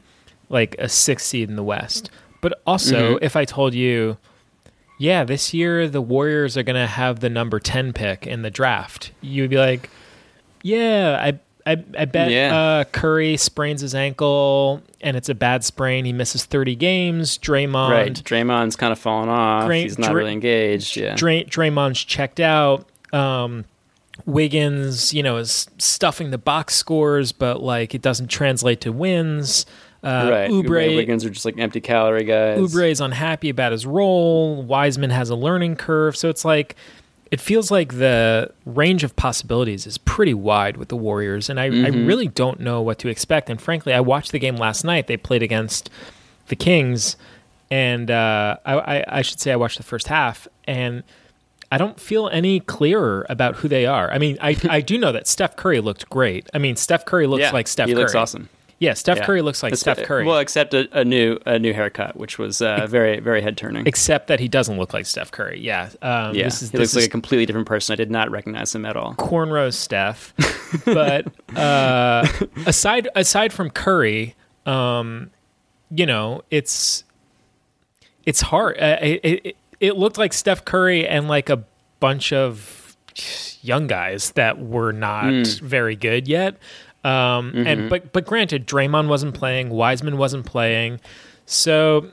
like 0.50 0.76
a 0.80 0.90
sixth 0.90 1.28
seed 1.28 1.48
in 1.50 1.56
the 1.56 1.64
West. 1.64 2.10
But 2.42 2.60
also, 2.66 3.16
Mhm. 3.16 3.20
if 3.22 3.36
I 3.36 3.46
told 3.46 3.74
you, 3.74 4.18
yeah, 5.00 5.24
this 5.24 5.52
year 5.56 5.88
the 5.88 6.02
Warriors 6.02 6.56
are 6.56 6.62
going 6.64 6.76
to 6.80 6.86
have 6.86 7.20
the 7.22 7.30
number 7.32 7.60
ten 7.60 7.92
pick 7.94 8.28
in 8.28 8.44
the 8.44 8.52
draft, 8.52 9.12
you 9.22 9.42
would 9.42 9.50
be 9.50 9.58
like, 9.58 9.90
yeah, 10.62 11.18
I. 11.20 11.40
I, 11.68 11.74
I 11.96 12.06
bet 12.06 12.32
Yeah. 12.32 12.58
uh, 12.58 12.84
Curry 12.86 13.38
sprains 13.38 13.82
his 13.82 13.94
ankle 13.94 14.82
and 15.02 15.16
it's 15.16 15.30
a 15.30 15.36
bad 15.36 15.64
sprain. 15.64 16.04
He 16.04 16.14
misses 16.14 16.46
30 16.46 16.74
games. 16.76 17.38
Draymond, 17.38 17.92
right. 17.92 18.14
Draymond's 18.14 18.76
kind 18.76 18.92
of 18.92 18.98
fallen 18.98 19.30
off. 19.30 19.68
Dray- 19.68 19.84
He's 19.84 20.00
not 20.00 20.10
Dray- 20.12 20.22
really 20.22 20.32
engaged. 20.34 20.96
Yeah. 20.98 21.14
Dray- 21.16 21.44
Draymond's 21.44 22.04
checked 22.04 22.40
out. 22.40 22.88
Um, 23.14 23.66
Wiggins, 24.26 25.14
you 25.14 25.22
know, 25.22 25.38
is 25.38 25.68
stuffing 25.78 26.32
the 26.32 26.38
box 26.38 26.76
scores, 26.76 27.32
but 27.32 27.62
like 27.62 27.94
it 27.94 28.02
doesn't 28.02 28.28
translate 28.30 28.82
to 28.82 28.92
wins. 28.92 29.66
Uh, 30.04 30.30
right. 30.32 30.50
Oubre 30.50 30.66
Oubre, 30.66 30.96
Wiggins 30.96 31.26
are 31.26 31.30
just 31.30 31.44
like 31.46 31.58
empty 31.58 31.82
calorie 31.82 32.24
guys. 32.24 32.58
Oubre 32.60 32.90
is 32.90 33.02
unhappy 33.02 33.50
about 33.50 33.72
his 33.74 33.86
role. 33.86 34.64
Wiseman 34.64 35.10
has 35.10 35.30
a 35.30 35.36
learning 35.36 35.76
curve, 35.76 36.16
so 36.16 36.30
it's 36.30 36.46
like 36.46 36.76
it 37.32 37.40
feels 37.40 37.70
like 37.70 37.96
the 37.96 38.52
range 38.66 39.04
of 39.04 39.16
possibilities 39.16 39.86
is 39.86 39.98
pretty 40.00 40.34
wide 40.34 40.78
with 40.78 40.88
the 40.88 40.96
Warriors, 40.96 41.50
and 41.50 41.60
I, 41.60 41.66
I 41.66 41.70
Mhm. 41.70 42.08
really 42.08 42.28
don't 42.28 42.60
know 42.60 42.82
what 42.82 42.98
to 43.00 43.08
expect. 43.10 43.50
And 43.50 43.62
frankly, 43.62 43.94
I 43.94 44.00
watched 44.00 44.32
the 44.32 44.40
game 44.40 44.56
last 44.56 44.84
night. 44.84 45.08
They 45.08 45.18
played 45.18 45.44
against 45.44 45.90
the 46.48 46.56
Kings, 46.56 47.18
and 47.70 48.10
uh, 48.10 48.58
I, 48.66 48.74
I, 48.74 49.06
I 49.20 49.22
should 49.22 49.40
say 49.40 49.52
I 49.52 49.58
watched 49.58 49.78
the 49.78 49.84
first 49.84 50.08
half, 50.08 50.48
and 50.66 51.04
I 51.72 51.78
don't 51.78 52.00
feel 52.00 52.30
any 52.30 52.62
clearer 52.62 53.28
about 53.30 53.58
who 53.58 53.68
they 53.68 53.86
are. 53.86 54.10
I 54.12 54.18
mean, 54.18 54.40
I, 54.42 54.58
I 54.68 54.82
do 54.82 54.98
know 54.98 55.12
that 55.12 55.28
Steph 55.28 55.56
Curry 55.56 55.82
looked 55.82 56.10
great. 56.10 56.50
I 56.54 56.58
mean, 56.58 56.76
Steph 56.78 57.06
Curry 57.06 57.28
looks 57.28 57.42
Yeah, 57.42 57.52
like 57.52 57.68
Steph 57.68 57.90
he 57.90 57.94
Curry. 57.94 58.04
looks 58.06 58.16
awesome. 58.16 58.50
Yeah, 58.80 58.94
Steph 58.94 59.18
Yeah. 59.18 59.26
Curry 59.26 59.42
looks 59.42 59.62
like 59.62 59.74
It's- 59.74 59.82
Steph 59.82 60.04
Curry. 60.08 60.24
Well, 60.26 60.40
except 60.40 60.74
a, 60.74 60.88
a 60.98 61.04
new 61.04 61.38
a 61.46 61.60
new 61.60 61.74
haircut, 61.74 62.16
which 62.16 62.38
was 62.40 62.62
uh, 62.62 62.88
very 62.90 63.20
very 63.20 63.42
head 63.42 63.58
turning. 63.58 63.86
except 63.86 64.28
that 64.28 64.40
he 64.40 64.48
doesn't 64.48 64.78
look 64.78 64.94
like 64.94 65.06
Steph 65.06 65.32
Curry. 65.32 65.60
Yeah, 65.60 65.90
um, 66.02 66.34
yeah, 66.34 66.46
this 66.46 66.62
is 66.62 66.72
he 66.72 66.78
this 66.78 66.94
looks 66.94 67.04
like 67.04 67.10
a 67.10 67.12
completely 67.12 67.46
different 67.46 67.68
person. 67.68 67.92
I 67.94 67.98
did 67.98 68.10
not 68.10 68.32
recognize 68.32 68.74
him 68.74 68.86
at 68.86 68.96
all. 68.96 69.14
cornrow 69.16 69.74
Steph. 69.74 70.34
but 70.86 71.28
uh, 71.58 72.26
aside 72.66 73.10
aside 73.16 73.52
from 73.52 73.70
Curry, 73.70 74.36
um, 74.66 75.30
you 75.94 76.06
know, 76.06 76.44
it's 76.50 77.04
it's 78.26 78.42
hard. 78.42 78.78
Uh, 78.80 78.98
it, 79.02 79.20
it 79.46 79.56
it 79.80 79.98
looked 79.98 80.18
like 80.18 80.32
Steph 80.34 80.64
Curry 80.66 81.06
and 81.08 81.28
like 81.28 81.50
a 81.50 81.64
bunch 82.00 82.32
of 82.32 82.96
young 83.62 83.88
guys 83.88 84.32
that 84.32 84.58
were 84.60 84.94
not 84.94 85.26
Mm. 85.26 85.60
very 85.62 85.96
good 85.98 86.28
yet. 86.28 86.56
Um, 87.04 87.54
Mhm. 87.54 87.66
And 87.66 87.90
but 87.90 88.12
but 88.12 88.26
granted, 88.26 88.68
Draymond 88.68 89.08
wasn't 89.08 89.34
playing, 89.34 89.70
Wiseman 89.70 90.18
wasn't 90.18 90.46
playing, 90.46 91.00
so 91.46 92.08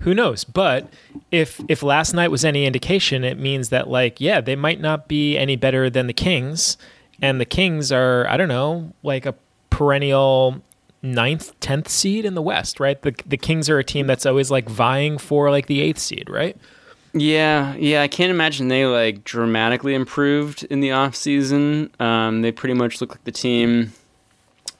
who 0.00 0.14
knows? 0.14 0.44
But 0.44 0.88
if 1.30 1.60
if 1.68 1.82
last 1.82 2.12
night 2.12 2.30
was 2.30 2.44
any 2.44 2.66
indication, 2.66 3.24
it 3.24 3.38
means 3.38 3.70
that 3.70 3.88
like 3.88 4.20
yeah, 4.20 4.40
they 4.42 4.54
might 4.56 4.80
not 4.80 5.08
be 5.08 5.38
any 5.38 5.56
better 5.56 5.88
than 5.88 6.06
the 6.06 6.12
Kings, 6.12 6.76
and 7.22 7.40
the 7.40 7.46
Kings 7.46 7.90
are 7.90 8.26
I 8.28 8.36
don't 8.36 8.48
know 8.48 8.92
like 9.02 9.24
a 9.24 9.34
perennial 9.70 10.62
ninth, 11.02 11.58
tenth 11.60 11.88
seed 11.88 12.24
in 12.24 12.34
the 12.34 12.42
West, 12.42 12.78
right? 12.78 13.00
The 13.00 13.14
the 13.26 13.36
Kings 13.38 13.70
are 13.70 13.78
a 13.78 13.84
team 13.84 14.06
that's 14.06 14.26
always 14.26 14.50
like 14.50 14.68
vying 14.68 15.16
for 15.16 15.50
like 15.50 15.66
the 15.66 15.80
eighth 15.80 15.98
seed, 15.98 16.28
right? 16.28 16.56
Yeah, 17.14 17.74
yeah, 17.76 18.02
I 18.02 18.08
can't 18.08 18.30
imagine 18.30 18.68
they 18.68 18.84
like 18.84 19.24
dramatically 19.24 19.94
improved 19.94 20.64
in 20.64 20.80
the 20.80 20.92
off 20.92 21.16
season. 21.16 21.90
Um, 21.98 22.42
they 22.42 22.52
pretty 22.52 22.74
much 22.74 23.00
look 23.00 23.10
like 23.12 23.24
the 23.24 23.32
team 23.32 23.92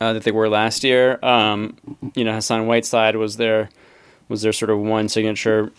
uh, 0.01 0.13
that 0.13 0.25
they 0.25 0.33
were 0.33 0.49
last 0.49 0.85
year. 0.85 1.19
Um, 1.23 1.77
you 2.15 2.25
know, 2.25 2.33
Hassan 2.35 2.67
Whiteside 2.67 3.17
was 3.17 3.37
their 3.37 3.69
was 4.29 4.43
their 4.43 4.53
sort 4.53 4.71
of 4.71 4.79
one 4.81 5.09
signature 5.09 5.73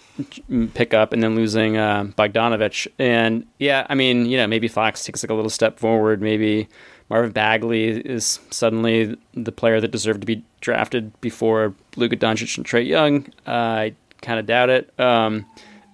pickup, 0.74 1.12
and 1.12 1.22
then 1.22 1.36
losing 1.36 1.78
uh, 1.78 2.06
Bogdanovich. 2.18 2.88
And 2.98 3.46
yeah, 3.60 3.86
I 3.90 3.96
mean, 3.96 4.26
you 4.26 4.38
know, 4.38 4.48
maybe 4.48 4.68
Fox 4.68 5.04
takes 5.04 5.24
like 5.24 5.30
a 5.30 5.34
little 5.34 5.50
step 5.50 5.80
forward. 5.80 6.22
Maybe 6.22 6.70
Marvin 7.10 7.32
Bagley 7.32 7.90
is 7.90 8.40
suddenly 8.50 9.18
the 9.34 9.52
player 9.52 9.82
that 9.82 9.92
deserved 9.92 10.22
to 10.22 10.28
be 10.28 10.44
drafted 10.62 11.20
before 11.22 11.74
Luka 11.96 12.16
Doncic 12.16 12.58
and 12.58 12.66
Trae 12.66 12.86
Young. 12.86 13.28
Uh, 13.46 13.52
I 13.52 13.96
kind 14.22 14.40
of 14.40 14.46
doubt 14.46 14.70
it. 14.70 14.98
Um, 15.00 15.46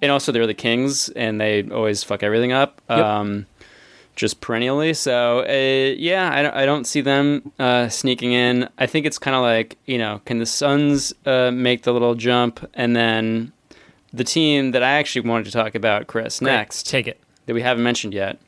and 0.01 0.11
also, 0.11 0.31
they're 0.31 0.45
the 0.45 0.53
Kings, 0.53 1.09
and 1.09 1.39
they 1.39 1.63
always 1.69 2.03
fuck 2.03 2.23
everything 2.23 2.51
up. 2.51 2.81
Yep. 2.89 2.99
Um, 2.99 3.45
just 4.15 4.41
perennially. 4.41 4.93
So 4.93 5.39
uh, 5.39 5.95
yeah, 5.97 6.31
I 6.33 6.41
don't, 6.43 6.55
I 6.55 6.65
don't 6.65 6.85
see 6.85 7.01
them 7.01 7.51
uh, 7.59 7.89
sneaking 7.89 8.33
in. 8.33 8.69
I 8.77 8.85
think 8.85 9.05
it's 9.05 9.17
kind 9.17 9.35
of 9.35 9.41
like 9.41 9.77
you 9.85 9.97
know, 9.97 10.21
can 10.25 10.39
the 10.39 10.45
Suns 10.45 11.13
uh, 11.25 11.51
make 11.51 11.83
the 11.83 11.93
little 11.93 12.15
jump, 12.15 12.67
and 12.73 12.95
then 12.95 13.51
the 14.11 14.23
team 14.23 14.71
that 14.71 14.83
I 14.83 14.93
actually 14.93 15.27
wanted 15.27 15.45
to 15.45 15.51
talk 15.51 15.75
about, 15.75 16.07
Chris, 16.07 16.39
Great. 16.39 16.51
next 16.51 16.87
Take 16.87 17.07
it. 17.07 17.19
that 17.47 17.53
we 17.53 17.61
haven't 17.61 17.83
mentioned 17.83 18.13
yet. 18.13 18.39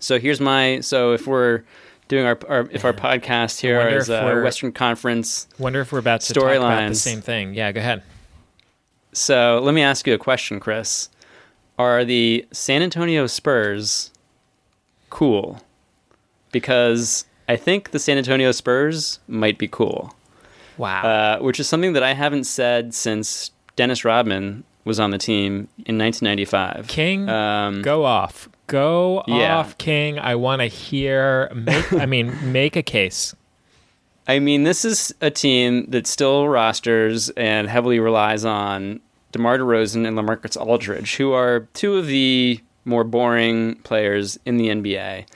So 0.00 0.18
here's 0.18 0.40
my 0.40 0.80
so 0.80 1.12
if 1.12 1.26
we're 1.26 1.62
doing 2.08 2.26
our, 2.26 2.38
our 2.48 2.68
if 2.70 2.84
our 2.84 2.92
podcast 2.92 3.60
here 3.60 3.86
is 3.88 4.10
uh, 4.10 4.40
Western 4.42 4.72
Conference. 4.72 5.46
Wonder 5.58 5.80
if 5.80 5.92
we're 5.92 6.00
about 6.00 6.22
to 6.22 6.34
talk 6.34 6.42
about 6.56 6.88
the 6.88 6.94
same 6.94 7.20
thing. 7.20 7.54
Yeah, 7.54 7.70
go 7.72 7.80
ahead. 7.80 8.02
So 9.12 9.60
let 9.62 9.74
me 9.74 9.82
ask 9.82 10.06
you 10.06 10.14
a 10.14 10.18
question, 10.18 10.58
Chris. 10.58 11.08
Are 11.78 12.04
the 12.04 12.46
San 12.52 12.82
Antonio 12.82 13.26
Spurs 13.26 14.10
cool? 15.12 15.60
Because 16.50 17.24
I 17.48 17.56
think 17.56 17.90
the 17.90 17.98
San 17.98 18.18
Antonio 18.18 18.52
Spurs 18.52 19.20
might 19.28 19.58
be 19.58 19.68
cool. 19.68 20.14
Wow. 20.78 21.02
Uh, 21.02 21.38
which 21.42 21.60
is 21.60 21.68
something 21.68 21.92
that 21.92 22.02
I 22.02 22.14
haven't 22.14 22.44
said 22.44 22.94
since 22.94 23.50
Dennis 23.76 24.04
Rodman 24.04 24.64
was 24.84 24.98
on 24.98 25.10
the 25.10 25.18
team 25.18 25.68
in 25.86 25.96
1995. 25.98 26.86
King, 26.88 27.28
Um, 27.28 27.82
go 27.82 28.04
off, 28.04 28.48
go 28.66 29.22
Yeah. 29.28 29.58
off, 29.58 29.78
King. 29.78 30.18
I 30.18 30.34
want 30.34 30.60
to 30.60 30.66
hear. 30.66 31.50
Make, 31.54 31.92
I 31.92 32.06
mean, 32.06 32.36
make 32.52 32.74
a 32.76 32.82
case. 32.82 33.34
I 34.26 34.38
mean, 34.38 34.64
this 34.64 34.84
is 34.84 35.14
a 35.20 35.30
team 35.30 35.86
that 35.90 36.06
still 36.06 36.48
rosters 36.48 37.28
and 37.30 37.68
heavily 37.68 37.98
relies 38.00 38.44
on 38.44 39.00
DeMar 39.32 39.58
DeRozan 39.58 40.06
and 40.06 40.16
LaMarcus 40.16 40.56
Aldridge, 40.60 41.16
who 41.16 41.32
are 41.32 41.68
two 41.74 41.96
of 41.96 42.06
the 42.06 42.60
more 42.84 43.04
boring 43.04 43.76
players 43.76 44.38
in 44.44 44.56
the 44.56 44.68
NBA. 44.68 45.26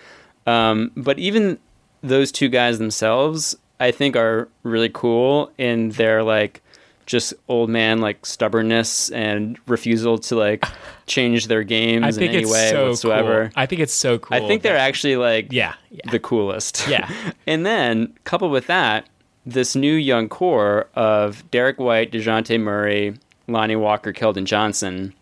Um, 0.46 0.90
but 0.96 1.18
even 1.18 1.58
those 2.02 2.30
two 2.32 2.48
guys 2.48 2.78
themselves, 2.78 3.56
I 3.80 3.90
think, 3.90 4.16
are 4.16 4.48
really 4.62 4.90
cool 4.92 5.50
in 5.58 5.90
their 5.90 6.22
like 6.22 6.62
just 7.06 7.32
old 7.48 7.70
man 7.70 8.00
like 8.00 8.26
stubbornness 8.26 9.10
and 9.10 9.58
refusal 9.68 10.18
to 10.18 10.34
like 10.36 10.64
change 11.06 11.46
their 11.46 11.62
games 11.62 12.16
in 12.16 12.24
any 12.24 12.44
way 12.44 12.70
so 12.70 12.88
whatsoever. 12.88 13.44
cool. 13.44 13.52
I 13.54 13.66
think 13.66 13.80
it's 13.80 13.94
so 13.94 14.18
cool. 14.18 14.36
I 14.36 14.46
think 14.46 14.62
they're 14.62 14.76
actually 14.76 15.16
like 15.16 15.52
Yeah, 15.52 15.74
yeah. 15.90 16.10
the 16.10 16.18
coolest. 16.18 16.86
Yeah. 16.88 17.08
and 17.46 17.64
then 17.64 18.12
coupled 18.24 18.50
with 18.50 18.66
that, 18.66 19.08
this 19.44 19.76
new 19.76 19.94
young 19.94 20.28
core 20.28 20.88
of 20.94 21.48
Derrick 21.52 21.78
White, 21.78 22.10
DeJounte 22.10 22.60
Murray, 22.60 23.16
Lonnie 23.46 23.76
Walker, 23.76 24.12
Keldon 24.12 24.44
Johnson. 24.44 25.14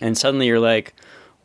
And 0.00 0.16
suddenly 0.16 0.46
you're 0.46 0.60
like, 0.60 0.94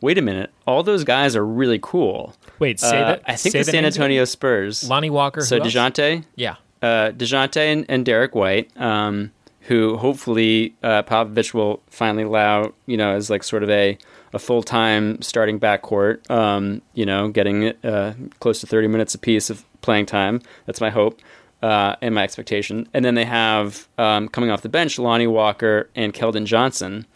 wait 0.04 0.18
a 0.18 0.22
minute, 0.22 0.50
all 0.66 0.82
those 0.82 1.02
guys 1.04 1.34
are 1.34 1.44
really 1.44 1.78
cool. 1.82 2.34
Wait, 2.58 2.78
say 2.78 3.00
Uh, 3.02 3.06
that. 3.08 3.22
I 3.26 3.36
think 3.36 3.54
the 3.54 3.64
San 3.64 3.84
Antonio 3.84 4.18
again. 4.22 4.26
Spurs. 4.26 4.88
Lonnie 4.88 5.10
Walker. 5.10 5.40
so? 5.40 5.58
DeJounte, 5.58 6.24
Yeah. 6.36 6.56
uh, 6.82 7.10
DeJounte 7.10 7.56
and, 7.56 7.86
and 7.88 8.04
Derrick 8.04 8.34
White, 8.34 8.70
um, 8.80 9.32
who 9.62 9.96
hopefully 9.96 10.74
uh, 10.82 11.02
Popovich 11.04 11.54
will 11.54 11.82
finally 11.88 12.24
allow, 12.24 12.74
you 12.86 12.96
know, 12.98 13.14
as 13.16 13.30
like 13.30 13.42
sort 13.42 13.62
of 13.62 13.70
a, 13.70 13.96
a 14.34 14.38
full 14.38 14.62
time 14.62 15.22
starting 15.22 15.58
backcourt, 15.58 16.28
um, 16.30 16.82
you 16.92 17.06
know, 17.06 17.28
getting 17.28 17.68
uh, 17.82 18.12
close 18.40 18.60
to 18.60 18.66
30 18.66 18.88
minutes 18.88 19.14
apiece 19.14 19.48
of 19.48 19.64
playing 19.80 20.04
time. 20.06 20.42
That's 20.66 20.80
my 20.82 20.90
hope 20.90 21.20
uh, 21.62 21.96
and 22.02 22.14
my 22.14 22.22
expectation. 22.24 22.86
And 22.92 23.04
then 23.06 23.14
they 23.14 23.24
have 23.24 23.88
um, 23.96 24.28
coming 24.28 24.50
off 24.50 24.60
the 24.60 24.68
bench 24.68 24.98
Lonnie 24.98 25.26
Walker 25.26 25.88
and 25.96 26.12
Keldon 26.12 26.44
Johnson. 26.44 27.06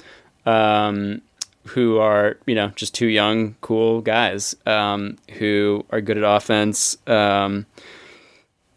Um, 0.46 1.20
who 1.66 1.98
are 1.98 2.38
you 2.46 2.54
know 2.54 2.68
just 2.76 2.94
two 2.94 3.06
young, 3.06 3.56
cool 3.60 4.00
guys 4.00 4.56
um, 4.66 5.16
who 5.38 5.84
are 5.90 6.00
good 6.00 6.18
at 6.18 6.24
offense. 6.24 6.96
Um, 7.06 7.66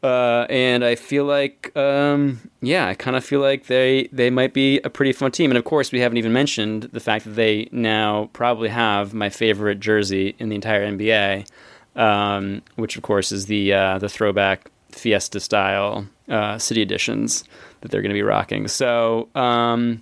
uh, 0.03 0.47
and 0.49 0.83
I 0.83 0.95
feel 0.95 1.25
like, 1.25 1.71
um, 1.77 2.49
yeah, 2.61 2.87
I 2.87 2.95
kind 2.95 3.15
of 3.15 3.23
feel 3.23 3.39
like 3.39 3.67
they 3.67 4.09
they 4.11 4.31
might 4.31 4.53
be 4.53 4.79
a 4.79 4.89
pretty 4.89 5.13
fun 5.13 5.31
team. 5.31 5.51
And 5.51 5.57
of 5.57 5.63
course, 5.63 5.91
we 5.91 5.99
haven't 5.99 6.17
even 6.17 6.33
mentioned 6.33 6.83
the 6.91 6.99
fact 6.99 7.25
that 7.25 7.31
they 7.31 7.69
now 7.71 8.29
probably 8.33 8.69
have 8.69 9.13
my 9.13 9.29
favorite 9.29 9.79
jersey 9.79 10.35
in 10.39 10.49
the 10.49 10.55
entire 10.55 10.85
NBA, 10.85 11.47
um, 11.95 12.63
which 12.75 12.97
of 12.97 13.03
course 13.03 13.31
is 13.31 13.45
the 13.45 13.73
uh, 13.73 13.99
the 13.99 14.09
throwback 14.09 14.71
Fiesta 14.89 15.39
style 15.39 16.07
uh, 16.29 16.57
City 16.57 16.81
editions 16.81 17.43
that 17.81 17.91
they're 17.91 18.01
going 18.01 18.09
to 18.09 18.15
be 18.15 18.23
rocking. 18.23 18.67
So 18.67 19.29
um, 19.35 20.01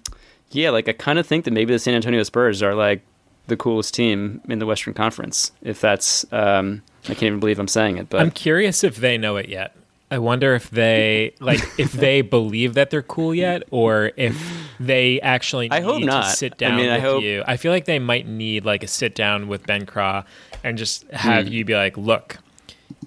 yeah, 0.51 0.69
like 0.69 0.87
I 0.87 0.93
kind 0.93 1.19
of 1.19 1.27
think 1.27 1.45
that 1.45 1.51
maybe 1.51 1.73
the 1.73 1.79
San 1.79 1.93
Antonio 1.93 2.23
Spurs 2.23 2.61
are 2.63 2.75
like 2.75 3.01
the 3.47 3.57
coolest 3.57 3.93
team 3.93 4.41
in 4.49 4.59
the 4.59 4.65
Western 4.65 4.93
Conference. 4.93 5.51
If 5.61 5.81
that's, 5.81 6.25
um, 6.31 6.81
I 7.05 7.07
can't 7.09 7.23
even 7.23 7.39
believe 7.39 7.59
I'm 7.59 7.67
saying 7.67 7.97
it, 7.97 8.09
but 8.09 8.21
I'm 8.21 8.31
curious 8.31 8.83
if 8.83 8.97
they 8.97 9.17
know 9.17 9.37
it 9.37 9.49
yet. 9.49 9.75
I 10.11 10.17
wonder 10.17 10.55
if 10.55 10.71
they 10.71 11.33
like 11.39 11.59
if 11.77 11.91
they 11.91 12.21
believe 12.21 12.73
that 12.73 12.89
they're 12.89 13.03
cool 13.03 13.33
yet, 13.35 13.63
or 13.69 14.11
if 14.17 14.35
they 14.79 15.21
actually 15.21 15.69
need 15.69 15.75
I 15.75 15.81
hope 15.81 15.99
to 15.99 16.05
not. 16.05 16.25
sit 16.35 16.53
I 16.53 16.55
down 16.57 16.75
mean, 16.77 16.89
I 16.89 16.95
with 16.95 17.03
hope- 17.03 17.23
you. 17.23 17.43
I 17.45 17.57
feel 17.57 17.71
like 17.71 17.85
they 17.85 17.99
might 17.99 18.27
need 18.27 18.65
like 18.65 18.83
a 18.83 18.87
sit 18.87 19.13
down 19.15 19.47
with 19.47 19.65
Ben 19.67 19.85
Craw 19.85 20.23
and 20.63 20.77
just 20.79 21.03
have 21.11 21.45
Hmm. 21.47 21.53
you 21.53 21.63
be 21.63 21.75
like, 21.75 21.95
"Look, 21.95 22.37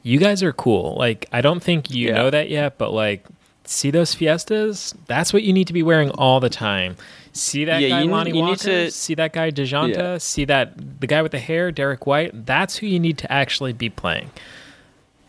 you 0.05 0.19
guys 0.19 0.43
are 0.45 0.53
cool. 0.53 0.95
Like, 0.97 1.27
I 1.33 1.41
don't 1.41 1.61
think 1.63 1.91
you 1.91 2.09
Yeah. 2.09 2.15
know 2.15 2.31
that 2.31 2.49
yet, 2.51 2.79
but 2.79 2.93
like, 2.93 3.25
see 3.65 3.91
those 3.91 4.15
fiestas? 4.15 4.95
That's 5.07 5.33
what 5.33 5.43
you 5.43 5.53
need 5.53 5.67
to 5.67 5.73
be 5.73 5.83
wearing 5.83 6.11
all 6.11 6.39
the 6.41 6.51
time." 6.51 6.97
See 7.33 7.65
that 7.65 7.81
Yeah, 7.81 7.89
guy 7.89 8.03
you 8.03 8.11
Lonnie 8.11 8.31
you 8.33 8.41
Walker? 8.43 8.57
to- 8.57 8.91
see 8.91 9.15
that 9.15 9.33
guy 9.33 9.51
Dejounte? 9.51 9.95
Yeah. 9.97 10.19
See 10.19 10.45
that 10.45 11.01
the 11.01 11.07
guy 11.07 11.23
with 11.23 11.33
the 11.33 11.39
hair, 11.39 11.71
Derrick 11.73 12.07
White? 12.07 12.47
That's 12.47 12.77
who 12.77 12.87
you 12.87 13.01
need 13.01 13.17
to 13.19 13.33
actually 13.33 13.73
be 13.73 13.89
playing. 13.89 14.31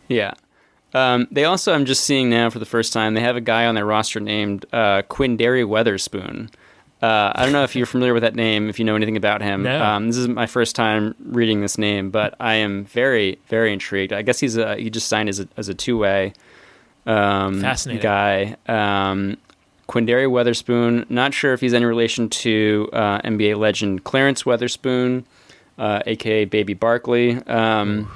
Yeah. 0.08 0.34
Um, 0.92 1.26
they 1.30 1.44
also, 1.44 1.72
I'm 1.72 1.86
just 1.86 2.04
seeing 2.04 2.30
now 2.30 2.50
for 2.50 2.58
the 2.58 2.66
first 2.66 2.92
time, 2.92 3.14
they 3.14 3.20
have 3.20 3.36
a 3.36 3.40
guy 3.40 3.66
on 3.66 3.74
their 3.74 3.86
roster 3.86 4.20
named 4.20 4.64
uh, 4.72 5.02
Quinndary 5.08 5.64
Weatherspoon. 5.64 6.50
Uh, 7.02 7.32
I 7.34 7.42
don't 7.42 7.52
know 7.52 7.64
if 7.64 7.74
you're 7.74 7.84
familiar 7.86 8.14
with 8.14 8.22
that 8.22 8.34
name, 8.34 8.68
if 8.68 8.78
you 8.78 8.84
know 8.84 8.94
anything 8.94 9.16
about 9.16 9.42
him. 9.42 9.62
No. 9.64 9.82
Um, 9.82 10.06
this 10.06 10.16
is 10.16 10.28
my 10.28 10.46
first 10.46 10.76
time 10.76 11.14
reading 11.24 11.60
this 11.62 11.76
name, 11.78 12.10
but 12.10 12.34
I 12.38 12.54
am 12.54 12.84
very, 12.84 13.38
very 13.48 13.72
intrigued. 13.72 14.12
I 14.12 14.22
guess 14.22 14.40
he's 14.40 14.56
a, 14.56 14.76
he 14.76 14.88
just 14.88 15.08
signed 15.08 15.28
as 15.28 15.40
a, 15.40 15.48
as 15.56 15.68
a 15.68 15.74
two 15.74 15.98
way 15.98 16.32
um, 17.06 17.60
Fascinating. 17.60 18.02
guy. 18.02 18.56
Um, 18.68 19.36
Quinndary 19.88 20.26
Weatherspoon. 20.26 21.08
Not 21.10 21.34
sure 21.34 21.52
if 21.52 21.60
he's 21.60 21.74
any 21.74 21.84
relation 21.84 22.28
to 22.30 22.88
uh, 22.92 23.20
NBA 23.22 23.56
legend 23.58 24.04
Clarence 24.04 24.44
Weatherspoon, 24.44 25.24
uh, 25.78 26.00
aka 26.06 26.44
Baby 26.46 26.74
Barkley. 26.74 27.36
Um, 27.46 28.10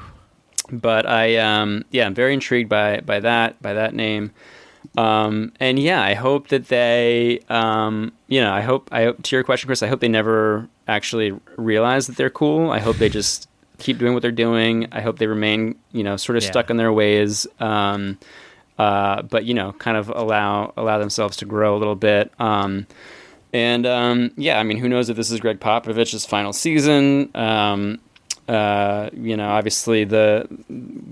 but 0.71 1.07
I, 1.07 1.37
um, 1.37 1.85
yeah, 1.91 2.07
I'm 2.07 2.15
very 2.15 2.35
intrigued 2.35 2.69
by 2.69 3.01
by 3.01 3.21
that 3.21 3.61
by 3.63 3.75
that 3.75 3.95
name. 3.95 4.33
Um, 4.97 5.53
and 5.61 5.79
yeah, 5.79 6.03
I 6.03 6.15
hope 6.15 6.49
that 6.49 6.69
they, 6.69 7.41
um, 7.49 8.13
you 8.27 8.41
know, 8.41 8.53
I 8.53 8.63
hope 8.63 8.89
I 8.93 9.05
hope 9.05 9.23
to 9.23 9.37
your 9.37 9.45
question, 9.45 9.67
Chris. 9.67 9.83
I 9.83 9.87
hope 9.87 10.01
they 10.01 10.09
never 10.09 10.69
actually 10.87 11.39
realize 11.57 12.07
that 12.07 12.17
they're 12.17 12.31
cool. 12.31 12.71
I 12.71 12.79
hope 12.79 12.97
they 12.97 13.09
just 13.09 13.49
keep 13.79 13.99
doing 13.99 14.13
what 14.15 14.23
they're 14.23 14.33
doing. 14.33 14.89
I 14.91 15.01
hope 15.01 15.19
they 15.19 15.27
remain, 15.27 15.77
you 15.93 16.03
know, 16.03 16.17
sort 16.17 16.37
of 16.37 16.43
Yeah. 16.43 16.51
stuck 16.51 16.71
in 16.71 16.77
their 16.79 16.93
ways. 16.93 17.47
Um, 17.61 18.19
uh, 18.79 19.23
but 19.23 19.45
you 19.45 19.55
know, 19.55 19.73
kind 19.73 19.97
of 19.97 20.09
allow 20.09 20.73
allow 20.77 20.99
themselves 20.99 21.37
to 21.39 21.45
grow 21.45 21.77
a 21.77 21.79
little 21.79 21.97
bit. 21.97 22.33
Um, 22.39 22.87
and 23.53 23.87
um, 23.87 24.31
yeah, 24.37 24.59
I 24.59 24.63
mean, 24.63 24.79
who 24.79 24.89
knows 24.89 25.09
if 25.09 25.17
this 25.17 25.31
is 25.31 25.41
Gregg 25.41 25.59
Popovich's 25.61 26.25
final 26.27 26.53
season? 26.53 27.31
Um, 27.35 27.99
uh, 28.49 29.11
you 29.13 29.37
know, 29.37 29.49
obviously 29.49 30.05
the 30.05 30.47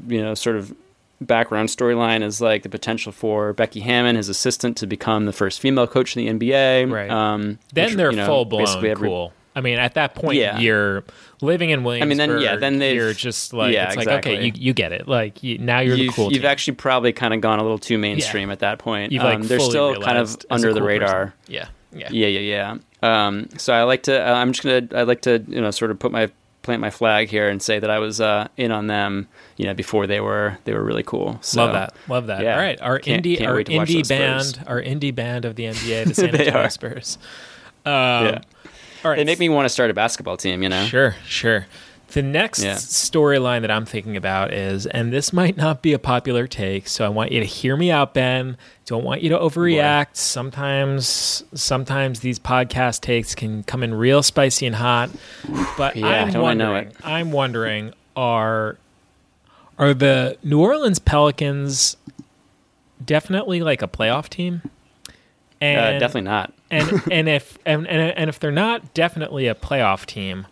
you 0.08 0.22
know 0.22 0.34
sort 0.34 0.56
of 0.56 0.74
background 1.20 1.70
storyline 1.70 2.22
is 2.22 2.40
like 2.42 2.62
the 2.62 2.68
potential 2.68 3.10
for 3.10 3.52
Becky 3.54 3.80
Hammon, 3.80 4.16
his 4.16 4.28
assistant, 4.28 4.76
to 4.78 4.86
become 4.86 5.24
the 5.24 5.32
first 5.32 5.60
female 5.60 5.86
coach 5.86 6.16
in 6.16 6.38
the 6.38 6.46
NBA. 6.50 6.92
Right. 6.92 7.10
Um, 7.10 7.58
Then 7.72 7.86
which, 7.88 7.96
they're 7.96 8.10
you 8.10 8.16
know, 8.18 8.26
full 8.26 8.44
blown 8.44 8.84
every- 8.84 9.08
cool. 9.08 9.32
I 9.54 9.62
mean, 9.62 9.78
at 9.78 9.94
that 9.94 10.14
point, 10.14 10.36
Yeah. 10.36 10.58
you're 10.58 11.04
living 11.40 11.70
in 11.70 11.84
Williamsburg. 11.84 12.16
then, 12.18 12.40
yeah, 12.40 12.56
then 12.56 12.80
you're 12.80 13.12
just 13.12 13.52
like 13.52 13.72
yeah, 13.72 13.86
it's 13.88 13.96
like 13.96 14.08
okay, 14.08 14.46
you, 14.46 14.52
you 14.54 14.72
get 14.72 14.92
it. 14.92 15.06
Like 15.08 15.42
you, 15.42 15.58
now 15.58 15.80
you're 15.80 15.96
You've, 15.96 16.08
the 16.14 16.16
cool. 16.16 16.32
you've 16.32 16.42
team. 16.42 16.50
actually 16.50 16.74
probably 16.76 17.12
kind 17.12 17.34
of 17.34 17.40
gone 17.40 17.58
a 17.58 17.62
little 17.62 17.78
too 17.78 17.98
mainstream 17.98 18.50
at 18.50 18.60
that 18.60 18.78
point. 18.78 19.12
You've 19.12 19.22
like 19.22 19.36
um, 19.36 19.42
they're 19.42 19.60
still 19.60 19.94
kind 20.00 20.18
of 20.18 20.28
realized 20.28 20.46
as 20.50 20.50
a 20.50 20.54
under 20.54 20.74
the 20.74 20.82
radar. 20.82 21.26
person. 21.26 21.34
Yeah, 21.48 21.68
yeah, 21.92 22.08
Yeah, 22.10 22.26
yeah, 22.26 22.76
yeah. 23.02 23.26
Um, 23.26 23.48
so 23.58 23.72
I 23.72 23.82
like 23.84 24.04
to. 24.04 24.20
Uh, 24.28 24.34
I'm 24.34 24.52
just 24.52 24.64
gonna. 24.64 24.88
I 24.98 25.02
like 25.04 25.20
to, 25.22 25.44
you 25.46 25.60
know, 25.60 25.70
sort 25.70 25.90
of 25.90 25.98
put 25.98 26.10
my 26.12 26.30
plant 26.62 26.80
my 26.80 26.90
flag 26.90 27.28
here 27.28 27.48
and 27.48 27.62
say 27.62 27.78
that 27.78 27.90
I 27.90 28.00
was 28.00 28.20
uh, 28.20 28.48
in 28.56 28.72
on 28.72 28.86
them. 28.88 29.28
You 29.56 29.66
know, 29.66 29.74
before 29.74 30.06
they 30.06 30.20
were 30.20 30.58
they 30.64 30.72
were 30.74 30.82
really 30.82 31.02
cool. 31.04 31.38
So, 31.42 31.62
Love 31.64 31.72
that. 31.74 31.94
Love 32.08 32.26
that. 32.26 32.42
yeah. 32.42 32.54
All 32.54 32.60
right, 32.60 32.80
our 32.80 32.98
Can't- 32.98 33.24
indie, 33.24 33.38
can't 33.38 33.50
our 33.50 33.56
wait 33.56 33.66
to 33.66 33.76
watch 33.76 33.88
indie 33.90 34.08
band, 34.08 34.64
our 34.66 34.82
indie 34.82 35.14
band 35.14 35.44
of 35.44 35.54
the 35.56 35.64
NBA, 35.64 36.06
the 36.08 36.14
San 36.14 36.34
Antonio. 36.34 36.68
Spurs. 36.68 37.18
Um, 37.84 37.92
Yeah. 37.92 38.40
Right, 39.10 39.16
They 39.16 39.24
make 39.24 39.38
me 39.38 39.48
want 39.48 39.64
to 39.66 39.68
start 39.68 39.90
a 39.90 39.94
basketball 39.94 40.36
team. 40.36 40.62
You 40.62 40.68
know. 40.68 40.84
Sure, 40.86 41.14
sure. 41.26 41.66
The 42.12 42.22
next 42.22 42.62
Yeah. 42.62 42.74
storyline 42.76 43.62
that 43.62 43.70
I'm 43.70 43.84
thinking 43.84 44.16
about 44.16 44.52
is, 44.54 44.86
and 44.86 45.12
this 45.12 45.32
might 45.32 45.56
not 45.56 45.82
be 45.82 45.92
a 45.92 45.98
popular 45.98 46.46
take, 46.46 46.86
so 46.86 47.04
I 47.04 47.08
want 47.08 47.32
you 47.32 47.40
to 47.40 47.46
hear 47.46 47.76
me 47.76 47.90
out, 47.90 48.14
Ben. 48.14 48.56
Don't 48.86 49.02
want 49.02 49.22
you 49.22 49.28
to 49.30 49.36
overreact. 49.38 50.14
Sometimes, 50.14 51.42
sometimes 51.52 52.20
these 52.20 52.38
podcast 52.38 53.00
takes 53.00 53.34
can 53.34 53.64
come 53.64 53.82
in 53.82 53.92
real 53.92 54.22
spicy 54.22 54.66
and 54.66 54.76
hot. 54.76 55.10
But 55.76 55.96
Yeah, 55.96 56.06
I'm 56.06 56.32
don't 56.32 56.44
I 56.46 56.54
know 56.54 56.70
wondering, 56.72 56.88
it. 56.88 56.96
I'm 57.04 57.32
wondering, 57.32 57.92
are 58.14 58.76
are 59.78 59.92
the 59.92 60.38
New 60.44 60.60
Orleans 60.60 61.00
Pelicans 61.00 61.96
definitely 63.04 63.60
like 63.60 63.82
a 63.82 63.88
playoff 63.88 64.28
team? 64.28 64.62
Uh, 65.60 65.98
definitely 65.98 66.22
not. 66.22 66.52
And 66.70 67.02
and 67.10 67.28
if 67.28 67.58
and, 67.64 67.86
and 67.86 68.16
and 68.16 68.28
if 68.28 68.38
they're 68.38 68.50
not 68.50 68.94
definitely 68.94 69.46
a 69.46 69.54
playoff 69.54 70.06
team, 70.06 70.46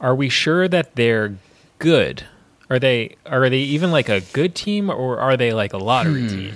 are 0.00 0.14
we 0.14 0.28
sure 0.28 0.68
that 0.68 0.94
they're 0.96 1.36
good? 1.78 2.24
Are 2.70 2.78
they 2.78 3.16
are 3.26 3.48
they 3.48 3.58
even 3.58 3.90
like 3.90 4.08
a 4.08 4.20
good 4.20 4.54
team 4.54 4.90
or 4.90 5.18
are 5.18 5.36
they 5.36 5.52
like 5.52 5.72
a 5.72 5.78
lottery 5.78 6.22
hmm. 6.22 6.28
team? 6.28 6.54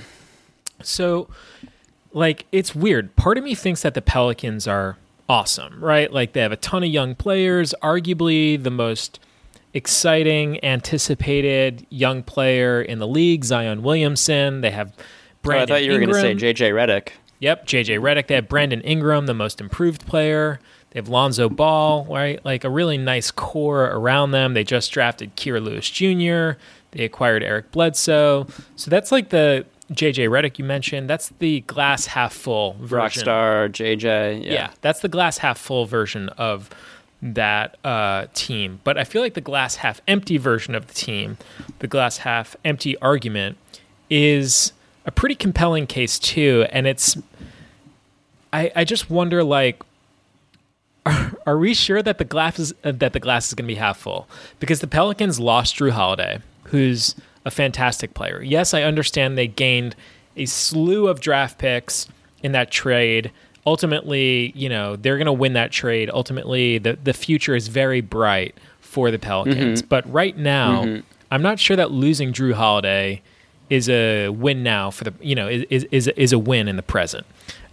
So 0.82 1.28
like 2.12 2.46
it's 2.52 2.74
weird. 2.74 3.14
Part 3.16 3.38
of 3.38 3.44
me 3.44 3.54
thinks 3.54 3.82
that 3.82 3.94
the 3.94 4.02
Pelicans 4.02 4.66
are 4.66 4.96
awesome, 5.28 5.82
right? 5.82 6.12
Like 6.12 6.32
they 6.32 6.40
have 6.40 6.52
a 6.52 6.56
ton 6.56 6.82
of 6.82 6.88
young 6.88 7.14
players, 7.14 7.74
arguably 7.82 8.62
the 8.62 8.70
most 8.70 9.20
exciting, 9.74 10.62
anticipated 10.64 11.86
young 11.90 12.22
player 12.22 12.80
in 12.80 12.98
the 12.98 13.06
league, 13.06 13.44
Zion 13.44 13.82
Williamson. 13.82 14.62
They 14.62 14.70
have 14.70 14.92
Oh, 15.44 15.50
I 15.52 15.66
thought 15.66 15.84
you 15.84 15.92
were 15.92 15.98
going 15.98 16.08
to 16.10 16.14
say 16.14 16.34
JJ 16.34 16.72
Redick. 16.72 17.10
Yep, 17.40 17.66
JJ 17.66 18.00
Redick. 18.00 18.26
They 18.26 18.34
have 18.34 18.48
Brandon 18.48 18.80
Ingram, 18.80 19.26
the 19.26 19.34
most 19.34 19.60
improved 19.60 20.06
player. 20.06 20.58
They 20.90 20.98
have 20.98 21.08
Lonzo 21.08 21.48
Ball, 21.48 22.04
right? 22.06 22.44
Like 22.44 22.64
a 22.64 22.70
really 22.70 22.98
nice 22.98 23.30
core 23.30 23.84
around 23.84 24.30
them. 24.30 24.54
They 24.54 24.64
just 24.64 24.90
drafted 24.90 25.36
Kira 25.36 25.62
Lewis 25.62 25.88
Jr. 25.88 26.58
They 26.92 27.04
acquired 27.04 27.42
Eric 27.42 27.70
Bledsoe. 27.70 28.46
So 28.76 28.90
that's 28.90 29.12
like 29.12 29.28
the 29.28 29.66
JJ 29.92 30.28
Redick 30.28 30.58
you 30.58 30.64
mentioned. 30.64 31.08
That's 31.08 31.30
the 31.38 31.60
glass 31.62 32.06
half 32.06 32.32
full 32.32 32.76
version. 32.80 33.24
Rockstar, 33.24 33.70
JJ. 33.70 34.44
Yeah. 34.44 34.52
Yeah. 34.52 34.70
that's 34.80 35.00
the 35.00 35.08
glass 35.08 35.38
half 35.38 35.58
full 35.58 35.86
version 35.86 36.30
of 36.30 36.70
that 37.22 37.76
uh, 37.84 38.26
team. 38.34 38.80
But 38.84 38.96
I 38.98 39.04
feel 39.04 39.22
like 39.22 39.34
the 39.34 39.40
glass 39.40 39.76
half 39.76 40.00
empty 40.08 40.38
version 40.38 40.74
of 40.74 40.86
the 40.86 40.94
team, 40.94 41.36
the 41.80 41.86
glass 41.86 42.18
half 42.18 42.56
empty 42.64 42.96
argument, 42.98 43.58
is 44.08 44.72
a 45.08 45.10
pretty 45.10 45.34
compelling 45.34 45.86
case 45.86 46.18
too. 46.18 46.66
And 46.70 46.86
it's, 46.86 47.16
I, 48.52 48.70
I 48.76 48.84
just 48.84 49.08
wonder 49.10 49.42
like, 49.42 49.82
are, 51.06 51.32
are 51.46 51.58
we 51.58 51.72
sure 51.72 52.02
that 52.02 52.18
the 52.18 52.24
glass 52.24 52.58
is 52.58 52.74
uh, 52.84 52.92
that 52.92 53.14
the 53.14 53.20
glass 53.20 53.48
is 53.48 53.54
going 53.54 53.66
to 53.66 53.74
be 53.74 53.78
half 53.78 53.96
full? 53.96 54.28
Because 54.60 54.80
the 54.80 54.86
Pelicans 54.86 55.40
lost 55.40 55.76
Jrue 55.76 55.92
Holiday, 55.92 56.40
who's 56.64 57.16
a 57.46 57.50
fantastic 57.50 58.12
player. 58.12 58.42
Yes, 58.42 58.74
I 58.74 58.82
understand 58.82 59.38
they 59.38 59.46
gained 59.46 59.96
a 60.36 60.44
slew 60.44 61.08
of 61.08 61.20
draft 61.20 61.56
picks 61.58 62.06
in 62.42 62.52
that 62.52 62.70
trade. 62.70 63.32
Ultimately, 63.66 64.52
you 64.54 64.68
know, 64.68 64.94
they're 64.96 65.16
going 65.16 65.26
to 65.26 65.32
win 65.32 65.54
that 65.54 65.72
trade. 65.72 66.10
Ultimately, 66.12 66.76
the 66.76 66.98
the 67.02 67.14
future 67.14 67.56
is 67.56 67.68
very 67.68 68.02
bright 68.02 68.54
for 68.80 69.10
the 69.10 69.18
Pelicans. 69.18 69.80
But 69.80 70.10
right 70.12 70.36
now, 70.36 70.82
I'm 71.30 71.42
not 71.42 71.58
sure 71.58 71.76
that 71.76 71.90
losing 71.92 72.34
Jrue 72.34 72.52
Holiday 72.52 73.22
is 73.70 73.88
a 73.88 74.28
win 74.28 74.62
now 74.62 74.90
for 74.90 75.04
the 75.04 75.14
you 75.20 75.34
know 75.34 75.48
is 75.48 75.64
is 75.70 75.84
is, 75.90 76.08
is 76.08 76.32
a 76.32 76.38
win 76.38 76.68
in 76.68 76.76
the 76.76 76.82
present. 76.82 77.26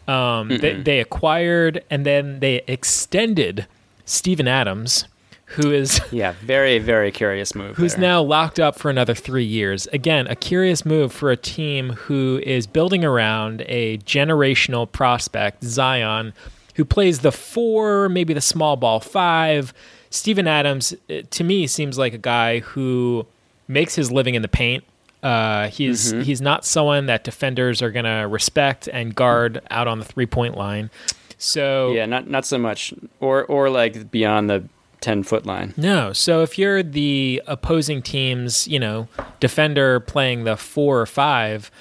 Um, 0.07 0.49
they, 0.49 0.73
they 0.81 0.99
acquired 0.99 1.83
and 1.89 2.05
then 2.05 2.39
they 2.39 2.61
extended 2.67 3.65
Steven 4.05 4.47
Adams, 4.47 5.05
who 5.45 5.71
is 5.71 5.99
Yeah, 6.11 6.33
very, 6.43 6.77
very 6.77 7.11
curious 7.11 7.55
move. 7.55 7.75
who's 7.75 7.93
there. 7.93 8.01
now 8.01 8.21
locked 8.21 8.59
up 8.59 8.77
for 8.77 8.91
another 8.91 9.15
three 9.15 9.43
years. 9.43 9.87
Again, 9.87 10.27
a 10.27 10.35
curious 10.35 10.85
move 10.85 11.11
for 11.11 11.31
a 11.31 11.37
team 11.37 11.89
who 11.93 12.39
is 12.45 12.67
building 12.67 13.03
around 13.03 13.63
a 13.67 13.97
generational 13.99 14.91
prospect, 14.91 15.63
Zion, 15.63 16.33
who 16.75 16.85
plays 16.85 17.19
the 17.21 17.31
four, 17.31 18.07
maybe 18.07 18.33
the 18.33 18.41
small 18.41 18.75
ball 18.75 18.99
five. 18.99 19.73
Steven 20.11 20.47
Adams, 20.47 20.93
eh, 21.09 21.23
to 21.31 21.43
me, 21.43 21.65
seems 21.65 21.97
like 21.97 22.13
a 22.13 22.19
guy 22.19 22.59
who 22.59 23.25
makes 23.67 23.95
his 23.95 24.11
living 24.11 24.35
in 24.35 24.43
the 24.43 24.47
paint. 24.47 24.83
Uh, 25.25 25.69
he's 25.69 26.13
Mm-hmm. 26.13 26.21
he's 26.21 26.39
not 26.41 26.65
someone 26.65 27.07
that 27.07 27.23
defenders 27.23 27.81
are 27.81 27.89
going 27.89 28.05
to 28.05 28.27
respect 28.29 28.87
and 28.93 29.15
guard 29.15 29.59
out 29.71 29.87
on 29.87 29.97
the 29.99 30.05
three 30.05 30.27
point 30.27 30.55
line. 30.55 30.91
So 31.37 31.91
Yeah, 31.93 32.05
not 32.05 32.29
not 32.29 32.45
so 32.45 32.57
much, 32.57 32.93
or 33.19 33.43
or 33.45 33.69
like 33.69 34.11
beyond 34.11 34.49
the 34.49 34.63
ten 35.01 35.23
foot 35.23 35.45
line. 35.45 35.73
No. 35.77 36.13
So 36.13 36.41
if 36.43 36.57
you're 36.59 36.83
the 36.83 37.41
opposing 37.47 38.01
team's, 38.01 38.67
you 38.67 38.79
know, 38.79 39.07
defender 39.39 39.99
playing 39.99 40.43
the 40.43 40.55
four 40.57 41.01
or 41.01 41.05
five, 41.05 41.71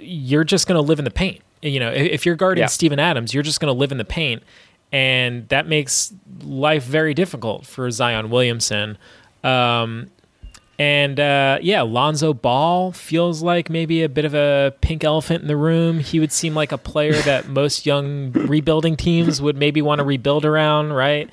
you're 0.00 0.44
just 0.44 0.66
going 0.66 0.76
to 0.76 0.82
live 0.82 0.98
in 0.98 1.04
the 1.04 1.10
paint. 1.10 1.40
You 1.62 1.80
know, 1.80 1.90
if 1.90 2.26
you're 2.26 2.36
guarding 2.36 2.62
Yeah. 2.62 2.66
Steven 2.66 2.98
Adams, 2.98 3.32
you're 3.34 3.42
just 3.42 3.58
going 3.60 3.72
to 3.74 3.78
live 3.78 3.90
in 3.92 3.98
the 3.98 4.04
paint, 4.04 4.42
and 4.92 5.48
that 5.48 5.66
makes 5.66 6.12
life 6.42 6.84
very 6.84 7.14
difficult 7.14 7.66
for 7.66 7.90
Zion 7.90 8.30
Williamson. 8.30 8.98
Um, 9.42 10.10
and 10.78 11.20
uh, 11.20 11.58
yeah, 11.62 11.82
Lonzo 11.82 12.32
Ball 12.32 12.92
feels 12.92 13.42
like 13.42 13.70
maybe 13.70 14.02
a 14.02 14.08
bit 14.08 14.24
of 14.24 14.34
a 14.34 14.74
pink 14.80 15.04
elephant 15.04 15.42
in 15.42 15.48
the 15.48 15.56
room. 15.56 16.00
He 16.00 16.20
would 16.20 16.32
seem 16.32 16.54
like 16.54 16.72
a 16.72 16.78
player 16.78 17.14
that 17.22 17.48
most 17.48 17.86
young 17.86 18.32
rebuilding 18.32 18.96
teams 18.96 19.40
would 19.40 19.56
maybe 19.56 19.82
want 19.82 20.00
to 20.00 20.04
rebuild 20.04 20.44
around, 20.44 20.92
right? 20.92 21.30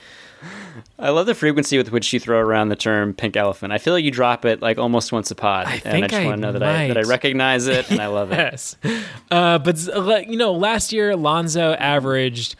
I 0.97 1.09
love 1.09 1.25
the 1.25 1.35
frequency 1.35 1.77
with 1.77 1.91
which 1.91 2.13
you 2.13 2.19
throw 2.19 2.39
around 2.39 2.69
the 2.69 2.75
term 2.75 3.13
"pink 3.13 3.35
elephant." 3.35 3.73
I 3.73 3.77
feel 3.77 3.93
like 3.93 4.03
you 4.05 4.11
drop 4.11 4.45
it 4.45 4.61
like 4.61 4.77
almost 4.77 5.11
once 5.11 5.31
a 5.31 5.35
pod, 5.35 5.67
and 5.85 6.03
I 6.05 6.07
just 6.07 6.13
I 6.13 6.25
want 6.25 6.37
to 6.37 6.41
know 6.41 6.51
that 6.53 6.63
I 6.63 6.87
that 6.87 6.97
I 6.97 7.01
recognize 7.01 7.67
it 7.67 7.89
and 7.89 7.99
I 7.99 8.07
love 8.07 8.31
it. 8.31 8.37
Yes. 8.51 8.75
Uh, 9.29 9.57
but 9.59 10.27
you 10.27 10.37
know, 10.37 10.53
last 10.53 10.91
year 10.91 11.15
Lonzo 11.15 11.73
averaged 11.73 12.55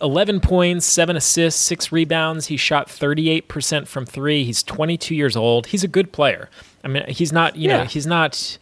11 0.00 0.40
points, 0.40 0.86
seven 0.86 1.16
assists, 1.16 1.60
six 1.60 1.92
rebounds. 1.92 2.46
He 2.46 2.56
shot 2.56 2.88
38% 2.88 3.86
from 3.86 4.06
three. 4.06 4.44
He's 4.44 4.62
22 4.62 5.14
years 5.14 5.36
old. 5.36 5.66
He's 5.68 5.84
a 5.84 5.88
good 5.88 6.12
player. 6.12 6.48
I 6.82 6.88
mean, 6.88 7.04
he's 7.08 7.32
not, 7.32 7.56
you 7.56 7.68
know, 7.68 7.84
he's 7.84 8.06
not, 8.06 8.58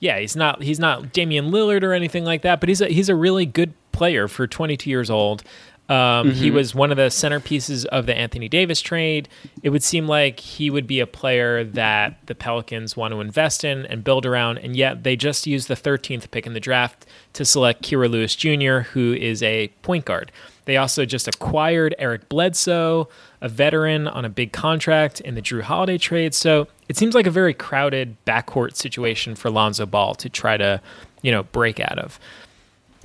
yeah, 0.00 0.18
he's 0.18 0.34
not, 0.36 0.62
he's 0.62 0.78
not 0.78 1.12
Damian 1.12 1.50
Lillard 1.50 1.82
or 1.82 1.92
anything 1.92 2.24
like 2.24 2.42
that, 2.42 2.60
but 2.60 2.68
he's 2.68 2.80
a, 2.80 2.86
he's 2.86 3.08
a 3.08 3.14
really 3.14 3.46
good 3.46 3.74
player 3.92 4.28
for 4.28 4.46
22 4.46 4.90
years 4.90 5.10
old. 5.10 5.42
Um, 5.88 6.32
He 6.32 6.50
was 6.50 6.74
one 6.74 6.90
of 6.90 6.96
the 6.96 7.08
centerpieces 7.10 7.86
of 7.86 8.06
the 8.06 8.16
Anthony 8.16 8.48
Davis 8.48 8.80
trade. 8.80 9.28
It 9.62 9.70
would 9.70 9.84
seem 9.84 10.08
like 10.08 10.40
he 10.40 10.68
would 10.68 10.88
be 10.88 10.98
a 10.98 11.06
player 11.06 11.62
that 11.62 12.18
the 12.26 12.34
Pelicans 12.34 12.96
want 12.96 13.12
to 13.14 13.20
invest 13.20 13.62
in 13.62 13.86
and 13.86 14.02
build 14.02 14.26
around, 14.26 14.58
and 14.58 14.74
yet 14.74 15.04
they 15.04 15.14
just 15.14 15.46
used 15.46 15.68
the 15.68 15.76
13th 15.76 16.30
pick 16.32 16.44
in 16.44 16.54
the 16.54 16.60
draft 16.60 17.06
to 17.34 17.44
select 17.44 17.82
Kira 17.82 18.10
Lewis 18.10 18.34
Jr., 18.34 18.88
who 18.90 19.14
is 19.14 19.44
a 19.44 19.68
point 19.82 20.04
guard. 20.04 20.32
They 20.66 20.76
also 20.76 21.04
just 21.04 21.26
acquired 21.26 21.94
Eric 21.98 22.28
Bledsoe, 22.28 23.08
a 23.40 23.48
veteran 23.48 24.06
on 24.06 24.24
a 24.24 24.28
big 24.28 24.52
contract 24.52 25.20
in 25.20 25.34
the 25.34 25.42
Jrue 25.42 25.62
Holiday 25.62 25.96
trade. 25.96 26.34
So 26.34 26.68
it 26.88 26.96
seems 26.96 27.14
like 27.14 27.26
a 27.26 27.30
very 27.30 27.54
crowded 27.54 28.16
backcourt 28.26 28.76
situation 28.76 29.34
for 29.34 29.50
Lonzo 29.50 29.86
Ball 29.86 30.14
to 30.16 30.28
try 30.28 30.56
to, 30.56 30.80
you 31.22 31.32
know, 31.32 31.44
break 31.44 31.80
out 31.80 31.98
of. 31.98 32.20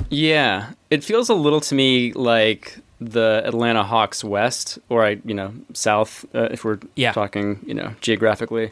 Yeah, 0.10 0.72
it 0.90 1.04
feels 1.04 1.30
a 1.30 1.36
little 1.36 1.62
to 1.62 1.76
me 1.76 2.12
like 2.14 2.80
the 3.00 3.42
Atlanta 3.46 3.84
Hawks 3.84 4.24
West, 4.24 4.78
or 4.90 5.04
I, 5.06 5.20
you 5.26 5.34
know, 5.34 5.54
South, 5.74 6.26
uh, 6.36 6.50
if 6.52 6.64
we're 6.64 6.80
Yeah. 6.96 7.12
talking, 7.14 7.60
you 7.66 7.74
know, 7.74 7.94
geographically, 8.02 8.72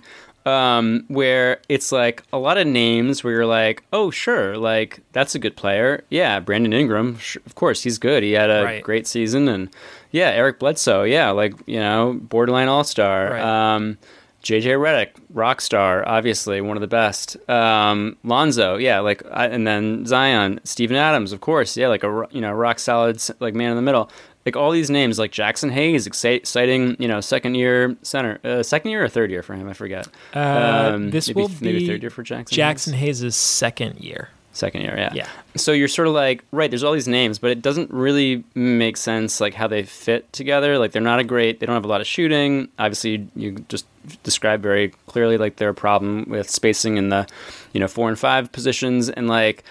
um, 0.50 1.06
where 1.08 1.60
it's 1.70 1.92
like 1.92 2.24
a 2.34 2.38
lot 2.38 2.58
of 2.58 2.68
names 2.68 3.24
where 3.24 3.34
you're 3.34 3.46
like, 3.46 3.84
oh, 3.94 4.12
sure, 4.12 4.58
like 4.58 5.00
that's 5.14 5.36
a 5.36 5.40
good 5.40 5.56
player. 5.56 6.04
Yeah, 6.10 6.40
Brandon 6.40 6.74
Ingram, 6.74 7.18
sh- 7.20 7.38
of 7.46 7.56
course, 7.56 7.84
he's 7.84 7.98
good. 7.98 8.24
He 8.24 8.32
had 8.34 8.50
a 8.50 8.64
Right. 8.64 8.84
great 8.84 9.08
season, 9.08 9.48
and 9.48 9.70
yeah, 10.12 10.30
Eric 10.30 10.60
Bledsoe, 10.60 11.04
yeah, 11.04 11.30
like 11.30 11.54
you 11.66 11.80
know, 11.80 12.20
borderline 12.22 12.68
All 12.68 12.84
Star. 12.84 13.32
Right. 13.32 13.76
Um, 13.76 13.98
JJ 14.42 14.80
Redick, 14.80 15.10
rock 15.34 15.60
star, 15.60 16.02
obviously 16.08 16.62
one 16.62 16.78
of 16.78 16.82
the 16.82 16.88
best. 16.88 17.36
Um, 17.50 18.16
Lonzo, 18.24 18.78
yeah, 18.78 19.02
like, 19.02 19.22
I, 19.30 19.48
and 19.48 19.68
then 19.68 20.06
Zion, 20.06 20.62
Steven 20.64 20.96
Adams, 20.96 21.34
of 21.34 21.42
course, 21.42 21.76
yeah, 21.76 21.90
like 21.90 22.06
a 22.06 22.26
you 22.32 22.40
know 22.40 22.54
rock 22.54 22.80
solid 22.80 23.22
like 23.42 23.54
man 23.54 23.72
in 23.72 23.76
the 23.76 23.82
middle. 23.82 24.10
Like 24.50 24.56
all 24.56 24.72
these 24.72 24.90
names, 24.90 25.20
like 25.20 25.32
Jaxson 25.32 25.70
Hayes, 25.70 26.08
exci- 26.08 26.38
exciting, 26.38 26.96
you 26.98 27.08
know, 27.08 27.22
second 27.22 27.54
year 27.54 27.96
center, 28.02 28.40
uh, 28.44 28.64
second 28.64 28.90
year 28.90 29.04
or 29.04 29.08
third 29.08 29.30
year 29.30 29.44
for 29.44 29.54
him, 29.54 29.70
I 29.70 29.74
forget. 29.74 30.08
Uh, 30.34 30.98
this 31.00 31.28
maybe, 31.28 31.40
will 31.40 31.50
maybe 31.62 31.80
be 31.80 31.88
third 31.88 32.02
year 32.02 32.10
for 32.10 32.24
Jaxson. 32.24 32.58
Jaxson 32.58 32.94
Hayes? 32.94 33.22
Hayes' 33.22 33.36
second 33.36 34.00
year. 34.00 34.30
second 34.52 34.82
year, 34.82 34.96
yeah. 34.98 35.12
Yeah. 35.14 35.28
So 35.56 35.72
you're 35.72 35.88
sort 35.88 36.08
of 36.08 36.14
like, 36.14 36.44
right, 36.52 36.70
there's 36.70 36.84
all 36.84 36.94
these 36.94 37.08
names, 37.08 37.40
but 37.40 37.52
it 37.52 37.62
doesn't 37.62 37.92
really 37.92 38.44
make 38.56 38.98
sense 38.98 39.40
like 39.40 39.54
how 39.54 39.68
they 39.68 39.84
fit 39.84 40.32
together. 40.34 40.78
Like 40.78 40.92
they're 40.92 41.02
not 41.02 41.20
a 41.20 41.24
great, 41.24 41.60
they 41.60 41.66
don't 41.66 41.76
have 41.76 41.86
a 41.86 41.88
lot 41.90 42.02
of 42.02 42.08
shooting. 42.08 42.70
Obviously, 42.78 43.12
you, 43.12 43.28
you 43.36 43.52
just 43.70 43.86
described 44.24 44.64
very 44.64 44.90
clearly 45.08 45.38
like 45.38 45.58
their 45.58 45.74
problem 45.74 46.26
with 46.28 46.50
spacing 46.50 46.98
in 46.98 47.10
the, 47.10 47.28
you 47.74 47.80
know, 47.80 47.88
four 47.88 48.10
and 48.10 48.18
five 48.18 48.52
positions. 48.52 49.10
And 49.10 49.28
like, 49.28 49.64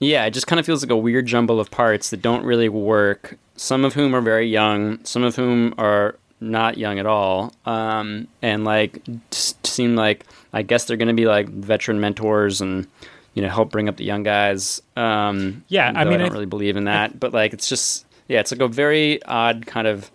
yeah, 0.00 0.24
it 0.24 0.32
just 0.32 0.46
kind 0.46 0.58
of 0.60 0.66
feels 0.66 0.82
like 0.82 0.90
a 0.90 0.96
weird 0.96 1.26
jumble 1.26 1.60
of 1.60 1.70
parts 1.70 2.10
that 2.10 2.22
don't 2.22 2.44
really 2.44 2.68
work. 2.68 3.38
Some 3.56 3.84
of 3.84 3.94
whom 3.94 4.14
are 4.14 4.20
very 4.20 4.48
young, 4.48 5.04
some 5.04 5.22
of 5.22 5.36
whom 5.36 5.74
are 5.78 6.16
not 6.40 6.76
young 6.78 6.98
at 6.98 7.06
all. 7.06 7.52
Um, 7.66 8.26
and 8.42 8.64
like, 8.64 9.00
just 9.30 9.64
seem 9.66 9.94
like, 9.94 10.24
I 10.52 10.62
guess 10.62 10.84
they're 10.86 10.96
going 10.96 11.08
to 11.08 11.14
be 11.14 11.26
like 11.26 11.48
veteran 11.48 12.00
mentors 12.00 12.60
and, 12.60 12.86
you 13.34 13.42
know, 13.42 13.48
help 13.48 13.70
bring 13.70 13.88
up 13.88 13.96
the 13.96 14.04
young 14.04 14.22
guys. 14.24 14.82
Um, 14.96 15.64
Yeah, 15.68 15.92
I 15.94 16.04
mean, 16.04 16.14
I 16.14 16.14
I- 16.14 16.16
don't 16.18 16.32
really 16.32 16.46
believe 16.46 16.76
in 16.76 16.84
that, 16.84 17.20
but 17.20 17.32
like, 17.32 17.52
it's 17.52 17.68
just, 17.68 18.04
yeah, 18.28 18.40
it's 18.40 18.50
like 18.50 18.60
a 18.60 18.68
very 18.68 19.22
odd 19.24 19.66
kind 19.66 19.86
of 19.86 20.10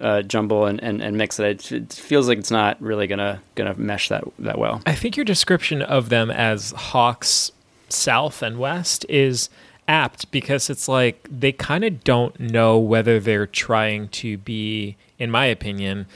uh, 0.00 0.22
jumble 0.22 0.66
and, 0.66 0.82
and, 0.82 1.00
and 1.02 1.16
mix 1.16 1.36
that 1.38 1.46
it, 1.46 1.72
it 1.72 1.92
feels 1.92 2.28
like 2.28 2.38
it's 2.38 2.50
not 2.50 2.80
really 2.82 3.06
gonna 3.06 3.40
gonna 3.54 3.74
mesh 3.76 4.08
that 4.08 4.24
that 4.40 4.58
well. 4.58 4.82
I 4.86 4.94
think 4.94 5.16
your 5.16 5.24
description 5.24 5.82
of 5.82 6.08
them 6.08 6.32
as 6.32 6.72
Hawks 6.72 7.52
South 7.94 8.42
and 8.42 8.58
West 8.58 9.06
is 9.08 9.48
apt 9.86 10.30
because 10.30 10.70
it's 10.70 10.88
like 10.88 11.26
they 11.30 11.52
kind 11.52 11.84
of 11.84 12.02
don't 12.04 12.38
know 12.40 12.78
whether 12.78 13.20
they're 13.20 13.46
trying 13.46 14.08
to 14.08 14.38
be, 14.38 14.96
in 15.18 15.30
my 15.30 15.46
opinion, 15.46 16.06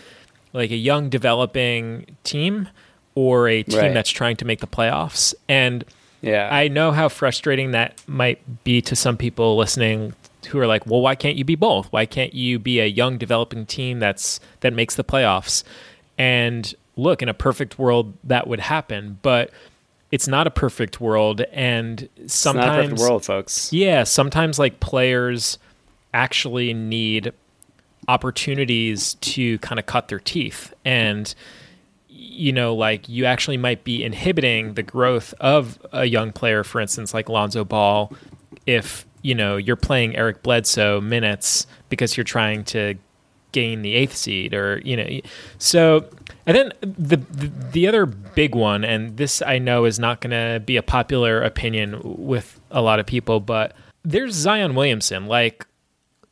like 0.53 0.71
a 0.71 0.77
young 0.77 1.09
developing 1.11 2.17
team 2.25 2.69
or 3.15 3.49
a 3.49 3.63
team 3.63 3.79
Right. 3.81 3.95
that's 3.95 4.11
trying 4.11 4.37
to 4.37 4.45
make 4.45 4.61
the 4.61 4.67
playoffs. 4.67 5.35
And 5.49 5.85
Yeah, 6.23 6.49
I 6.51 6.69
know 6.69 6.91
how 6.93 7.09
frustrating 7.09 7.71
that 7.73 8.01
might 8.09 8.41
be 8.65 8.81
to 8.83 8.97
some 8.97 9.17
people 9.17 9.57
listening 9.57 10.15
who 10.49 10.59
are 10.59 10.67
like, 10.67 10.87
"Well, 10.87 11.01
why 11.01 11.15
can't 11.15 11.37
you 11.37 11.45
be 11.45 11.55
both? 11.55 11.87
Why 11.93 12.07
can't 12.07 12.33
you 12.35 12.59
be 12.59 12.81
a 12.81 12.87
young 12.87 13.19
developing 13.19 13.67
team 13.67 13.99
that's 14.01 14.41
that 14.61 14.73
makes 14.73 14.95
the 14.97 15.05
playoffs?" 15.05 15.63
And 16.17 16.75
look, 16.97 17.23
in 17.23 17.29
a 17.29 17.35
perfect 17.35 17.79
world 17.79 18.15
that 18.25 18.47
would 18.49 18.61
happen, 18.61 19.19
but 19.23 19.51
it's 20.11 20.29
not 20.29 20.47
a 20.47 20.51
perfect 20.51 21.01
world 21.01 21.43
and 21.53 22.09
it's 22.17 22.35
sometimes 22.35 22.67
not 22.67 22.79
a 22.79 22.83
perfect 22.83 23.01
world, 23.01 23.25
folks. 23.25 23.73
yeah, 23.73 24.05
sometimes 24.05 24.59
like 24.59 24.81
players 24.81 25.59
actually 26.15 26.73
need 26.73 27.33
opportunities 28.09 29.15
to 29.15 29.59
kind 29.59 29.79
of 29.79 29.85
cut 29.85 30.09
their 30.09 30.19
teeth 30.19 30.73
and 30.85 31.35
you 32.09 32.51
know 32.53 32.75
like 32.75 33.07
you 33.07 33.27
actually 33.27 33.59
might 33.59 33.85
be 33.85 34.03
inhibiting 34.03 34.73
the 34.75 34.83
growth 34.83 35.35
of 35.41 35.79
a 35.93 36.07
young 36.07 36.33
player 36.33 36.65
for 36.65 36.81
instance 36.81 37.13
like 37.13 37.29
Lonzo 37.29 37.65
Ball 37.65 38.11
if 38.65 39.05
you 39.21 39.35
know 39.35 39.59
you're 39.59 39.77
playing 39.77 40.17
Eric 40.17 40.43
Bledsoe 40.43 41.03
minutes 41.03 41.67
because 41.91 42.17
you're 42.17 42.25
trying 42.25 42.65
to 42.65 42.95
gain 43.53 43.83
the 43.83 43.93
eighth 43.93 44.17
seed 44.17 44.55
or 44.55 44.81
you 44.85 44.97
know 44.97 45.21
so 45.59 46.09
and 46.49 46.57
then 46.57 46.73
the, 46.81 47.17
the 47.17 47.53
the 47.73 47.87
other 47.87 48.07
big 48.07 48.57
one 48.57 48.83
and 48.85 49.17
this 49.17 49.41
I 49.43 49.59
know 49.59 49.85
is 49.85 50.01
not 50.01 50.21
going 50.21 50.31
to 50.33 50.59
be 50.59 50.77
a 50.77 50.83
popular 50.83 51.41
opinion 51.43 52.01
with 52.03 52.59
a 52.73 52.83
lot 52.83 52.99
of 52.99 53.07
people 53.07 53.39
but 53.39 53.75
there's 54.05 54.35
Zion 54.35 54.75
Williamson 54.75 55.27
like 55.27 55.65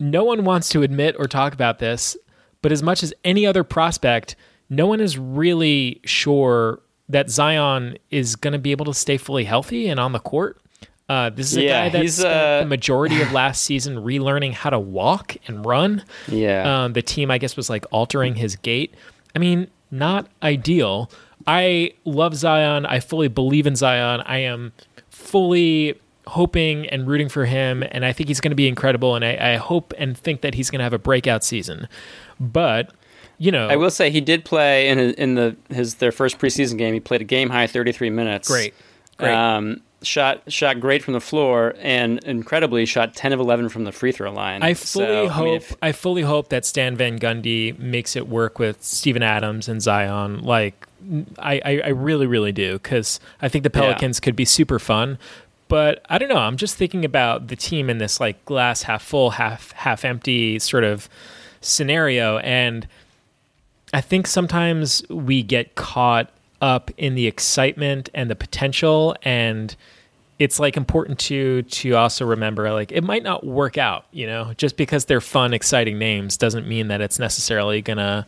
no 0.01 0.25
one 0.25 0.45
wants 0.45 0.69
to 0.71 0.83
admit 0.83 1.15
or 1.19 1.27
talk 1.27 1.53
about 1.53 1.79
this 1.79 2.17
but 2.63 2.73
as 2.73 2.83
much 2.83 3.03
as 3.05 3.15
any 3.23 3.47
other 3.47 3.63
prospect 3.63 4.35
no 4.69 4.87
one 4.87 5.01
is 5.01 5.17
really 5.17 6.01
sure 6.05 6.81
that 7.09 7.31
Zion 7.31 7.99
is 8.11 8.35
going 8.35 8.53
to 8.53 8.59
be 8.59 8.73
able 8.73 8.87
to 8.87 8.95
stay 8.95 9.17
fully 9.17 9.45
healthy 9.45 9.87
and 9.89 10.01
on 10.01 10.11
the 10.13 10.19
court 10.19 10.61
uh, 11.09 11.31
this 11.31 11.53
is 11.53 11.59
a 11.59 11.63
Yeah, 11.63 11.85
guy 11.85 11.89
that 12.01 12.11
spent 12.11 12.35
uh, 12.35 12.61
the 12.61 12.67
majority 12.67 13.23
of 13.23 13.31
last 13.41 13.63
season 13.63 13.97
relearning 13.99 14.53
how 14.53 14.71
to 14.71 14.79
walk 14.81 15.37
and 15.47 15.65
run. 15.65 16.03
Yeah. 16.27 16.85
Um, 16.85 16.95
the 16.95 17.03
team, 17.03 17.31
I 17.31 17.39
guess, 17.39 17.57
was 17.57 17.71
like 17.71 17.87
altering 17.93 18.35
his 18.35 18.57
gait. 18.57 18.93
I 19.33 19.39
mean, 19.39 19.69
not 19.91 20.29
ideal. 20.43 21.11
I 21.47 21.93
love 22.05 22.35
Zion. 22.35 22.87
I 22.87 23.01
fully 23.01 23.29
believe 23.29 23.67
in 23.67 23.77
Zion. 23.77 24.23
I 24.27 24.39
am 24.39 24.73
fully 25.11 26.01
hoping 26.27 26.89
and 26.89 27.07
rooting 27.07 27.29
for 27.29 27.45
him, 27.45 27.85
and 27.91 28.05
I 28.05 28.13
think 28.13 28.29
he's 28.29 28.41
going 28.41 28.51
to 28.51 28.57
be 28.57 28.69
incredible. 28.69 29.15
And 29.15 29.25
I, 29.25 29.55
I 29.55 29.57
hope 29.57 29.95
and 29.97 30.17
think 30.17 30.41
that 30.41 30.55
he's 30.55 30.71
going 30.71 30.81
to 30.81 30.85
have 30.85 30.93
a 30.93 30.99
breakout 30.99 31.45
season. 31.45 31.89
But 32.41 32.93
you 33.39 33.53
know, 33.53 33.69
I 33.69 33.77
will 33.77 33.91
say 33.91 34.11
he 34.11 34.21
did 34.21 34.45
play 34.45 34.89
in 34.89 34.99
his, 34.99 35.13
in 35.15 35.35
the 35.35 35.57
his 35.69 35.97
their 35.97 36.13
first 36.13 36.39
preseason 36.39 36.79
game. 36.79 36.95
He 36.95 37.01
played 37.01 37.21
a 37.21 37.25
game 37.25 37.51
high 37.51 37.67
33 37.67 38.11
minutes. 38.11 38.49
Great. 38.49 38.75
Great. 39.19 39.35
Um, 39.35 39.83
shot 40.03 40.43
shot 40.53 40.81
great 40.81 41.03
from 41.03 41.15
the 41.15 41.21
floor 41.21 41.75
and 41.79 42.23
incredibly 42.25 42.87
shot 42.87 43.15
10 43.15 43.33
of 43.33 43.41
11 43.41 43.69
from 43.69 43.85
the 43.85 43.93
free 43.93 44.13
throw 44.13 44.33
line. 44.33 44.63
I 44.63 44.75
fully 44.75 45.07
So, 45.07 45.29
hope 45.29 45.45
mean, 45.45 45.79
I, 45.83 45.93
fully 45.93 46.23
hope 46.23 46.51
that 46.51 46.65
Stan 46.65 46.97
Van 46.97 47.19
Gundy 47.19 47.79
makes 47.79 48.17
it 48.17 48.29
work 48.29 48.59
with 48.59 48.83
Steven 48.83 49.23
Adams 49.23 49.69
and 49.69 49.81
Zion. 49.81 50.43
Like 50.43 50.87
I, 51.39 51.61
I, 51.65 51.81
I 51.85 51.89
really, 51.89 52.27
really 52.27 52.53
do 52.53 52.75
because 52.75 53.21
I 53.41 53.49
think 53.49 53.63
the 53.63 53.71
Pelicans 53.71 54.21
could 54.21 54.37
be 54.37 54.45
super 54.45 54.79
fun. 54.79 55.19
But 55.69 56.05
I 56.09 56.19
don't 56.19 56.29
know. 56.29 56.37
I'm 56.37 56.57
just 56.57 56.77
thinking 56.77 57.05
about 57.05 57.49
the 57.49 57.57
team 57.57 57.91
in 57.91 57.99
this 57.99 58.21
like 58.21 58.45
glass 58.45 58.83
half 58.83 59.03
full, 59.03 59.31
half 59.31 59.73
half 59.73 60.05
empty 60.05 60.59
sort 60.61 60.85
of 60.85 61.09
scenario, 61.61 62.39
and 62.39 62.87
I 63.93 64.01
think 64.01 64.27
sometimes 64.27 65.03
we 65.09 65.43
get 65.43 65.75
caught 65.75 66.31
up 66.61 66.91
in 66.97 67.15
the 67.15 67.27
excitement 67.27 68.09
and 68.15 68.31
the 68.31 68.37
potential 68.37 69.15
and 69.23 69.77
it's 70.39 70.59
like 70.59 70.77
important 70.77 71.19
to 71.19 71.63
to 71.63 71.93
also 71.93 72.25
remember 72.25 72.71
like 72.73 72.93
it 72.93 73.03
might 73.03 73.23
not 73.23 73.45
work 73.45 73.79
out, 73.79 74.07
you 74.13 74.27
know, 74.27 74.53
just 74.57 74.77
because 74.77 75.07
they're 75.07 75.21
fun, 75.21 75.55
exciting 75.55 75.99
names 75.99 76.37
doesn't 76.37 76.67
mean 76.67 76.89
that 76.89 77.01
it's 77.01 77.19
necessarily 77.19 77.81
gonna 77.81 78.27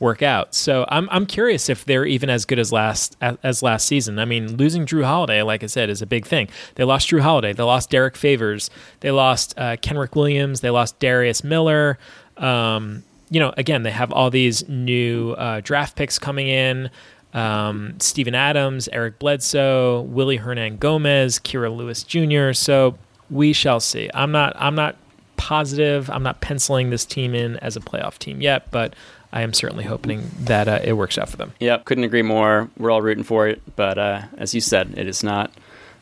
work 0.00 0.22
out. 0.22 0.54
So 0.54 0.86
I'm 0.88 1.08
I'm 1.10 1.26
curious 1.26 1.68
if 1.68 1.84
they're 1.84 2.06
even 2.06 2.30
as 2.30 2.44
good 2.44 2.58
as 2.58 2.72
last 2.72 3.16
as, 3.20 3.36
as 3.42 3.62
last 3.62 3.86
season. 3.86 4.18
I 4.18 4.24
mean, 4.24 4.56
losing 4.56 4.86
Jrue 4.86 5.04
Holiday, 5.04 5.42
like 5.42 5.62
I 5.64 5.66
said, 5.66 5.90
is 5.90 6.00
a 6.00 6.06
big 6.06 6.26
thing. 6.26 6.48
They 6.76 6.84
lost 6.84 7.10
Jrue 7.10 7.20
Holiday, 7.20 7.52
they 7.52 7.62
lost 7.62 7.90
Derrick 7.90 8.16
Favors, 8.16 8.70
they 9.00 9.10
lost 9.10 9.54
uh, 9.58 9.76
Kenrich 9.76 10.14
Williams, 10.14 10.60
they 10.60 10.70
lost 10.70 10.98
Darius 11.00 11.42
Miller. 11.42 11.98
Um, 12.36 13.02
you 13.30 13.40
know, 13.40 13.52
again, 13.56 13.82
they 13.82 13.90
have 13.90 14.12
all 14.12 14.30
these 14.30 14.66
new 14.68 15.32
uh, 15.32 15.60
draft 15.62 15.96
picks 15.96 16.18
coming 16.18 16.48
in. 16.48 16.90
Um, 17.34 17.94
Steven 18.00 18.34
Adams, 18.34 18.88
Eric 18.92 19.18
Bledsoe, 19.18 20.02
Willy 20.02 20.38
Hernangomez, 20.38 21.40
Kira 21.40 21.74
Lewis 21.74 22.02
Jr. 22.02 22.52
So 22.52 22.96
we 23.30 23.52
shall 23.52 23.80
see. 23.80 24.10
I'm 24.14 24.32
not. 24.32 24.54
I'm 24.58 24.74
not 24.74 24.96
positive. 25.36 26.10
I'm 26.10 26.22
not 26.22 26.40
penciling 26.40 26.90
this 26.90 27.04
team 27.04 27.34
in 27.34 27.56
as 27.58 27.76
a 27.76 27.80
playoff 27.80 28.18
team 28.18 28.40
yet, 28.40 28.70
but 28.70 28.94
I 29.32 29.42
am 29.42 29.52
certainly 29.52 29.84
hoping 29.84 30.30
that 30.40 30.68
uh, 30.68 30.80
it 30.82 30.94
works 30.94 31.18
out 31.18 31.28
for 31.28 31.36
them. 31.36 31.52
Yep, 31.60 31.84
couldn't 31.84 32.04
agree 32.04 32.22
more. 32.22 32.70
We're 32.78 32.90
all 32.90 33.02
rooting 33.02 33.24
for 33.24 33.46
it, 33.46 33.60
but 33.76 33.98
uh, 33.98 34.22
as 34.36 34.54
you 34.54 34.60
said, 34.60 34.94
it 34.96 35.06
is 35.06 35.22
not 35.22 35.52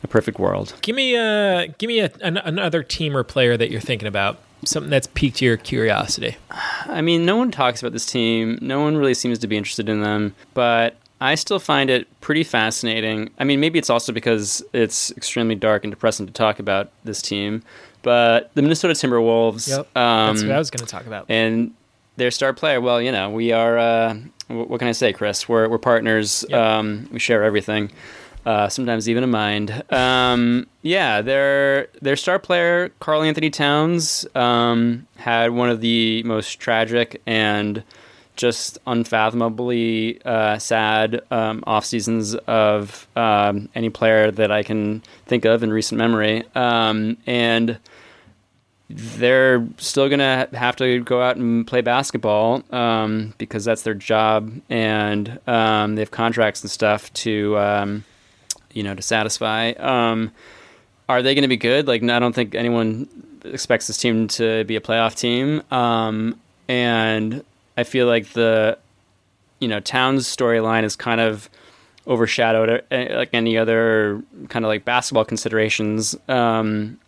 a 0.03 0.07
perfect 0.07 0.39
world. 0.39 0.73
Give 0.81 0.95
me 0.95 1.15
a 1.15 1.67
give 1.77 1.87
me 1.87 1.99
a, 1.99 2.11
an, 2.21 2.37
another 2.37 2.83
team 2.83 3.15
or 3.15 3.23
player 3.23 3.57
that 3.57 3.69
you're 3.69 3.81
thinking 3.81 4.07
about. 4.07 4.39
Something 4.65 4.89
that's 4.89 5.07
piqued 5.07 5.41
your 5.41 5.55
curiosity. 5.55 6.35
I 6.85 7.01
mean, 7.01 7.25
no 7.25 7.35
one 7.35 7.51
talks 7.51 7.81
about 7.81 7.93
this 7.93 8.07
team. 8.07 8.57
No 8.59 8.81
one 8.81 8.97
really 8.97 9.13
seems 9.13 9.37
to 9.39 9.47
be 9.47 9.55
interested 9.55 9.87
in 9.87 10.01
them, 10.01 10.35
but 10.55 10.95
I 11.19 11.35
still 11.35 11.59
find 11.59 11.89
it 11.89 12.07
pretty 12.21 12.43
fascinating. 12.43 13.29
I 13.39 13.43
mean, 13.43 13.59
maybe 13.59 13.79
it's 13.79 13.89
also 13.89 14.11
because 14.13 14.63
it's 14.73 15.11
extremely 15.11 15.55
dark 15.55 15.83
and 15.83 15.91
depressing 15.91 16.27
to 16.27 16.33
talk 16.33 16.59
about 16.59 16.91
this 17.03 17.21
team, 17.21 17.63
but 18.03 18.51
the 18.53 18.61
Minnesota 18.61 18.93
Timberwolves. 18.93 19.67
Yep, 19.67 19.97
um, 19.97 20.27
that's 20.35 20.43
what 20.43 20.51
I 20.51 20.57
was 20.59 20.69
going 20.69 20.85
to 20.85 20.91
talk 20.91 21.07
about. 21.07 21.25
and 21.29 21.73
their 22.17 22.31
star 22.31 22.53
player. 22.53 22.81
Well, 22.81 23.01
you 23.01 23.11
know, 23.11 23.29
we 23.29 23.51
are. 23.51 23.77
Uh, 23.77 24.15
what 24.47 24.79
can 24.79 24.87
I 24.87 24.91
say, 24.93 25.13
Chris? 25.13 25.47
We're 25.49 25.67
we're 25.69 25.77
partners. 25.77 26.45
Yep. 26.49 26.59
Um, 26.59 27.09
we 27.11 27.19
share 27.19 27.43
everything. 27.43 27.91
Uh, 28.45 28.69
sometimes 28.69 29.09
even 29.09 29.23
a 29.23 29.27
mind. 29.27 29.83
Um, 29.91 30.67
yeah, 30.81 31.21
their 31.21 31.87
their 32.01 32.15
star 32.15 32.39
player, 32.39 32.89
Karl-Anthony 33.01 33.49
Towns, 33.49 34.25
um, 34.35 35.05
had 35.17 35.51
one 35.51 35.69
of 35.69 35.81
the 35.81 36.23
most 36.23 36.59
tragic 36.59 37.21
and 37.25 37.83
just 38.37 38.77
unfathomably 38.87 40.21
uh, 40.23 40.57
sad 40.59 41.21
um, 41.31 41.63
off 41.67 41.85
seasons 41.85 42.35
of 42.35 43.07
um, 43.15 43.67
any 43.75 43.89
player 43.89 44.31
that 44.31 44.51
I 44.51 44.63
can 44.63 45.03
think 45.25 45.45
of 45.45 45.63
in 45.63 45.73
recent 45.73 45.97
memory. 45.97 46.43
Um, 46.55 47.17
and 47.25 47.79
they're 48.89 49.67
still 49.77 50.07
gonna 50.07 50.47
have 50.53 50.77
to 50.77 51.03
go 51.03 51.21
out 51.21 51.35
and 51.35 51.67
play 51.67 51.81
basketball 51.81 52.63
um, 52.71 53.33
because 53.37 53.65
that's 53.65 53.81
their 53.81 53.93
job, 53.93 54.49
and 54.69 55.39
um, 55.45 55.95
they 55.95 56.01
have 56.01 56.11
contracts 56.11 56.61
and 56.61 56.71
stuff 56.71 57.11
to 57.13 57.57
um, 57.57 58.05
you 58.71 58.83
know 58.83 58.95
to 58.95 59.01
satisfy. 59.01 59.73
Are 61.09 61.21
they 61.21 61.35
going 61.35 61.43
to 61.43 61.47
be 61.47 61.55
good? 61.57 61.87
Like, 61.87 62.03
I 62.03 62.19
don't 62.19 62.33
think 62.33 62.53
anyone 62.53 63.07
expects 63.45 63.87
this 63.87 63.97
team 63.97 64.27
to 64.29 64.65
be 64.65 64.75
a 64.75 64.81
playoff 64.81 65.15
team, 65.15 65.63
and 66.67 67.43
I 67.77 67.83
feel 67.83 68.07
like 68.07 68.29
the 68.29 68.77
you 69.59 69.67
know 69.67 69.79
Towns 69.79 70.27
storyline 70.27 70.83
is 70.83 70.95
kind 70.95 71.21
of 71.21 71.49
overshadowed 72.07 72.83
uh, 72.91 73.05
like 73.11 73.29
any 73.33 73.57
other 73.57 74.21
kind 74.49 74.65
of 74.65 74.69
like 74.69 74.85
basketball 74.85 75.25
considerations. 75.25 76.15
Um, 76.27 76.99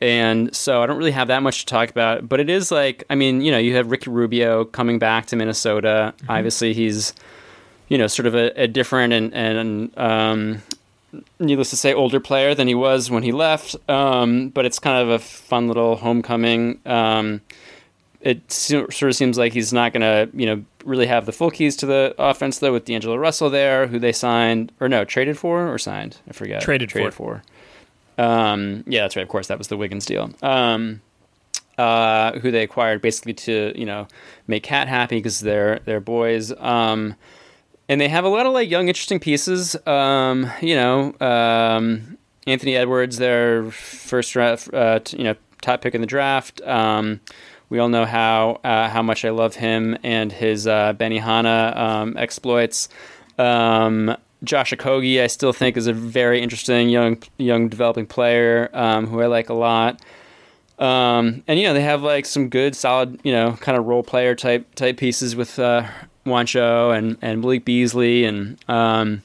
and 0.00 0.54
so 0.54 0.82
I 0.82 0.86
don't 0.86 0.98
really 0.98 1.12
have 1.12 1.28
that 1.28 1.44
much 1.44 1.60
to 1.60 1.66
talk 1.66 1.88
about. 1.88 2.28
But 2.28 2.40
it 2.40 2.50
is 2.50 2.72
like, 2.72 3.04
I 3.08 3.14
mean, 3.14 3.40
you 3.40 3.52
know, 3.52 3.58
you 3.58 3.76
have 3.76 3.90
Ricky 3.90 4.10
Rubio 4.10 4.64
coming 4.64 4.98
back 4.98 5.26
to 5.26 5.36
Minnesota. 5.36 6.12
Obviously, 6.28 6.72
he's, 6.74 7.14
you 7.88 7.96
know, 7.96 8.08
sort 8.08 8.26
of 8.26 8.34
a, 8.34 8.50
a 8.60 8.66
different 8.66 9.12
and 9.12 9.32
and 9.32 9.98
um, 9.98 10.62
needless 11.38 11.70
to 11.70 11.76
say, 11.76 11.94
older 11.94 12.18
player 12.18 12.52
than 12.52 12.66
he 12.66 12.74
was 12.74 13.12
when 13.12 13.22
he 13.22 13.30
left. 13.30 13.76
Um, 13.88 14.48
but 14.48 14.64
it's 14.64 14.80
kind 14.80 15.00
of 15.00 15.08
a 15.08 15.20
fun 15.20 15.68
little 15.68 15.94
homecoming. 15.94 16.80
Um, 16.84 17.40
it 18.22 18.50
sort 18.50 19.02
of 19.02 19.16
seems 19.16 19.36
like 19.36 19.52
he's 19.52 19.72
not 19.72 19.92
going 19.92 20.00
to, 20.00 20.30
you 20.36 20.46
know, 20.46 20.64
really 20.84 21.06
have 21.06 21.26
the 21.26 21.32
full 21.32 21.50
keys 21.50 21.76
to 21.76 21.86
the 21.86 22.14
offense 22.18 22.60
though. 22.60 22.72
With 22.72 22.84
D'Angelo 22.84 23.16
Russell 23.16 23.50
there, 23.50 23.88
who 23.88 23.98
they 23.98 24.12
signed 24.12 24.72
or 24.80 24.88
no 24.88 25.04
traded 25.04 25.36
for 25.36 25.68
or 25.68 25.78
signed, 25.78 26.18
I 26.28 26.32
forget. 26.32 26.62
Traded 26.62 26.90
for. 26.90 26.98
traded 26.98 27.14
for. 27.14 27.42
Um, 28.18 28.84
yeah, 28.86 29.02
that's 29.02 29.16
right. 29.16 29.22
Of 29.22 29.28
course, 29.28 29.48
that 29.48 29.58
was 29.58 29.68
the 29.68 29.76
Wiggins 29.76 30.06
deal. 30.06 30.30
Um, 30.42 31.00
uh, 31.78 32.38
who 32.38 32.50
they 32.50 32.62
acquired 32.62 33.00
basically 33.00 33.32
to 33.32 33.72
you 33.74 33.86
know 33.86 34.06
make 34.46 34.62
KAT 34.62 34.88
happy 34.88 35.16
because 35.16 35.40
they're 35.40 35.80
they're 35.84 36.00
boys. 36.00 36.52
Um, 36.58 37.16
and 37.88 38.00
they 38.00 38.08
have 38.08 38.24
a 38.24 38.28
lot 38.28 38.46
of 38.46 38.52
like 38.52 38.70
young, 38.70 38.88
interesting 38.88 39.18
pieces. 39.18 39.76
Um, 39.86 40.50
you 40.60 40.76
know, 40.76 41.14
um, 41.20 42.16
Anthony 42.46 42.76
Edwards, 42.76 43.18
their 43.18 43.70
first 43.70 44.32
draft, 44.32 44.72
uh, 44.72 45.00
t- 45.00 45.18
you 45.18 45.24
know, 45.24 45.34
top 45.60 45.80
pick 45.82 45.94
in 45.94 46.00
the 46.00 46.06
draft. 46.06 46.60
We 47.72 47.78
all 47.78 47.88
know 47.88 48.04
how 48.04 48.60
uh, 48.64 48.90
how 48.90 49.02
much 49.02 49.24
I 49.24 49.30
love 49.30 49.54
him 49.54 49.96
and 50.02 50.30
his 50.30 50.66
uh, 50.66 50.92
Benihana 50.92 51.74
um, 51.74 52.18
exploits. 52.18 52.90
Um, 53.38 54.14
Josh 54.44 54.74
Okogie, 54.74 55.22
I 55.22 55.26
still 55.26 55.54
think 55.54 55.78
is 55.78 55.86
a 55.86 55.94
very 55.94 56.42
interesting 56.42 56.90
young 56.90 57.22
young 57.38 57.70
developing 57.70 58.04
player 58.04 58.68
um, 58.74 59.06
who 59.06 59.22
I 59.22 59.26
like 59.26 59.48
a 59.48 59.54
lot. 59.54 60.02
Um, 60.78 61.44
and 61.48 61.58
you 61.58 61.66
know 61.66 61.72
they 61.72 61.80
have 61.80 62.02
like 62.02 62.26
some 62.26 62.50
good, 62.50 62.76
solid, 62.76 63.18
you 63.24 63.32
know, 63.32 63.52
kind 63.52 63.78
of 63.78 63.86
role 63.86 64.02
player 64.02 64.34
type 64.34 64.74
type 64.74 64.98
pieces 64.98 65.34
with 65.34 65.58
uh, 65.58 65.88
Juancho 66.26 66.94
and 66.94 67.16
and 67.22 67.40
Malik 67.40 67.64
Beasley, 67.64 68.26
and 68.26 68.62
um, 68.68 69.22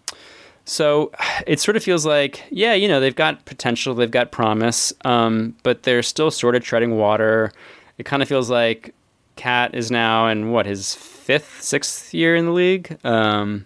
so 0.63 1.11
it 1.45 1.59
sort 1.59 1.75
of 1.75 1.83
feels 1.83 2.05
like 2.05 2.45
yeah, 2.49 2.75
you 2.75 2.87
know, 2.87 3.01
they've 3.01 3.13
got 3.13 3.43
potential, 3.43 3.93
they've 3.93 4.09
got 4.09 4.31
promise, 4.31 4.93
um, 5.03 5.53
but 5.63 5.83
they're 5.83 6.01
still 6.01 6.31
sort 6.31 6.55
of 6.55 6.63
treading 6.63 6.95
water. 6.95 7.51
It 7.97 8.05
kind 8.05 8.21
of 8.21 8.27
feels 8.27 8.49
like 8.49 8.93
KAT 9.35 9.75
is 9.75 9.89
now 9.89 10.27
in 10.27 10.51
what 10.51 10.65
his 10.65 10.93
fifth, 10.95 11.61
sixth 11.61 12.13
year 12.13 12.35
in 12.35 12.45
the 12.45 12.51
league, 12.51 12.97
um, 13.03 13.65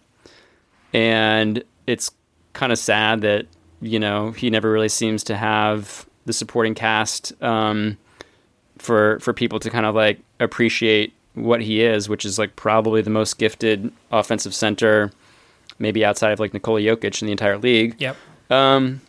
and 0.94 1.64
it's 1.88 2.12
kind 2.54 2.72
of 2.72 2.78
sad 2.78 3.22
that 3.22 3.48
you 3.82 4.00
know 4.00 4.32
he 4.32 4.50
never 4.50 4.72
really 4.72 4.90
seems 4.90 5.24
to 5.26 5.36
have 5.38 6.06
the 6.26 6.34
supporting 6.34 6.76
cast 6.76 7.34
um, 7.42 7.98
for 8.78 9.20
for 9.20 9.34
people 9.34 9.60
to 9.60 9.70
kind 9.70 9.86
of 9.86 9.96
like 9.96 10.20
appreciate 10.40 11.14
what 11.34 11.62
he 11.62 11.82
is, 11.82 12.10
which 12.10 12.26
is 12.26 12.38
like 12.38 12.56
probably 12.56 13.02
the 13.02 13.10
most 13.10 13.38
gifted 13.38 13.92
offensive 14.12 14.54
center, 14.54 15.12
maybe 15.80 16.04
outside 16.04 16.32
of 16.32 16.40
like 16.40 16.54
Nikola 16.54 16.82
Jokic 16.82 17.22
in 17.22 17.28
the 17.28 17.32
entire 17.32 17.58
league. 17.58 17.96
Yep. 18.00 18.18
Um, 18.50 19.02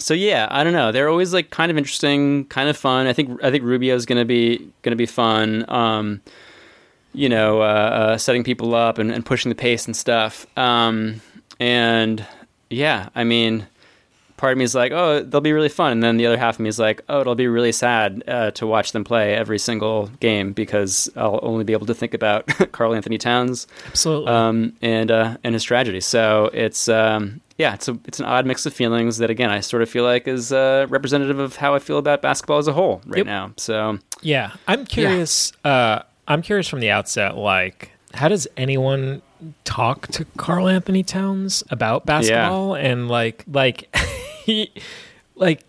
so 0.00 0.14
yeah, 0.14 0.48
I 0.50 0.64
don't 0.64 0.72
know. 0.72 0.92
They're 0.92 1.08
always 1.08 1.32
like 1.32 1.50
kind 1.50 1.70
of 1.70 1.78
interesting, 1.78 2.46
kind 2.46 2.68
of 2.68 2.76
fun. 2.76 3.06
I 3.06 3.12
think 3.12 3.42
I 3.44 3.50
think 3.50 3.64
Rubio's 3.64 4.06
gonna 4.06 4.24
be 4.24 4.68
gonna 4.82 4.96
be 4.96 5.06
fun. 5.06 5.64
Um, 5.68 6.22
you 7.12 7.28
know, 7.28 7.60
uh, 7.60 7.64
uh, 7.64 8.18
setting 8.18 8.44
people 8.44 8.74
up 8.74 8.98
and, 8.98 9.10
and 9.10 9.26
pushing 9.26 9.48
the 9.48 9.54
pace 9.56 9.86
and 9.86 9.96
stuff. 9.96 10.46
Um, 10.56 11.20
and 11.58 12.24
yeah, 12.70 13.08
I 13.16 13.24
mean, 13.24 13.66
part 14.36 14.52
of 14.52 14.58
me 14.58 14.64
is 14.64 14.74
like, 14.74 14.92
oh, 14.92 15.22
they'll 15.22 15.40
be 15.40 15.52
really 15.52 15.68
fun, 15.68 15.92
and 15.92 16.02
then 16.02 16.16
the 16.16 16.26
other 16.26 16.38
half 16.38 16.54
of 16.56 16.60
me 16.60 16.68
is 16.68 16.78
like, 16.78 17.02
oh, 17.08 17.20
it'll 17.20 17.34
be 17.34 17.48
really 17.48 17.72
sad 17.72 18.22
uh, 18.28 18.50
to 18.52 18.66
watch 18.66 18.92
them 18.92 19.04
play 19.04 19.34
every 19.34 19.58
single 19.58 20.06
game 20.20 20.52
because 20.52 21.10
I'll 21.16 21.40
only 21.42 21.64
be 21.64 21.72
able 21.72 21.86
to 21.86 21.94
think 21.94 22.14
about 22.14 22.46
Karl-Anthony 22.72 23.18
Towns, 23.18 23.66
Absolutely. 23.88 24.28
um, 24.32 24.72
and 24.80 25.10
uh, 25.10 25.36
and 25.44 25.54
his 25.54 25.64
tragedy. 25.64 26.00
So 26.00 26.48
it's 26.54 26.88
um, 26.88 27.40
yeah, 27.60 27.74
it's 27.74 27.88
a 27.88 27.98
it's 28.06 28.18
an 28.18 28.24
odd 28.26 28.46
mix 28.46 28.64
of 28.64 28.72
feelings 28.72 29.18
that 29.18 29.28
again 29.28 29.50
I 29.50 29.60
sort 29.60 29.82
of 29.82 29.90
feel 29.90 30.02
like 30.04 30.26
is 30.26 30.50
uh, 30.52 30.86
representative 30.88 31.38
of 31.38 31.56
how 31.56 31.74
I 31.74 31.78
feel 31.78 31.98
about 31.98 32.22
basketball 32.22 32.58
as 32.58 32.66
a 32.68 32.72
whole 32.72 33.02
right 33.06 33.18
Yep. 33.18 33.26
now. 33.26 33.52
So 33.58 33.98
Yeah, 34.22 34.52
I'm 34.66 34.86
curious. 34.86 35.52
Uh, 35.64 36.00
I'm 36.26 36.42
curious 36.42 36.66
from 36.68 36.80
the 36.80 36.90
outset. 36.90 37.36
Like, 37.36 37.90
how 38.14 38.28
does 38.28 38.48
anyone 38.56 39.20
talk 39.64 40.06
to 40.08 40.24
Karl-Anthony 40.36 41.02
Towns 41.02 41.62
about 41.70 42.06
basketball? 42.06 42.74
And 42.76 43.08
like, 43.08 43.44
like, 43.50 43.94
he, 44.44 44.72
like, 45.34 45.60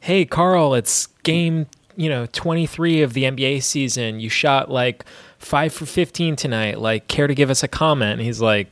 hey, 0.00 0.24
Carl, 0.24 0.74
it's 0.74 1.06
game, 1.22 1.66
you 1.96 2.08
know, 2.08 2.26
23 2.32 3.02
of 3.02 3.12
the 3.12 3.24
NBA 3.24 3.62
season. 3.62 4.20
You 4.20 4.28
shot 4.30 4.70
like 4.70 5.04
five 5.38 5.72
for 5.72 5.84
15 5.86 6.34
tonight. 6.36 6.80
Like, 6.80 7.08
care 7.08 7.26
to 7.26 7.34
give 7.34 7.50
us 7.50 7.62
a 7.62 7.68
comment? 7.68 8.12
And 8.12 8.22
he's 8.22 8.40
like, 8.40 8.68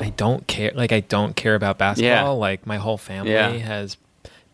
I 0.00 0.10
don't 0.10 0.46
care. 0.46 0.72
Like, 0.74 0.92
I 0.92 1.00
don't 1.00 1.34
care 1.36 1.54
about 1.54 1.78
basketball. 1.78 2.08
Yeah. 2.10 2.28
Like, 2.28 2.66
my 2.66 2.76
whole 2.76 2.98
family 2.98 3.32
Yeah. 3.32 3.50
has 3.52 3.96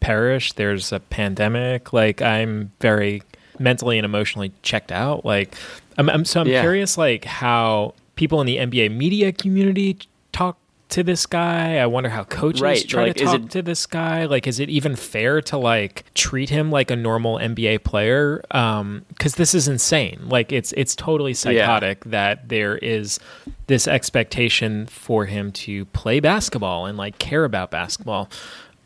perished. 0.01 0.57
There's 0.57 0.93
a 0.93 1.01
pandemic. 1.01 1.93
Like, 1.93 2.23
I'm 2.23 2.73
very 2.81 3.23
mentally 3.59 3.99
and 3.99 4.05
emotionally 4.05 4.53
checked 4.63 4.93
out. 4.93 5.25
Like, 5.25 5.55
I'm, 5.99 6.09
I'm 6.09 6.25
so 6.25 6.41
I'm 6.41 6.49
Yeah. 6.49 6.61
curious, 6.63 6.97
like 6.97 7.25
how 7.25 7.95
people 8.17 8.41
in 8.41 8.47
the 8.47 8.57
NBA 8.59 8.89
media 8.97 9.33
community 9.33 9.99
talk 10.33 10.59
to 10.93 11.03
this 11.03 11.27
guy. 11.27 11.77
I 11.79 11.87
wonder 11.87 12.09
how 12.09 12.25
coaches 12.25 12.63
Right, 12.63 12.87
try 12.89 13.07
like, 13.09 13.17
to 13.17 13.25
is 13.25 13.31
talk 13.31 13.41
it- 13.43 13.51
to 13.51 13.63
this 13.63 13.85
guy. 13.87 14.25
Like, 14.27 14.47
is 14.47 14.61
it 14.61 14.71
even 14.71 14.97
fair 14.97 15.41
to 15.43 15.57
like 15.59 16.05
treat 16.15 16.49
him 16.49 16.71
like 16.71 16.91
a 16.91 16.97
normal 16.97 17.37
NBA 17.39 17.85
player? 17.85 18.43
Um, 18.51 19.05
because 19.09 19.35
this 19.35 19.55
is 19.55 19.69
insane. 19.69 20.21
Like, 20.29 20.53
it's 20.53 20.73
it's 20.73 20.95
totally 20.97 21.35
psychotic 21.35 22.05
that 22.05 22.49
there 22.49 22.79
is 22.79 23.19
this 23.67 23.87
expectation 23.89 24.87
for 24.87 25.27
him 25.27 25.53
to 25.53 25.85
play 25.87 26.21
basketball 26.21 26.87
and 26.87 26.97
like 26.97 27.19
care 27.19 27.45
about 27.45 27.71
basketball. 27.71 28.29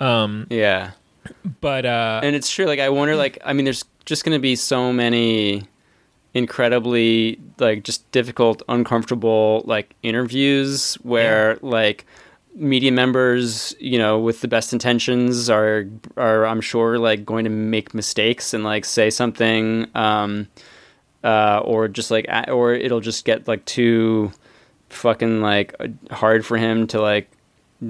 Um, 0.01 0.47
yeah, 0.51 0.91
but 1.61 1.87
uh, 1.87 2.21
and 2.23 2.37
it's 2.37 2.51
true. 2.51 2.67
Like 2.67 2.81
I 2.81 2.89
wonder, 2.91 3.17
like 3.17 3.39
I 3.45 3.53
mean, 3.53 3.65
there's 3.65 3.85
just 4.05 4.25
going 4.25 4.37
to 4.37 4.41
be 4.43 4.55
so 4.57 4.93
many 4.93 5.65
incredibly 6.37 7.41
like 7.59 7.83
just 7.83 8.09
difficult, 8.13 8.63
uncomfortable 8.69 9.63
like 9.65 9.95
interviews 10.03 10.97
where 10.97 11.59
like 11.63 12.05
media 12.55 12.93
members, 12.93 13.75
you 13.81 13.99
know, 13.99 14.19
with 14.19 14.43
the 14.43 14.49
best 14.49 14.75
intentions 14.75 15.49
are 15.49 15.87
are 16.19 16.45
I'm 16.45 16.61
sure 16.61 16.99
like 16.99 17.25
going 17.25 17.45
to 17.45 17.51
make 17.51 17.95
mistakes 17.95 18.53
and 18.53 18.65
like 18.65 18.85
say 18.85 19.09
something 19.09 19.87
um 19.95 20.47
uh 21.25 21.61
or 21.65 21.89
just 21.89 22.11
like 22.11 22.27
or 22.49 22.75
it'll 22.75 23.01
just 23.01 23.25
get 23.25 23.49
like 23.49 23.65
too 23.65 24.31
fucking 24.91 25.41
like 25.41 25.75
hard 26.11 26.45
for 26.45 26.59
him 26.59 26.87
to 26.89 27.01
like 27.01 27.31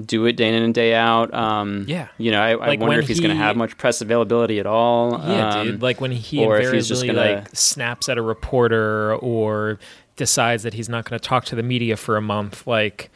do 0.05 0.25
it 0.25 0.33
day 0.33 0.49
in 0.49 0.61
and 0.63 0.73
day 0.73 0.93
out. 0.93 1.33
Um, 1.33 1.85
Yeah. 1.87 2.07
you 2.17 2.31
know, 2.31 2.41
I, 2.41 2.51
I 2.51 2.67
Like, 2.67 2.79
wonder 2.81 2.99
if 2.99 3.07
he's 3.07 3.19
going 3.21 3.31
to 3.35 3.41
have 3.41 3.55
much 3.55 3.77
press 3.77 4.01
availability 4.01 4.59
at 4.59 4.65
all. 4.65 5.11
Yeah, 5.25 5.49
Um, 5.59 5.67
dude. 5.67 5.81
Like 5.81 6.01
when 6.01 6.11
he 6.11 6.43
or 6.45 6.59
if 6.59 6.73
he's 6.73 6.87
just 6.87 7.05
gonna- 7.05 7.19
like 7.19 7.47
snaps 7.55 8.09
at 8.09 8.17
a 8.17 8.21
reporter 8.21 9.15
or 9.15 9.79
decides 10.17 10.63
that 10.63 10.73
he's 10.73 10.89
not 10.89 11.05
going 11.09 11.17
to 11.19 11.25
talk 11.25 11.45
to 11.45 11.55
the 11.55 11.63
media 11.63 11.95
for 11.95 12.17
a 12.17 12.21
month. 12.21 12.65
Like, 12.67 13.09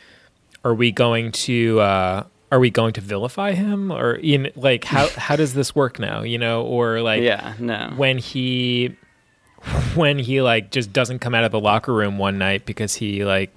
are 0.63 0.73
we 0.73 0.91
going 0.91 1.31
to 1.33 1.79
uh, 1.81 2.23
are 2.51 2.59
we 2.59 2.69
going 2.69 2.93
to 2.93 3.01
vilify 3.01 3.53
him 3.53 3.91
or 3.91 4.13
in 4.15 4.51
like 4.55 4.83
how 4.85 5.07
how 5.17 5.35
does 5.35 5.53
this 5.53 5.75
work 5.75 5.99
now? 5.99 6.21
You 6.21 6.37
know, 6.37 6.63
or 6.63 7.01
like 7.01 7.21
Yeah, 7.23 7.53
no. 7.59 7.91
when 7.97 8.17
he 8.17 8.95
when 9.95 10.19
he 10.19 10.41
like 10.41 10.71
just 10.71 10.93
doesn't 10.93 11.19
come 11.19 11.35
out 11.35 11.43
of 11.43 11.51
the 11.51 11.59
locker 11.59 11.93
room 11.93 12.17
one 12.17 12.37
night 12.37 12.65
because 12.65 12.95
he 12.95 13.25
like 13.25 13.51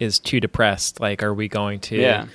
is 0.00 0.18
too 0.18 0.40
depressed. 0.40 1.00
Like, 1.00 1.22
are 1.22 1.34
we 1.34 1.48
going 1.48 1.80
to 1.80 1.96
Yeah. 1.96 2.26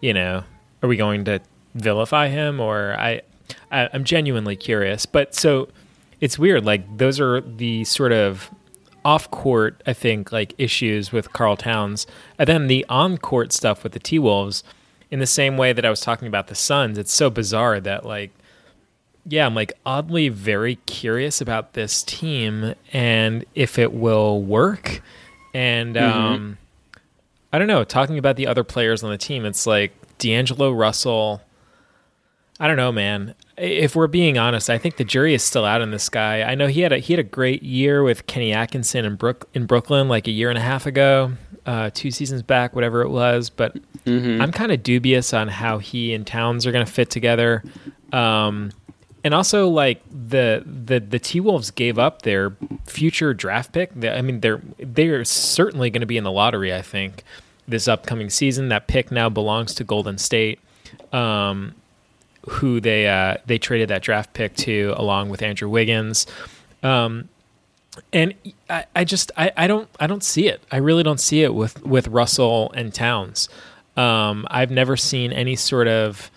You 0.00 0.14
know, 0.14 0.44
are 0.82 0.88
we 0.88 0.96
going 0.96 1.24
to 1.26 1.40
vilify 1.74 2.28
him 2.28 2.60
or 2.60 2.94
I, 2.98 3.22
I 3.70 3.88
I'm 3.92 4.04
genuinely 4.04 4.56
curious. 4.56 5.06
But 5.06 5.34
so 5.34 5.68
it's 6.20 6.38
weird. 6.38 6.64
Like 6.64 6.98
those 6.98 7.20
are 7.20 7.40
the 7.40 7.84
sort 7.84 8.12
of 8.12 8.50
off 9.04 9.30
court, 9.30 9.82
I 9.86 9.92
think, 9.92 10.32
like 10.32 10.54
issues 10.58 11.12
with 11.12 11.32
Karl 11.32 11.56
Towns, 11.56 12.06
and 12.38 12.46
then 12.46 12.66
the 12.66 12.84
on 12.88 13.18
court 13.18 13.52
stuff 13.52 13.82
with 13.82 13.92
the 13.92 13.98
T 13.98 14.18
Wolves. 14.18 14.62
In 15.10 15.18
the 15.18 15.26
same 15.26 15.56
way 15.56 15.72
that 15.72 15.84
I 15.84 15.90
was 15.90 16.00
talking 16.00 16.28
about 16.28 16.46
the 16.46 16.54
Suns, 16.54 16.96
it's 16.96 17.12
so 17.12 17.30
bizarre 17.30 17.80
that 17.80 18.06
like, 18.06 18.30
yeah, 19.26 19.44
I'm 19.44 19.56
like 19.56 19.72
oddly 19.84 20.28
very 20.28 20.76
curious 20.86 21.40
about 21.40 21.72
this 21.72 22.04
team 22.04 22.74
and 22.92 23.44
if 23.56 23.76
it 23.76 23.92
will 23.92 24.40
work. 24.40 25.02
And 25.52 25.96
um, 25.96 26.58
I 27.52 27.58
don't 27.58 27.68
know. 27.68 27.84
Talking 27.84 28.18
about 28.18 28.36
the 28.36 28.46
other 28.46 28.64
players 28.64 29.02
on 29.02 29.10
the 29.10 29.18
team, 29.18 29.44
it's 29.44 29.66
like 29.66 29.92
D'Angelo 30.18 30.70
Russell. 30.70 31.42
I 32.60 32.68
don't 32.68 32.76
know, 32.76 32.92
man. 32.92 33.34
If 33.56 33.96
we're 33.96 34.06
being 34.06 34.36
honest, 34.38 34.68
I 34.68 34.76
think 34.76 34.98
the 34.98 35.04
jury 35.04 35.34
is 35.34 35.42
still 35.42 35.64
out 35.64 35.80
on 35.80 35.90
this 35.90 36.08
guy. 36.08 36.42
I 36.42 36.54
know 36.54 36.66
he 36.66 36.82
had 36.82 36.92
a 36.92 36.98
he 36.98 37.14
had 37.14 37.20
a 37.20 37.24
great 37.24 37.62
year 37.62 38.02
with 38.02 38.26
Kenny 38.26 38.52
Atkinson 38.52 39.04
in 39.04 39.16
Brook 39.16 39.48
in 39.54 39.66
Brooklyn 39.66 40.08
like 40.08 40.28
a 40.28 40.30
year 40.30 40.50
and 40.50 40.58
a 40.58 40.62
half 40.62 40.84
ago, 40.86 41.32
uh, 41.66 41.90
two 41.92 42.10
seasons 42.10 42.42
back, 42.42 42.74
whatever 42.74 43.00
it 43.02 43.08
was. 43.08 43.48
But 43.50 43.76
I'm 44.42 44.52
kind 44.52 44.72
of 44.72 44.82
dubious 44.82 45.32
on 45.32 45.48
how 45.48 45.78
he 45.78 46.12
and 46.14 46.26
Towns 46.26 46.66
are 46.66 46.72
going 46.72 46.84
to 46.84 46.92
fit 46.92 47.10
together. 47.10 47.64
Um, 48.12 48.72
and 49.24 49.34
also, 49.34 49.68
like 49.68 50.02
the 50.10 50.62
the 50.66 51.00
the 51.00 51.18
T 51.18 51.40
Wolves 51.40 51.70
gave 51.70 51.98
up 51.98 52.22
their 52.22 52.56
future 52.86 53.34
draft 53.34 53.72
pick. 53.72 53.92
I 54.04 54.20
mean, 54.22 54.40
they're 54.40 54.62
they're 54.78 55.24
certainly 55.24 55.90
going 55.90 56.00
to 56.00 56.06
be 56.06 56.16
in 56.16 56.24
the 56.24 56.32
lottery. 56.32 56.74
I 56.74 56.82
think 56.82 57.24
this 57.70 57.88
upcoming 57.88 58.30
season. 58.30 58.68
That 58.68 58.86
pick 58.86 59.10
now 59.10 59.28
belongs 59.28 59.74
to 59.74 59.84
Golden 59.84 60.18
State, 60.18 60.60
um, 61.12 61.74
who 62.48 62.80
they 62.80 63.08
uh, 63.08 63.36
they 63.46 63.58
traded 63.58 63.88
that 63.88 64.02
draft 64.02 64.32
pick 64.32 64.54
to 64.56 64.94
along 64.96 65.28
with 65.28 65.42
Andrew 65.42 65.68
Wiggins. 65.68 66.26
Um, 66.82 67.28
and 68.12 68.34
I, 68.68 68.84
I 68.94 69.04
just 69.04 69.32
I, 69.36 69.52
I 69.56 69.66
don't 69.66 69.88
I 69.98 70.06
don't 70.06 70.24
see 70.24 70.48
it. 70.48 70.62
I 70.70 70.76
really 70.78 71.02
don't 71.02 71.20
see 71.20 71.42
it 71.42 71.54
with 71.54 71.82
with 71.84 72.08
Russell 72.08 72.72
and 72.72 72.92
Towns. 72.92 73.48
Um, 73.96 74.46
I've 74.50 74.70
never 74.70 74.96
seen 74.96 75.32
any 75.32 75.56
sort 75.56 75.88
of 75.88 76.30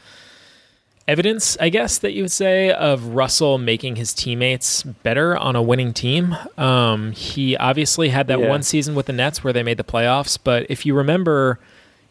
evidence, 1.08 1.58
I 1.60 1.70
guess, 1.70 1.98
that 2.00 2.14
you 2.14 2.24
would 2.24 2.32
say, 2.32 2.72
of 2.72 3.08
Russell 3.08 3.58
making 3.58 3.96
his 3.98 4.14
teammates 4.14 4.84
better 4.84 5.36
on 5.38 5.56
a 5.56 5.62
winning 5.62 5.94
team. 5.94 6.36
Um, 6.58 7.12
he 7.12 7.58
obviously 7.58 8.10
had 8.10 8.28
that 8.28 8.40
Yeah. 8.40 8.50
one 8.50 8.64
season 8.64 8.96
with 8.96 9.08
the 9.08 9.14
Nets 9.14 9.44
where 9.44 9.54
they 9.54 9.64
made 9.64 9.78
the 9.78 9.84
playoffs, 9.84 10.38
but 10.42 10.66
if 10.70 10.86
you 10.86 10.94
remember, 10.96 11.60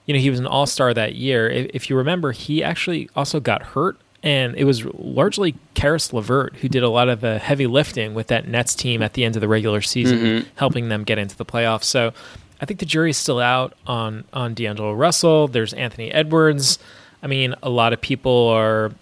you 0.07 0.15
know, 0.15 0.21
he 0.21 0.31
was 0.31 0.39
an 0.41 0.47
all 0.47 0.67
star 0.67 0.93
that 0.95 1.15
year. 1.15 1.49
If, 1.49 1.71
if 1.75 1.91
you 1.91 1.97
remember, 1.97 2.33
he 2.33 2.63
actually 2.63 3.09
also 3.17 3.41
got 3.41 3.63
hurt. 3.63 3.97
And 4.25 4.55
it 4.55 4.63
was 4.65 4.85
largely 4.85 5.57
Caris 5.75 6.13
LeVert 6.13 6.55
who 6.59 6.69
did 6.69 6.85
a 6.85 6.89
lot 6.89 7.09
of 7.09 7.21
the 7.21 7.39
heavy 7.41 7.67
lifting 7.67 8.15
with 8.15 8.29
that 8.29 8.47
Nets 8.47 8.77
team 8.77 9.03
at 9.03 9.15
the 9.15 9.25
end 9.25 9.35
of 9.35 9.41
the 9.41 9.49
regular 9.49 9.81
season, 9.81 10.47
helping 10.55 10.91
them 10.91 11.03
get 11.03 11.19
into 11.19 11.37
the 11.37 11.45
playoffs. 11.45 11.83
So 11.85 12.13
I 12.61 12.65
think 12.65 12.79
the 12.79 12.87
jury's 12.87 13.17
still 13.17 13.41
out 13.41 13.75
on 13.85 14.23
on 14.33 14.55
D'Angelo 14.55 14.93
Russell. 14.93 15.49
There's 15.49 15.73
Anthony 15.73 16.13
Edwards. 16.13 16.79
I 17.23 17.27
mean, 17.27 17.55
a 17.63 17.71
lot 17.71 17.93
of 17.93 18.01
people 18.01 18.49
are 18.49 18.93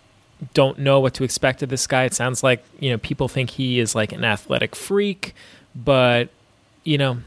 don't 0.54 0.78
know 0.78 1.00
what 1.00 1.14
to 1.14 1.24
expect 1.24 1.62
of 1.62 1.68
this 1.68 1.86
guy. 1.86 2.04
It 2.04 2.14
sounds 2.14 2.42
like 2.42 2.64
you 2.78 2.90
know 2.90 2.98
people 2.98 3.28
think 3.28 3.50
he 3.50 3.78
is 3.78 3.94
like 3.94 4.12
an 4.12 4.24
athletic 4.24 4.74
freak, 4.74 5.34
but 5.74 6.28
you 6.84 6.98
know, 6.98 7.18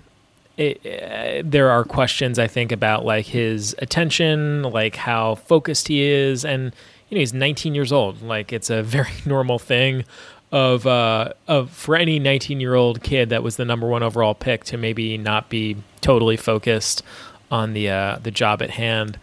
it, 0.58 0.86
uh, 0.86 1.42
there 1.46 1.70
are 1.70 1.84
questions 1.84 2.40
I 2.40 2.48
think 2.48 2.72
about 2.72 3.06
like 3.06 3.26
his 3.26 3.76
attention, 3.80 4.64
like 4.64 4.96
how 4.96 5.36
focused 5.36 5.88
he 5.88 6.02
is, 6.02 6.46
and 6.46 6.74
you 7.10 7.16
know 7.16 7.20
he's 7.20 7.34
19 7.34 7.76
years 7.76 7.92
old. 7.92 8.22
Like 8.22 8.54
it's 8.54 8.70
a 8.70 8.84
very 8.98 9.14
normal 9.26 9.60
thing. 9.60 10.06
of 10.52 10.86
uh, 10.86 11.34
of 11.48 11.72
for 11.72 11.96
any 11.96 12.20
19 12.20 12.60
year 12.60 12.76
old 12.76 13.02
kid 13.02 13.30
that 13.30 13.42
was 13.44 13.56
the 13.56 13.66
number 13.66 13.88
one 13.88 14.04
overall 14.04 14.36
pick 14.36 14.64
to 14.66 14.78
maybe 14.78 15.18
not 15.18 15.50
be 15.50 15.76
totally 16.02 16.38
focused 16.38 17.02
on 17.52 17.74
the 17.74 17.90
uh, 17.90 18.20
the 18.22 18.32
job 18.32 18.62
at 18.62 18.72
hand. 18.72 19.18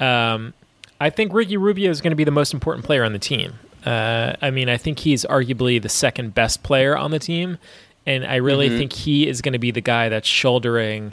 Um, 0.00 0.54
I 1.02 1.10
think 1.10 1.32
Ricky 1.32 1.56
Rubio 1.56 1.90
is 1.90 2.00
going 2.00 2.10
to 2.12 2.16
be 2.16 2.24
the 2.24 2.30
most 2.30 2.54
important 2.54 2.84
player 2.86 3.02
on 3.04 3.12
the 3.12 3.18
team. 3.18 3.54
Uh, 3.84 4.34
I 4.40 4.50
mean, 4.50 4.68
I 4.68 4.76
think 4.76 5.00
he's 5.00 5.24
arguably 5.24 5.82
the 5.82 5.88
second 5.88 6.34
best 6.34 6.62
player 6.62 6.96
on 6.96 7.10
the 7.10 7.18
team, 7.18 7.58
and 8.06 8.24
I 8.24 8.36
really 8.36 8.70
Mhm. 8.70 8.78
think 8.78 8.92
he 8.92 9.26
is 9.28 9.42
going 9.42 9.54
to 9.54 9.58
be 9.58 9.70
the 9.72 9.80
guy 9.80 10.08
that's 10.08 10.28
shouldering 10.28 11.12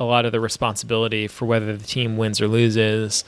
a 0.00 0.04
lot 0.04 0.24
of 0.24 0.32
the 0.32 0.40
responsibility 0.40 1.28
for 1.28 1.44
whether 1.46 1.76
the 1.76 1.84
team 1.86 2.16
wins 2.16 2.40
or 2.40 2.48
loses. 2.48 3.22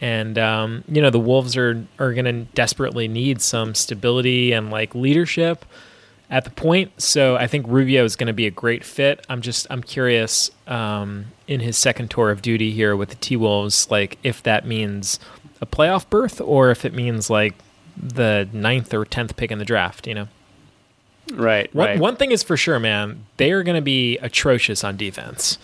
And 0.00 0.38
um, 0.38 0.84
you 0.90 1.00
know, 1.00 1.08
the 1.10 1.18
Wolves 1.18 1.56
are 1.56 1.84
are 1.98 2.12
going 2.12 2.26
to 2.26 2.52
desperately 2.54 3.08
need 3.08 3.40
some 3.40 3.74
stability 3.74 4.52
and 4.52 4.70
like 4.70 4.94
leadership 4.94 5.64
at 6.28 6.44
the 6.44 6.50
point. 6.50 6.90
So 7.00 7.36
I 7.36 7.46
think 7.46 7.64
Rubio 7.68 8.04
is 8.04 8.16
going 8.16 8.26
to 8.26 8.32
be 8.34 8.46
a 8.46 8.50
great 8.50 8.84
fit. 8.84 9.24
I'm 9.30 9.40
just 9.40 9.66
I'm 9.70 9.82
curious 9.82 10.50
um, 10.66 11.26
in 11.48 11.60
his 11.60 11.78
second 11.78 12.10
tour 12.10 12.30
of 12.30 12.42
duty 12.42 12.72
here 12.72 12.94
with 12.96 13.08
the 13.10 13.14
T 13.14 13.36
Wolves, 13.36 13.88
like 13.90 14.18
if 14.22 14.42
that 14.42 14.66
means 14.66 15.18
a 15.60 15.66
playoff 15.66 16.08
berth 16.10 16.40
or 16.40 16.70
if 16.70 16.84
it 16.84 16.92
means 16.94 17.30
like 17.30 17.54
the 17.96 18.48
ninth 18.52 18.92
or 18.92 19.04
tenth 19.04 19.36
pick 19.36 19.50
in 19.50 19.58
the 19.58 19.64
draft. 19.64 20.06
You 20.06 20.14
know. 20.14 20.28
Right, 21.32 21.74
One, 21.74 21.86
right. 21.86 21.98
one 21.98 22.14
thing 22.16 22.30
is 22.30 22.44
for 22.44 22.56
sure, 22.56 22.78
man. 22.78 23.24
They 23.36 23.50
are 23.50 23.64
going 23.64 23.74
to 23.74 23.82
be 23.82 24.16
atrocious 24.18 24.84
on 24.84 24.96
defense. 24.96 25.58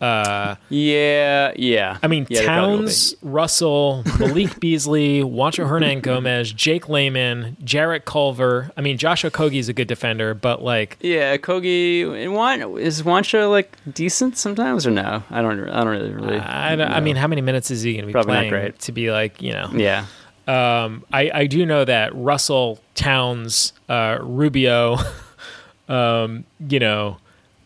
Uh, 0.00 0.54
yeah, 0.68 1.52
yeah. 1.56 1.98
I 2.02 2.06
mean, 2.06 2.26
Yeah, 2.30 2.40
they 2.40 2.46
probably 2.46 2.70
will 2.70 2.76
be. 2.78 2.84
Towns, 2.86 3.14
Russell, 3.22 4.04
Malik 4.18 4.60
Beasley, 4.60 5.22
Juancho 5.22 5.68
Hernangomez, 5.68 6.54
Jake 6.54 6.88
Layman, 6.88 7.56
Jarrett 7.64 8.04
Culver. 8.04 8.70
I 8.76 8.80
mean, 8.80 8.96
Josh 8.98 9.24
Okogie 9.24 9.58
is 9.58 9.68
a 9.68 9.72
good 9.72 9.88
defender, 9.88 10.34
but 10.34 10.62
like, 10.62 10.96
Yeah, 11.00 11.36
Kogi 11.36 12.22
and 12.22 12.34
Wan 12.34 12.78
is 12.78 13.02
Juancho 13.02 13.50
like 13.50 13.76
decent 13.92 14.36
sometimes 14.38 14.86
or 14.86 14.90
no? 14.92 15.22
I 15.30 15.42
don't. 15.42 15.68
I 15.68 15.78
don't 15.78 15.88
really. 15.88 16.12
really 16.12 16.38
I, 16.38 16.76
don't- 16.76 16.90
I 16.92 17.00
mean, 17.00 17.16
how 17.16 17.26
many 17.26 17.40
minutes 17.40 17.70
is 17.70 17.82
he 17.82 17.92
going 17.94 18.02
to 18.02 18.06
be 18.06 18.12
Probably 18.12 18.32
not 18.34 18.38
playing 18.38 18.50
great. 18.50 18.78
to 18.80 18.92
be 18.92 19.10
like, 19.10 19.42
you 19.42 19.52
know? 19.52 19.70
Yeah. 19.74 20.06
Um, 20.46 21.04
I, 21.12 21.30
I 21.34 21.46
do 21.46 21.66
know 21.66 21.84
that 21.84 22.14
Russell, 22.14 22.78
Towns, 22.94 23.74
uh, 23.88 24.18
Rubio, 24.22 24.96
um, 25.88 26.44
you 26.68 26.78
know, 26.78 27.18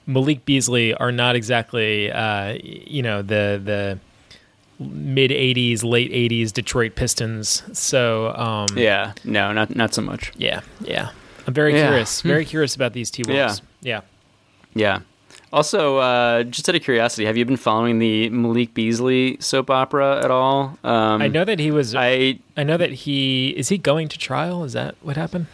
Malik 0.07 0.45
Beasley 0.45 0.95
are 0.95 1.13
not 1.13 1.37
exactly, 1.37 2.11
uh, 2.11 2.59
you 2.63 3.03
know, 3.03 3.23
the 3.23 3.61
the 3.65 3.99
mid 4.85 5.31
'80s, 5.31 5.85
late 5.85 6.11
'80s 6.13 6.53
Detroit 6.53 6.95
Pistons. 6.95 7.63
So 7.73 8.35
um, 8.37 8.67
Yeah, 8.77 9.13
no, 9.25 9.53
not 9.53 9.75
not 9.77 9.95
so 9.95 10.03
much. 10.03 10.33
yeah, 10.37 10.61
yeah. 10.81 11.11
I'm 11.47 11.55
very 11.55 11.75
Yeah. 11.75 11.87
curious, 11.89 12.21
Hmm. 12.21 12.29
very 12.29 12.45
curious 12.45 12.75
about 12.77 12.93
these 12.93 13.11
T 13.11 13.23
Wolves. 13.27 13.63
Yeah. 13.81 14.01
Yeah. 14.75 15.01
Also, 15.53 15.99
uh, 15.99 16.45
just 16.45 16.67
out 16.69 16.75
of 16.75 16.83
curiosity, 16.83 17.27
have 17.27 17.37
you 17.37 17.45
been 17.45 17.59
following 17.59 17.99
the 17.99 18.31
Malik 18.31 18.73
Beasley 18.73 19.37
soap 19.39 19.69
opera 19.71 20.25
at 20.25 20.31
all? 20.31 20.79
Um, 20.83 21.21
I 21.21 21.29
know 21.29 21.45
that 21.45 21.59
he 21.59 21.71
was. 21.71 21.95
I 21.95 22.39
I 22.57 22.63
know 22.65 22.77
that 22.79 22.91
he 22.91 23.51
is 23.51 23.69
he 23.69 23.77
going 23.77 24.09
to 24.09 24.19
trial. 24.19 24.65
Is 24.65 24.73
that 24.73 24.95
what 25.03 25.17
happened? 25.17 25.47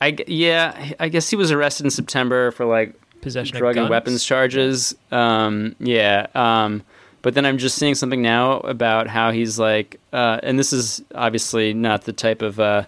I 0.00 0.16
yeah, 0.26 0.92
I 0.98 1.08
guess 1.08 1.28
he 1.28 1.36
was 1.36 1.52
arrested 1.52 1.84
in 1.84 1.90
September 1.90 2.50
for 2.50 2.64
like 2.64 2.94
Possession 3.22 3.56
of 3.56 3.60
drug 3.60 3.76
and 3.78 3.88
weapons 3.88 4.22
charges. 4.24 4.94
Um, 5.10 5.74
yeah. 5.80 6.26
Um, 6.34 6.82
but 7.22 7.34
then 7.34 7.46
I'm 7.46 7.56
just 7.56 7.76
seeing 7.78 7.94
something 7.94 8.20
now 8.20 8.58
about 8.60 9.06
how 9.06 9.30
he's 9.30 9.58
like, 9.58 9.98
uh, 10.12 10.40
and 10.42 10.58
this 10.58 10.72
is 10.72 11.02
obviously 11.14 11.72
not 11.72 12.02
the 12.02 12.12
type 12.12 12.42
of, 12.42 12.58
uh, 12.58 12.82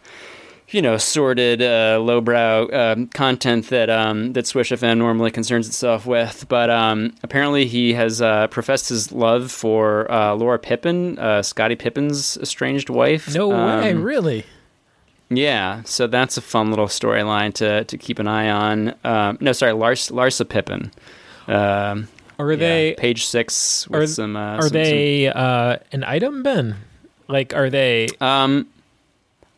you 0.71 0.83
know, 0.83 0.97
sordid, 0.97 1.63
uh, 1.63 2.01
lowbrow 2.03 2.69
um, 2.73 3.07
content 3.09 3.69
that 3.69 3.89
um, 3.89 4.33
that 4.33 4.45
Swish 4.49 4.71
FM 4.71 4.99
normally 4.99 5.31
concerns 5.31 5.69
itself 5.69 6.05
with. 6.05 6.47
But 6.49 6.69
um, 6.69 7.15
apparently, 7.23 7.67
he 7.67 7.93
has 7.95 8.21
uh, 8.21 8.49
professed 8.49 8.89
his 8.89 9.13
love 9.13 9.53
for 9.53 10.11
uh, 10.11 10.35
Laura 10.35 10.59
Pippen, 10.59 11.17
uh, 11.21 11.43
Scottie 11.43 11.77
Pippen's 11.77 12.37
estranged 12.39 12.91
wife. 12.91 13.33
No 13.33 13.51
way, 13.51 13.93
Um, 13.93 14.03
really. 14.03 14.45
Yeah, 15.39 15.83
so 15.85 16.07
that's 16.07 16.37
a 16.37 16.41
fun 16.43 16.71
little 16.71 16.87
storyline 16.87 17.53
to 17.55 17.85
to 17.85 17.99
keep 17.99 18.19
an 18.19 18.29
eye 18.29 18.51
on. 18.51 18.95
Um, 19.05 19.39
no, 19.41 19.53
sorry, 19.53 19.73
Lars 19.73 20.09
Larsa 20.11 20.49
Pippen. 20.49 20.91
Um, 21.47 22.09
Are 22.39 22.51
yeah, 22.53 22.57
they 22.57 22.95
page 22.99 23.27
six 23.27 23.87
with 23.89 24.03
are, 24.03 24.07
some? 24.07 24.37
Uh, 24.37 24.57
are 24.57 24.63
some- 24.63 24.73
they 24.73 25.29
uh, 25.29 25.77
an 25.93 26.05
item, 26.05 26.43
Ben? 26.43 26.77
Like, 27.29 27.55
are 27.55 27.71
they? 27.71 28.09
um, 28.21 28.67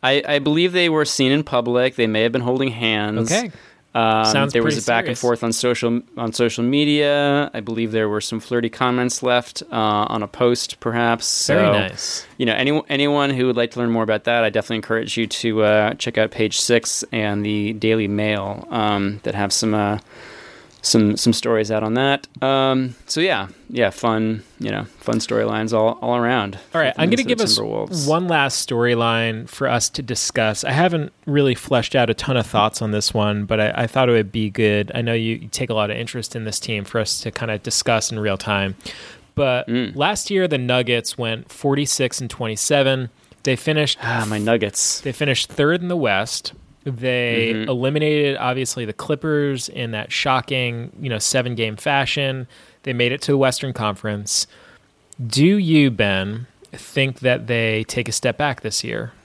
I 0.03 0.23
I 0.27 0.39
believe 0.39 0.73
they 0.73 0.89
were 0.89 1.05
seen 1.05 1.31
in 1.31 1.43
public. 1.43 1.95
They 1.95 2.07
may 2.07 2.21
have 2.23 2.31
been 2.31 2.41
holding 2.41 2.69
hands. 2.69 3.31
Okay. 3.31 3.51
Um, 3.97 4.49
there 4.49 4.63
was 4.63 4.77
a 4.77 4.85
back 4.89 5.07
and 5.07 5.17
forth 5.17 5.43
on 5.43 5.51
social 5.51 6.01
on 6.17 6.31
social 6.31 6.63
media. 6.63 7.49
I 7.53 7.61
believe 7.61 7.91
there 7.91 8.07
were 8.07 8.21
some 8.21 8.39
flirty 8.39 8.69
comments 8.69 9.23
left 9.23 9.63
uh, 9.71 9.75
on 9.75 10.21
a 10.21 10.27
post, 10.27 10.79
perhaps. 10.79 11.47
Very 11.47 11.71
nice. 11.71 12.25
You 12.37 12.45
know, 12.45 12.53
anyone 12.53 12.83
anyone 12.89 13.29
who 13.31 13.47
would 13.47 13.57
like 13.57 13.71
to 13.71 13.79
learn 13.79 13.89
more 13.89 14.03
about 14.03 14.25
that, 14.25 14.43
I 14.43 14.49
definitely 14.49 14.77
encourage 14.77 15.17
you 15.17 15.25
to 15.27 15.63
uh, 15.63 15.93
check 15.95 16.17
out 16.17 16.29
page 16.29 16.59
six 16.59 17.03
and 17.11 17.43
the 17.43 17.73
Daily 17.73 18.07
Mail 18.07 18.67
um, 18.69 19.19
that 19.23 19.33
have 19.33 19.51
some 19.51 19.73
uh, 19.73 19.97
some 20.87 21.17
some 21.17 21.33
stories 21.33 21.71
out 21.71 21.83
on 21.83 21.93
that. 21.95 22.27
Um, 22.43 22.95
so 23.05 23.19
yeah, 23.21 23.47
yeah, 23.69 23.89
fun. 23.89 24.43
You 24.59 24.71
know, 24.71 24.83
fun 24.99 25.19
storylines 25.19 25.73
all 25.73 25.99
all 26.01 26.15
around. 26.17 26.57
All 26.73 26.81
right, 26.81 26.93
I'm 26.97 27.09
going 27.09 27.17
to 27.17 27.23
give 27.23 27.41
us 27.41 27.59
one 28.07 28.27
last 28.27 28.67
storyline 28.67 29.47
for 29.49 29.67
us 29.67 29.89
to 29.91 30.01
discuss. 30.01 30.63
I 30.63 30.71
haven't 30.71 31.11
really 31.25 31.55
fleshed 31.55 31.95
out 31.95 32.09
a 32.09 32.13
ton 32.13 32.37
of 32.37 32.47
thoughts 32.47 32.81
on 32.81 32.91
this 32.91 33.13
one, 33.13 33.45
but 33.45 33.59
I, 33.59 33.83
I 33.83 33.87
thought 33.87 34.09
it 34.09 34.13
would 34.13 34.31
be 34.31 34.49
good. 34.49 34.91
I 34.95 35.01
know 35.01 35.13
you, 35.13 35.35
you 35.35 35.47
take 35.49 35.69
a 35.69 35.73
lot 35.73 35.91
of 35.91 35.97
interest 35.97 36.35
in 36.35 36.43
this 36.45 36.59
team 36.59 36.83
for 36.85 36.99
us 36.99 37.21
to 37.21 37.31
kind 37.31 37.51
of 37.51 37.61
discuss 37.63 38.11
in 38.11 38.19
real 38.19 38.37
time. 38.37 38.75
But 39.35 39.67
Mm. 39.67 39.95
last 39.95 40.31
year, 40.31 40.47
the 40.47 40.57
Nuggets 40.57 41.15
went 41.17 41.51
46 41.51 42.21
and 42.21 42.29
27. 42.29 43.09
They 43.43 43.55
finished 43.55 43.99
Ah, 44.01 44.25
my 44.27 44.39
Nuggets. 44.39 44.99
They 45.01 45.11
finished 45.11 45.49
third 45.51 45.81
in 45.81 45.87
the 45.89 45.95
West. 45.95 46.53
They 46.95 47.51
Mhm. 47.53 47.67
eliminated 47.67 48.37
obviously 48.37 48.85
the 48.85 48.93
Clippers 48.93 49.67
in 49.67 49.91
that 49.91 50.09
shocking, 50.11 50.91
you 51.01 51.09
know, 51.09 51.19
seven 51.19 51.53
game 51.53 51.75
fashion. 51.75 52.47
They 52.83 52.93
made 52.93 53.11
it 53.11 53.21
to 53.23 53.33
the 53.33 53.37
Western 53.37 53.73
Conference. 53.73 54.47
Do 55.25 55.57
you, 55.57 55.91
Ben, 55.91 56.47
think 56.71 57.19
that 57.19 57.47
they 57.47 57.83
take 57.89 58.07
a 58.07 58.13
step 58.13 58.37
back 58.37 58.61
this 58.61 58.85
year? 58.85 59.11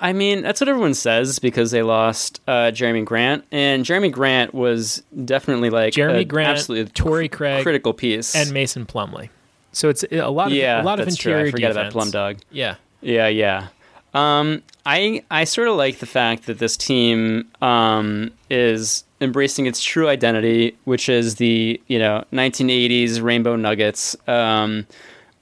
I 0.00 0.12
mean, 0.12 0.42
that's 0.42 0.60
what 0.60 0.68
everyone 0.68 0.94
says 0.94 1.38
because 1.38 1.70
they 1.70 1.82
lost 1.82 2.40
uh, 2.46 2.70
Jerami 2.72 3.04
Grant, 3.04 3.44
and 3.52 3.84
Jerami 3.84 4.10
Grant 4.10 4.54
was 4.54 5.02
definitely 5.24 5.70
like 5.70 5.94
Jerami 5.94 6.26
Grant, 6.26 6.50
absolutely 6.50 6.90
Torrey 6.92 7.28
Craig, 7.28 7.62
critical 7.62 7.92
piece, 7.94 8.34
and 8.34 8.52
Mason 8.52 8.86
Plumlee. 8.86 9.28
So 9.72 9.88
it's 9.88 10.04
a 10.10 10.26
lot 10.28 10.48
of 10.48 10.52
yeah, 10.52 10.82
a 10.82 10.84
lot 10.84 10.98
of 11.00 11.06
that's 11.06 11.16
true. 11.16 11.32
interior 11.32 11.48
I 11.48 11.50
forgot 11.52 11.68
defense. 11.68 11.82
about 11.84 11.92
Plum 11.92 12.10
Dog. 12.10 12.36
Yeah. 12.50 12.76
Yeah, 13.00 13.28
yeah. 13.28 13.68
Um, 14.14 14.62
I 14.86 15.22
I 15.30 15.44
sort 15.44 15.68
of 15.68 15.76
like 15.76 15.98
the 15.98 16.06
fact 16.06 16.46
that 16.46 16.58
this 16.58 16.76
team 16.76 17.50
um, 17.60 18.30
is 18.48 19.04
embracing 19.20 19.66
its 19.66 19.82
true 19.82 20.08
identity, 20.08 20.76
which 20.84 21.08
is 21.08 21.36
the 21.36 21.80
you 21.88 21.98
know 21.98 22.24
1980s 22.32 23.22
Rainbow 23.22 23.56
Nuggets. 23.56 24.16
Um, 24.28 24.86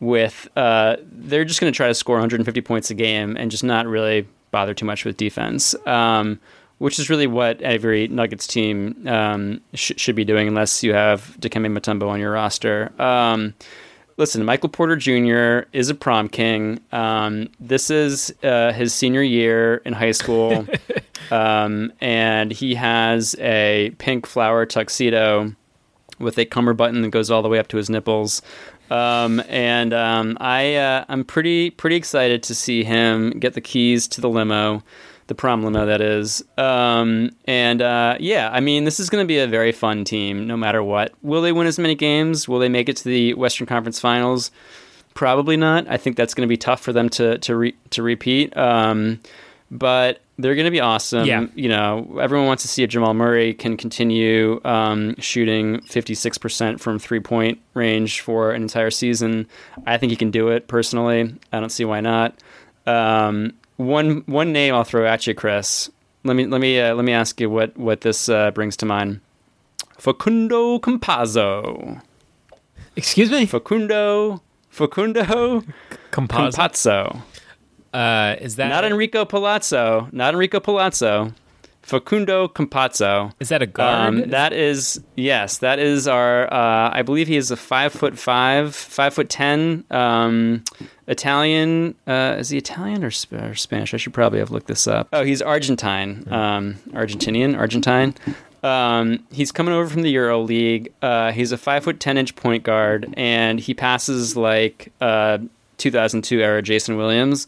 with 0.01 0.49
uh, 0.57 0.97
they're 1.01 1.45
just 1.45 1.61
going 1.61 1.73
to 1.73 1.77
try 1.77 1.87
to 1.87 1.95
score 1.95 2.17
150 2.17 2.61
points 2.63 2.91
a 2.91 2.95
game 2.95 3.37
and 3.37 3.53
just 3.53 3.63
not 3.63 3.87
really 3.87 4.27
bother 4.51 4.75
too 4.75 4.85
much 4.85 5.05
with 5.05 5.17
defense. 5.17 5.75
Um, 5.87 6.41
which 6.79 6.99
is 6.99 7.09
really 7.09 7.29
what 7.29 7.63
every 7.63 8.09
Nuggets 8.09 8.45
team 8.45 9.07
um, 9.07 9.61
sh- 9.73 9.93
should 9.97 10.17
be 10.17 10.25
doing, 10.25 10.49
unless 10.49 10.83
you 10.83 10.93
have 10.93 11.37
Dikembe 11.39 11.73
Mutombo 11.73 12.09
on 12.09 12.19
your 12.19 12.33
roster. 12.33 12.91
Listen, 14.19 14.45
Michael 14.45 14.69
Porter 14.69 14.97
Jr. 14.97 15.69
is 15.73 15.89
a 15.89 15.95
prom 15.95 16.29
king. 16.29 16.81
Um, 16.93 17.49
this 17.59 17.91
is 17.91 18.35
uh, 18.43 18.73
his 18.73 18.93
senior 18.95 19.23
year 19.23 19.77
in 19.85 19.95
high 19.95 20.13
school, 20.13 20.67
um, 21.31 21.93
and 22.01 22.53
he 22.53 22.75
has 22.75 23.35
a 23.39 23.95
pink 23.99 24.27
flower 24.27 24.67
tuxedo 24.67 25.55
with 26.19 26.39
a 26.39 26.45
cummer 26.45 26.75
button 26.75 27.03
that 27.03 27.11
goes 27.11 27.31
all 27.31 27.43
the 27.43 27.49
way 27.49 27.59
up 27.59 27.69
to 27.69 27.77
his 27.77 27.89
nipples. 27.89 28.43
Um, 28.91 29.43
and 29.49 29.95
um, 29.95 30.37
I 30.41 30.75
uh, 30.75 31.05
I'm 31.09 31.25
pretty 31.25 31.71
pretty 31.71 31.97
excited 31.97 32.43
to 32.45 32.55
see 32.55 32.85
him 32.85 33.31
get 33.31 33.55
the 33.55 33.61
keys 33.61 34.07
to 34.09 34.21
the 34.21 34.29
limo, 34.29 34.83
the 35.27 35.35
prom 35.35 35.63
limo 35.63 35.87
that 35.87 36.01
is. 36.01 36.45
Um, 36.59 37.31
and 37.47 37.81
uh, 37.83 38.17
yeah, 38.21 38.51
I 38.53 38.61
mean 38.61 38.85
this 38.85 39.01
is 39.01 39.11
going 39.11 39.23
to 39.23 39.29
be 39.29 39.39
a 39.39 39.47
very 39.47 39.73
fun 39.73 40.05
team 40.05 40.47
no 40.47 40.57
matter 40.57 40.83
what. 40.83 41.13
Will 41.23 41.43
they 41.43 41.53
win 41.53 41.67
as 41.67 41.79
many 41.79 41.95
games? 41.95 42.49
Will 42.49 42.59
they 42.59 42.69
make 42.69 42.89
it 42.89 42.97
to 42.99 43.05
the 43.05 43.35
Western 43.35 43.67
Conference 43.67 44.01
Finals? 44.01 44.51
Probably 45.15 45.57
not. 45.57 45.87
I 45.89 45.97
think 45.97 46.17
that's 46.17 46.35
going 46.35 46.47
to 46.47 46.51
be 46.51 46.57
tough 46.57 46.81
for 46.81 46.93
them 46.93 47.09
to 47.11 47.39
to 47.39 47.57
re- 47.57 47.77
to 47.91 48.03
repeat. 48.03 48.57
Um, 48.57 49.21
but 49.71 50.21
they're 50.37 50.55
going 50.55 50.67
to 50.67 50.71
be 50.71 50.81
awesome. 50.81 51.27
Yeah. 51.27 51.47
You 51.55 51.69
know, 51.69 52.19
everyone 52.21 52.47
wants 52.47 52.63
to 52.63 52.69
see 52.69 52.83
if 52.83 52.91
Jamal 52.91 53.15
Murray 53.15 53.55
can 53.55 53.77
continue 53.77 54.61
um, 54.65 55.15
shooting 55.19 55.81
56% 55.81 56.79
from 56.79 56.99
three 56.99 57.21
point 57.21 57.61
range 57.75 58.21
for 58.21 58.53
an 58.53 58.63
entire 58.63 58.91
season. 58.91 59.47
I 59.87 59.97
think 59.97 60.11
he 60.11 60.17
can 60.17 60.31
do 60.31 60.49
it 60.49 60.69
personally. 60.69 61.35
I 61.53 61.61
don't 61.61 61.71
see 61.71 61.87
why 61.87 62.01
not. 62.01 62.35
Um, 62.87 63.55
one 63.87 64.23
one 64.27 64.53
name 64.53 64.75
I'll 64.75 64.85
throw 64.85 65.07
at 65.07 65.27
you, 65.27 65.35
Chris. 65.35 65.91
let 66.25 66.37
me 66.37 66.47
let 66.47 66.61
me 66.61 66.81
uh, 66.81 66.95
let 66.95 67.05
me 67.05 67.13
ask 67.13 67.41
you 67.41 67.51
what 67.51 67.77
what 67.77 68.03
this 68.03 68.29
uh, 68.29 68.51
brings 68.53 68.77
to 68.79 68.87
mind. 68.87 69.21
Facundo 69.99 70.79
Campazzo. 70.79 72.01
Excuse 72.97 73.31
me. 73.31 73.47
Facundo 73.47 74.43
Facundo. 74.69 75.63
Campazzo. 76.11 77.23
Uh, 77.93 78.37
is 78.41 78.57
that 78.57 78.69
Not 78.69 78.85
Enrico 78.85 79.25
Palazzo. 79.25 80.09
Not 80.13 80.35
Enrico 80.35 80.61
Palazzo. 80.61 81.35
Facundo 81.83 82.49
Campazzo. 82.49 83.33
Is 83.41 83.49
that 83.49 83.61
a 83.61 83.67
guard? 83.67 84.09
Um, 84.09 84.31
that 84.31 84.53
is 84.53 85.03
yes, 85.17 85.59
that 85.59 85.79
is 85.79 86.07
our. 86.09 86.53
Uh, 86.53 86.91
I 86.93 87.03
believe 87.03 87.29
he 87.29 87.37
is 87.37 87.51
a 87.51 87.57
five 87.57 87.93
foot 87.93 88.19
five, 88.19 88.75
five 88.75 89.13
foot 89.15 89.29
ten 89.29 89.85
um, 89.91 90.63
Italian. 91.09 91.95
Uh, 92.07 92.37
is 92.39 92.51
he 92.51 92.59
Italian 92.59 93.05
or, 93.05 93.11
Sp- 93.11 93.35
or 93.35 93.55
Spanish? 93.55 93.93
I 93.95 93.97
should 93.97 94.15
probably 94.15 94.39
have 94.39 94.51
looked 94.51 94.69
this 94.69 94.87
up. 94.87 95.09
Oh, 95.13 95.25
he's 95.25 95.43
Argentine, 95.43 96.27
um, 96.33 96.75
Argentinian, 96.91 97.59
Argentine. 97.59 98.15
Um, 98.63 99.27
he's 99.33 99.51
coming 99.51 99.75
over 99.75 99.89
from 99.89 100.03
the 100.03 100.11
Euro 100.13 100.41
League. 100.41 100.93
Uh, 101.03 101.33
he's 101.33 101.51
a 101.51 101.59
five 101.59 101.83
foot 101.83 101.99
ten 101.99 102.17
inch 102.17 102.37
point 102.37 102.63
guard, 102.63 103.13
and 103.17 103.59
he 103.59 103.75
passes 103.75 104.37
like 104.37 104.93
uh, 105.01 105.39
2002 105.79 106.41
era 106.41 106.63
Jason 106.63 106.97
Williams. 106.97 107.47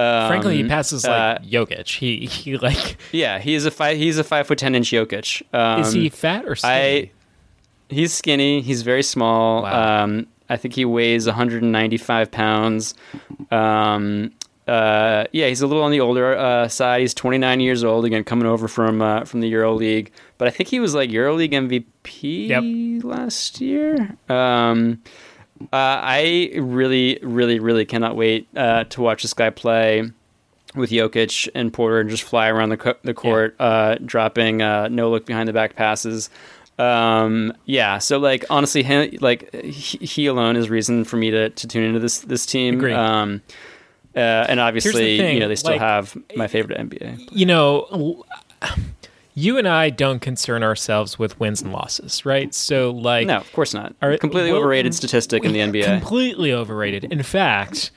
Um, 0.00 0.28
Frankly, 0.28 0.56
he 0.56 0.68
passes 0.68 1.04
like 1.04 1.40
uh, 1.40 1.44
Jokic. 1.44 1.88
He 1.98 2.26
he 2.26 2.56
like 2.68 2.96
yeah, 3.12 3.38
he's 3.38 3.66
a 3.66 3.70
five. 3.70 3.96
He's 3.96 4.18
a 4.18 4.24
five 4.24 4.46
foot 4.46 4.58
ten 4.58 4.74
inch 4.74 4.90
Jokic. 4.90 5.42
Um, 5.54 5.80
is 5.80 5.92
he 5.92 6.08
fat 6.08 6.46
or 6.46 6.56
skinny? 6.56 6.74
I 6.74 7.10
he's 7.88 8.12
skinny. 8.12 8.60
He's 8.60 8.82
very 8.82 9.02
small. 9.02 9.62
Wow. 9.62 10.04
Um, 10.04 10.26
I 10.48 10.56
think 10.56 10.74
he 10.74 10.84
weighs 10.84 11.26
195 11.26 12.30
pounds. 12.32 12.94
Um, 13.52 14.32
uh, 14.66 15.24
yeah, 15.32 15.46
he's 15.46 15.62
a 15.62 15.66
little 15.66 15.82
on 15.82 15.90
the 15.90 16.00
older 16.00 16.36
uh, 16.36 16.68
side. 16.68 17.00
He's 17.00 17.14
29 17.14 17.60
years 17.60 17.84
old. 17.84 18.04
Again, 18.04 18.24
coming 18.24 18.46
over 18.46 18.68
from 18.68 19.00
uh, 19.02 19.24
from 19.24 19.40
the 19.40 19.48
Euro 19.48 19.74
League. 19.74 20.12
But 20.38 20.48
I 20.48 20.50
think 20.50 20.68
he 20.68 20.80
was 20.80 20.94
like 20.94 21.10
Euro 21.10 21.34
League 21.34 21.52
MVP 21.52 22.48
Yep. 22.48 23.04
last 23.04 23.60
year. 23.60 24.16
Um, 24.28 25.02
uh, 25.60 25.66
I 25.72 26.50
really, 26.56 27.18
really, 27.22 27.58
really 27.58 27.84
cannot 27.84 28.16
wait 28.16 28.48
uh, 28.56 28.84
to 28.84 29.00
watch 29.00 29.22
this 29.22 29.34
guy 29.34 29.50
play 29.50 30.10
with 30.74 30.90
Jokic 30.90 31.48
and 31.54 31.72
Porter 31.72 32.00
and 32.00 32.08
just 32.10 32.22
fly 32.22 32.48
around 32.48 32.68
the 32.70 32.76
co- 32.76 32.94
the 33.02 33.14
court, 33.14 33.56
uh, 33.58 33.96
dropping 34.04 34.62
uh, 34.62 34.88
no 34.88 35.10
look 35.10 35.26
behind 35.26 35.48
the 35.48 35.52
back 35.52 35.76
passes. 35.76 36.30
Um, 36.78 37.52
yeah, 37.66 37.98
so 37.98 38.18
like 38.18 38.44
honestly, 38.48 38.82
he, 38.82 39.18
like 39.18 39.52
he, 39.54 40.26
alone 40.26 40.56
is 40.56 40.70
reason 40.70 41.04
for 41.04 41.16
me 41.16 41.30
to, 41.30 41.50
to 41.50 41.66
tune 41.66 41.84
into 41.84 41.98
this 42.00 42.20
this 42.20 42.46
team. 42.46 42.82
Um, 42.94 43.42
uh, 44.16 44.18
and 44.48 44.58
obviously, 44.58 45.32
you 45.34 45.40
know, 45.40 45.48
they 45.48 45.56
still 45.56 45.72
like- 45.72 45.80
have 45.80 46.16
my 46.36 46.46
favorite 46.46 46.78
NBA. 46.78 47.28
you 47.32 47.46
know, 47.46 48.24
you 49.40 49.58
and 49.58 49.66
I 49.68 49.90
don't 49.90 50.20
concern 50.20 50.62
ourselves 50.62 51.18
with 51.18 51.38
wins 51.40 51.62
and 51.62 51.72
losses, 51.72 52.24
right? 52.26 52.52
So 52.54 52.90
like 52.90 53.26
No, 53.26 53.38
of 53.38 53.52
course 53.52 53.72
not. 53.74 53.94
Are- 54.02 54.16
Completely 54.18 54.52
well, 54.52 54.60
overrated 54.60 54.94
statistic 54.94 55.44
in 55.44 55.52
the 55.52 55.60
NBA. 55.60 55.84
completely 55.84 56.52
overrated. 56.52 57.04
In 57.04 57.22
fact, 57.22 57.90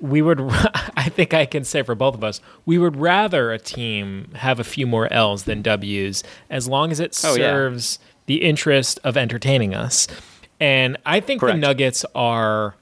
we 0.00 0.22
would 0.22 0.40
I 0.96 1.08
think 1.08 1.34
I 1.34 1.46
can 1.46 1.64
say 1.64 1.82
for 1.82 1.94
both 1.94 2.14
of 2.14 2.24
us, 2.24 2.40
we 2.66 2.78
would 2.78 2.96
rather 2.96 3.52
a 3.52 3.58
team 3.58 4.30
have 4.36 4.58
a 4.60 4.64
few 4.64 4.86
more 4.86 5.12
L's 5.12 5.44
than 5.44 5.62
W's 5.62 6.22
as 6.50 6.68
long 6.68 6.90
as 6.92 7.00
it 7.00 7.18
Oh, 7.24 7.30
yeah. 7.34 7.50
serves 7.50 7.98
the 8.26 8.42
interest 8.42 8.98
of 9.04 9.16
entertaining 9.16 9.74
us. 9.74 10.06
And 10.60 10.96
I 11.06 11.20
think 11.20 11.40
the 11.40 11.54
Nuggets 11.54 12.04
are 12.14 12.74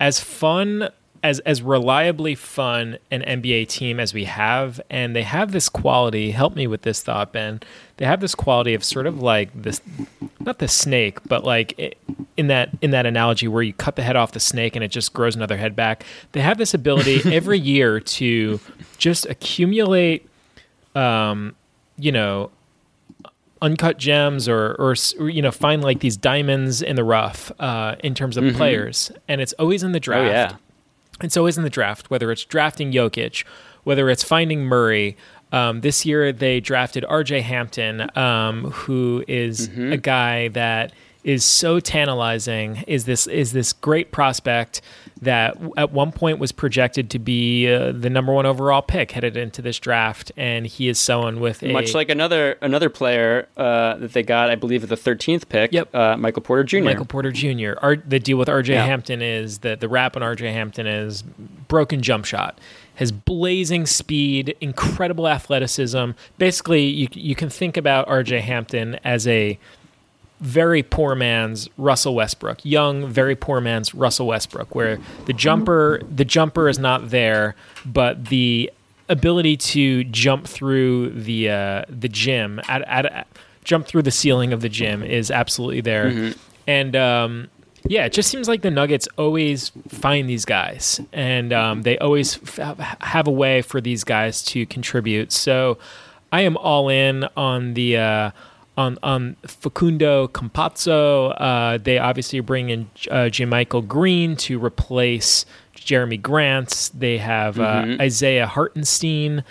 as 0.00 0.20
fun 0.20 0.88
as 1.22 1.40
as 1.40 1.62
reliably 1.62 2.34
fun 2.34 2.98
an 3.10 3.22
NBA 3.22 3.68
team 3.68 3.98
as 4.00 4.14
we 4.14 4.24
have, 4.24 4.80
and 4.90 5.14
they 5.16 5.22
have 5.22 5.52
this 5.52 5.68
quality. 5.68 6.30
Help 6.30 6.54
me 6.54 6.66
with 6.66 6.82
this 6.82 7.02
thought, 7.02 7.32
Ben. 7.32 7.60
They 7.96 8.04
have 8.06 8.20
this 8.20 8.34
quality 8.34 8.74
of 8.74 8.84
sort 8.84 9.06
of 9.06 9.20
like 9.20 9.50
this, 9.60 9.80
not 10.38 10.58
the 10.60 10.68
snake, 10.68 11.18
but 11.26 11.44
like 11.44 11.74
i- 11.78 11.92
in 12.36 12.46
that 12.46 12.70
in 12.80 12.90
that 12.92 13.06
analogy 13.06 13.48
where 13.48 13.62
you 13.62 13.72
cut 13.72 13.96
the 13.96 14.02
head 14.02 14.14
off 14.16 14.32
the 14.32 14.40
snake 14.40 14.76
and 14.76 14.84
it 14.84 14.90
just 14.92 15.12
grows 15.12 15.34
another 15.34 15.56
head 15.56 15.74
back. 15.74 16.04
They 16.32 16.40
have 16.40 16.58
this 16.58 16.72
ability 16.74 17.20
every 17.34 17.58
year 17.58 17.98
to 18.00 18.60
just 18.98 19.26
accumulate, 19.26 20.28
um, 20.94 21.54
you 21.96 22.12
know, 22.12 22.50
uncut 23.60 23.98
gems 23.98 24.48
or, 24.48 24.76
or 24.78 24.94
or, 25.18 25.28
you 25.28 25.42
know 25.42 25.50
find 25.50 25.82
like 25.82 25.98
these 26.00 26.16
diamonds 26.16 26.80
in 26.80 26.94
the 26.94 27.02
rough 27.04 27.50
uh, 27.58 27.96
in 28.04 28.14
terms 28.14 28.36
of 28.36 28.44
players, 28.54 29.10
and 29.26 29.40
it's 29.40 29.52
always 29.54 29.82
in 29.82 29.90
the 29.92 29.98
Oh 29.98 30.00
draft. 30.00 30.30
Yeah. 31.20 31.28
so 31.28 31.46
is 31.46 31.56
in 31.56 31.64
the 31.64 31.70
draft, 31.70 32.10
whether 32.10 32.30
it's 32.30 32.44
drafting 32.44 32.92
Jokic, 32.92 33.44
whether 33.84 34.08
it's 34.10 34.22
finding 34.22 34.64
Murray. 34.64 35.16
Um, 35.50 35.80
this 35.80 36.04
year 36.04 36.32
they 36.32 36.60
drafted 36.60 37.04
RJ 37.04 37.42
Hampton, 37.42 38.10
um, 38.16 38.70
who 38.70 39.24
is 39.26 39.68
a 39.78 39.96
guy 39.96 40.48
that 40.48 40.92
is 41.28 41.44
so 41.44 41.78
tantalizing. 41.78 42.82
Is 42.86 43.04
this 43.04 43.26
is 43.26 43.52
this 43.52 43.74
great 43.74 44.12
prospect 44.12 44.80
that 45.20 45.58
at 45.76 45.92
one 45.92 46.10
point 46.10 46.38
was 46.38 46.52
projected 46.52 47.10
to 47.10 47.18
be 47.18 47.70
uh, 47.70 47.92
the 47.92 48.08
number 48.08 48.32
one 48.32 48.46
overall 48.46 48.80
pick 48.80 49.10
headed 49.10 49.36
into 49.36 49.60
this 49.60 49.78
draft, 49.78 50.32
and 50.38 50.66
he 50.66 50.88
is 50.88 50.98
someone 50.98 51.38
with 51.38 51.62
a 51.62 51.70
Much 51.70 51.92
like 51.92 52.08
another 52.08 52.56
another 52.62 52.88
player 52.88 53.46
uh, 53.58 53.96
that 53.98 54.14
they 54.14 54.22
got, 54.22 54.48
I 54.48 54.54
believe, 54.54 54.82
at 54.82 54.88
the 54.88 54.96
13th 54.96 55.50
pick. 55.50 55.70
Yep. 55.70 55.94
Uh, 55.94 56.16
Michael 56.16 56.40
Porter 56.40 56.64
Jr. 56.64 56.80
Michael 56.80 57.04
Porter 57.04 57.30
Jr. 57.30 57.72
Our, 57.82 57.96
the 57.96 58.18
deal 58.18 58.38
with 58.38 58.48
RJ 58.48 58.68
Yeah. 58.68 58.86
Hampton 58.86 59.20
is 59.20 59.58
that 59.58 59.80
the 59.80 59.88
rap 59.88 60.16
on 60.16 60.22
RJ 60.22 60.50
Hampton 60.52 60.86
is 60.86 61.20
broken 61.68 62.00
jump 62.00 62.24
shot, 62.24 62.58
has 62.94 63.12
blazing 63.12 63.84
speed, 63.84 64.56
incredible 64.62 65.28
athleticism. 65.28 66.12
Basically, 66.38 66.84
you 66.84 67.08
you 67.12 67.34
can 67.34 67.50
think 67.50 67.76
about 67.76 68.08
RJ 68.08 68.40
Hampton 68.40 68.98
as 69.04 69.26
a 69.26 69.58
very 70.40 70.82
poor 70.82 71.14
man's 71.14 71.68
Russell 71.76 72.14
Westbrook, 72.14 72.64
young, 72.64 73.06
very 73.08 73.34
poor 73.34 73.60
man's 73.60 73.94
Russell 73.94 74.26
Westbrook, 74.28 74.74
where 74.74 74.98
the 75.26 75.32
jumper 75.32 76.00
the 76.14 76.24
jumper 76.24 76.68
is 76.68 76.78
not 76.78 77.10
there, 77.10 77.54
but 77.84 78.26
the 78.26 78.70
ability 79.08 79.56
to 79.56 80.04
jump 80.04 80.46
through 80.46 81.10
the 81.10 81.50
uh, 81.50 81.84
the 81.88 82.08
gym 82.08 82.60
at, 82.68 82.82
at, 82.82 83.06
at 83.06 83.26
jump 83.64 83.86
through 83.86 84.02
the 84.02 84.10
ceiling 84.10 84.52
of 84.52 84.60
the 84.60 84.68
gym 84.68 85.02
is 85.02 85.30
absolutely 85.30 85.80
there, 85.80 86.34
and 86.66 86.94
um, 86.94 87.48
yeah, 87.86 88.04
it 88.04 88.12
just 88.12 88.30
seems 88.30 88.48
like 88.48 88.62
the 88.62 88.70
Nuggets 88.70 89.08
always 89.16 89.72
find 89.88 90.28
these 90.28 90.44
guys, 90.44 91.00
and 91.12 91.52
um, 91.52 91.82
they 91.82 91.98
always 91.98 92.38
f- 92.58 92.78
have 93.00 93.26
a 93.26 93.32
way 93.32 93.62
for 93.62 93.80
these 93.80 94.04
guys 94.04 94.42
to 94.44 94.66
contribute. 94.66 95.32
So 95.32 95.78
I 96.30 96.42
am 96.42 96.56
all 96.56 96.88
in 96.88 97.24
on 97.36 97.74
the. 97.74 97.96
Uh, 97.96 98.30
on, 98.78 98.96
on 99.02 99.36
Facundo 99.46 100.28
Campazzo, 100.28 101.34
uh, 101.38 101.78
they 101.82 101.98
obviously 101.98 102.40
bring 102.40 102.70
in 102.70 102.88
uh, 103.10 103.28
Michael 103.46 103.82
Green 103.82 104.36
to 104.36 104.58
replace 104.64 105.44
Jerami 105.76 106.20
Grant. 106.20 106.90
They 106.94 107.18
have 107.18 107.58
uh, 107.58 107.82
Mm-hmm. 107.82 108.00
Isaiah 108.00 108.46
Hartenstein. 108.46 109.44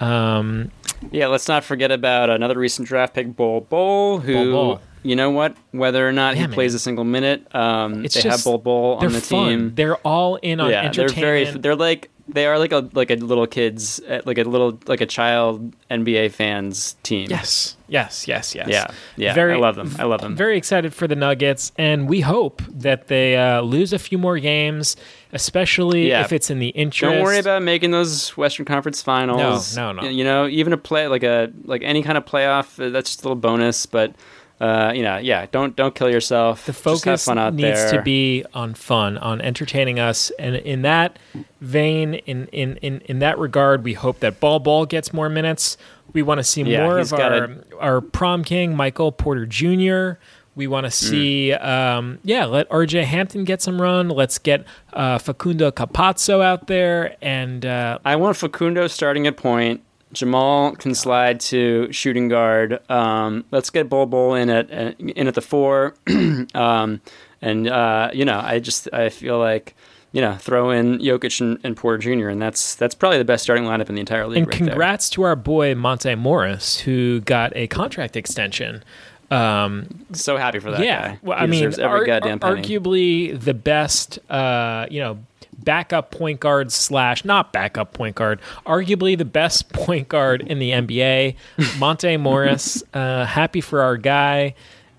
Um, 0.00 0.70
Yeah, 1.10 1.28
let's 1.28 1.48
not 1.48 1.64
forget 1.64 1.90
about 1.90 2.30
another 2.30 2.58
recent 2.58 2.88
draft 2.88 3.14
pick, 3.14 3.34
Bol 3.36 3.62
Bol, 3.62 4.18
who, 4.20 4.32
Bol 4.34 4.52
Bol. 4.74 4.80
you 5.02 5.16
know 5.16 5.30
what, 5.30 5.56
whether 5.72 6.06
or 6.06 6.12
not 6.12 6.34
he 6.36 6.46
plays 6.46 6.74
a 6.74 6.78
single 6.78 7.04
minute, 7.04 7.46
um, 7.54 8.04
it's 8.04 8.14
they 8.14 8.22
just 8.22 8.36
have 8.38 8.44
Bol 8.44 8.58
Bol 8.58 8.94
on 9.00 9.12
the 9.12 9.20
fun. 9.20 9.48
team. 9.48 9.74
They're 9.74 9.96
all 9.98 10.36
in 10.36 10.60
on 10.60 10.70
yeah, 10.70 10.90
they're 10.90 11.04
entertainment. 11.06 11.48
very, 11.52 11.60
they're 11.60 11.76
like, 11.76 12.10
they 12.26 12.46
are 12.46 12.58
like 12.58 12.72
a 12.72 12.88
like 12.94 13.10
a 13.10 13.16
little 13.16 13.46
kids, 13.46 14.00
uh, 14.08 14.22
like 14.24 14.38
a 14.38 14.44
little 14.44 14.78
like 14.86 15.02
a 15.02 15.06
child 15.06 15.74
NBA 15.90 16.32
fans 16.32 16.96
team. 17.02 17.26
Yes, 17.30 17.76
yes, 17.94 18.26
yes, 18.28 18.54
yes. 18.54 18.68
Yeah, 18.68 18.86
yeah, 19.16 19.34
I 19.54 19.56
love 19.56 19.76
them. 19.76 19.94
I 19.98 20.04
love 20.04 20.20
them. 20.20 20.34
Very 20.36 20.56
excited 20.58 20.92
for 20.92 21.06
the 21.06 21.14
Nuggets, 21.16 21.72
and 21.78 22.08
we 22.08 22.20
hope 22.20 22.60
that 22.68 23.06
they 23.08 23.36
uh, 23.36 23.60
lose 23.62 23.92
a 23.92 23.98
few 23.98 24.18
more 24.18 24.38
games, 24.38 24.96
especially 25.32 26.08
Yeah. 26.08 26.22
if 26.24 26.32
it's 26.32 26.50
in 26.50 26.58
the 26.58 26.68
interest. 26.68 27.12
Don't 27.14 27.22
worry 27.22 27.38
about 27.38 27.62
making 27.62 27.92
those 27.92 28.36
Western 28.36 28.66
Conference 28.66 29.00
Finals. 29.00 29.76
No, 29.76 29.92
no, 29.92 30.02
no. 30.02 30.08
You 30.08 30.24
know, 30.24 30.46
even 30.48 30.72
a 30.72 30.76
play 30.76 31.06
like 31.08 31.22
a 31.22 31.52
like 31.64 31.82
any 31.84 32.02
kind 32.02 32.18
of 32.18 32.24
playoff, 32.24 32.84
uh, 32.84 32.90
that's 32.90 33.10
just 33.10 33.22
a 33.22 33.28
little 33.28 33.40
bonus. 33.40 33.86
But 33.86 34.14
uh, 34.60 34.92
you 34.94 35.02
know, 35.02 35.16
yeah, 35.18 35.46
don't 35.50 35.74
don't 35.76 35.94
kill 35.94 36.10
yourself. 36.10 36.64
the 36.66 36.72
focus 36.72 37.28
needs 37.28 37.58
there. 37.58 37.90
to 37.92 38.02
be 38.02 38.44
on 38.54 38.72
fun, 38.74 39.18
on 39.18 39.40
entertaining 39.40 39.98
us, 39.98 40.30
and 40.38 40.54
in 40.56 40.82
that 40.82 41.18
vein, 41.60 42.14
in 42.14 42.46
in 42.48 42.76
in, 42.76 43.00
in 43.06 43.18
that 43.18 43.38
regard, 43.38 43.82
we 43.84 43.94
hope 43.94 44.20
that 44.20 44.40
Bol 44.40 44.60
Bol 44.60 44.86
gets 44.86 45.12
more 45.12 45.28
minutes. 45.28 45.76
We 46.14 46.22
want 46.22 46.38
to 46.38 46.44
see 46.44 46.62
Yeah, 46.62 46.84
more 46.86 46.98
of 46.98 47.12
our 47.12 47.44
a- 47.44 47.58
our 47.78 48.00
prom 48.00 48.42
king, 48.44 48.74
Michael 48.74 49.12
Porter 49.12 49.44
Jr. 49.44 50.18
We 50.56 50.68
want 50.68 50.84
to 50.86 50.90
Mm. 50.90 50.92
see, 51.10 51.52
um, 51.52 52.18
yeah, 52.22 52.44
let 52.44 52.68
RJ 52.70 53.02
Hampton 53.02 53.42
get 53.44 53.60
some 53.60 53.82
run. 53.82 54.08
Let's 54.08 54.38
get 54.38 54.64
uh, 54.92 55.18
Facundo 55.18 55.72
Campazzo 55.72 56.40
out 56.42 56.68
there, 56.68 57.16
and 57.20 57.66
uh, 57.66 57.98
I 58.04 58.14
want 58.16 58.36
Facundo 58.36 58.86
starting 58.86 59.26
at 59.26 59.36
point. 59.36 59.80
Jamal 60.12 60.76
can 60.76 60.94
slide 60.94 61.40
to 61.40 61.88
shooting 61.90 62.28
guard. 62.28 62.78
Um, 62.88 63.44
let's 63.50 63.68
get 63.70 63.88
Bol 63.88 64.06
Bol 64.06 64.34
in 64.36 64.48
at 64.48 64.70
in 64.70 65.26
at 65.26 65.34
the 65.34 65.40
four. 65.42 65.94
um, 66.54 67.00
and 67.42 67.68
uh, 67.68 68.10
you 68.12 68.24
know, 68.24 68.40
I 68.40 68.60
just 68.60 68.88
I 68.92 69.08
feel 69.08 69.40
like 69.40 69.74
you 70.14 70.20
know, 70.20 70.36
throw 70.36 70.70
in 70.70 70.98
Jokic 71.00 71.40
and, 71.40 71.58
and 71.64 71.76
Porter 71.76 71.98
Jr. 71.98 72.28
and 72.28 72.40
that's 72.40 72.76
that's 72.76 72.94
probably 72.94 73.18
the 73.18 73.24
best 73.24 73.42
starting 73.42 73.64
lineup 73.64 73.88
in 73.88 73.96
the 73.96 74.00
entire 74.00 74.28
league. 74.28 74.38
And 74.38 74.46
right 74.46 74.56
congrats 74.56 75.10
to 75.10 75.22
our 75.24 75.34
boy 75.34 75.74
Monte 75.74 76.14
Morris, 76.14 76.78
who 76.78 77.20
got 77.22 77.52
a 77.56 77.66
contract 77.66 78.16
extension. 78.16 78.84
Um. 79.32 80.06
So 80.12 80.36
happy 80.36 80.60
for 80.60 80.70
that 80.70 80.84
yeah, 80.84 81.08
guy. 81.08 81.18
well, 81.22 81.38
He 81.38 81.44
I 81.44 81.46
mean, 81.48 81.64
every 81.64 81.82
ar- 81.82 82.04
arguably 82.06 83.38
the 83.40 83.54
best, 83.54 84.20
uh, 84.30 84.86
you 84.88 85.00
know, 85.00 85.18
backup 85.64 86.12
point 86.12 86.38
guard 86.38 86.70
slash 86.70 87.24
not 87.24 87.52
backup 87.52 87.92
point 87.92 88.14
guard, 88.14 88.40
arguably 88.66 89.18
the 89.18 89.24
best 89.24 89.68
point 89.72 90.06
guard 90.08 90.42
in 90.42 90.60
the 90.60 90.70
NBA. 90.70 91.34
Monte 91.78 92.16
Morris, 92.18 92.84
uh, 92.94 93.24
happy 93.24 93.60
for 93.60 93.82
our 93.82 93.96
guy, 93.96 94.54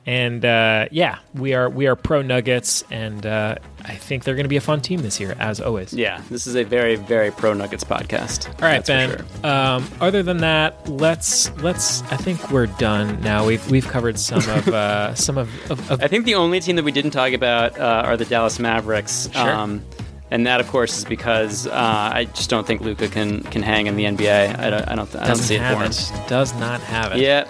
and 0.05 0.45
uh, 0.45 0.87
yeah, 0.91 1.19
we 1.33 1.53
are 1.53 1.69
we 1.69 1.87
are 1.87 1.95
pro 1.95 2.21
Nuggets, 2.21 2.83
and 2.91 3.25
uh, 3.25 3.55
I 3.83 3.95
think 3.95 4.23
they're 4.23 4.35
going 4.35 4.45
to 4.45 4.49
be 4.49 4.57
a 4.57 4.61
fun 4.61 4.81
team 4.81 5.01
this 5.01 5.19
year, 5.19 5.35
as 5.39 5.59
always. 5.59 5.93
yeah, 5.93 6.21
this 6.29 6.45
is 6.47 6.55
a 6.55 6.63
very 6.63 6.95
very 6.95 7.31
pro 7.31 7.53
Nuggets 7.53 7.83
podcast. 7.83 8.47
All 8.61 8.67
right, 8.69 8.85
Ben. 8.85 9.09
sure. 9.09 9.25
Um, 9.49 9.87
other 9.99 10.21
than 10.23 10.37
that, 10.37 10.87
let's 10.87 11.51
let's. 11.57 12.01
I 12.03 12.17
think 12.17 12.51
we're 12.51 12.67
done 12.67 13.19
now. 13.21 13.45
We've 13.45 13.71
we've 13.71 13.87
covered 13.87 14.19
some 14.19 14.39
of 14.49 14.67
uh, 14.67 15.15
some 15.15 15.37
of, 15.37 15.49
of, 15.71 15.91
of 15.91 16.03
I 16.03 16.07
think 16.07 16.25
the 16.25 16.35
only 16.35 16.59
team 16.59 16.75
that 16.75 16.85
we 16.85 16.91
didn't 16.91 17.11
talk 17.11 17.33
about 17.33 17.77
uh, 17.79 18.03
are 18.05 18.15
the 18.17 18.25
Dallas 18.25 18.59
Mavericks. 18.59 19.27
Um, 19.35 19.79
Sure. 19.79 19.89
and 20.31 20.47
that, 20.47 20.59
of 20.59 20.67
course, 20.67 20.97
is 20.97 21.05
because 21.05 21.65
uh, 21.67 21.71
I 21.73 22.25
just 22.33 22.49
don't 22.49 22.65
think 22.67 22.81
Luka 22.81 23.07
can 23.07 23.41
can 23.43 23.61
hang 23.63 23.87
in 23.87 23.95
the 23.95 24.03
NBA. 24.05 24.59
I 24.59 24.69
don't. 24.69 24.87
I 24.87 24.95
don't, 24.95 25.15
I 25.15 25.27
don't 25.27 25.35
see 25.35 25.55
it 25.55 25.59
for 25.59 25.81
him. 25.83 25.91
it. 25.91 26.11
Does 26.27 26.53
not 26.59 26.81
have 26.81 27.11
it. 27.13 27.19
Yeah, 27.19 27.49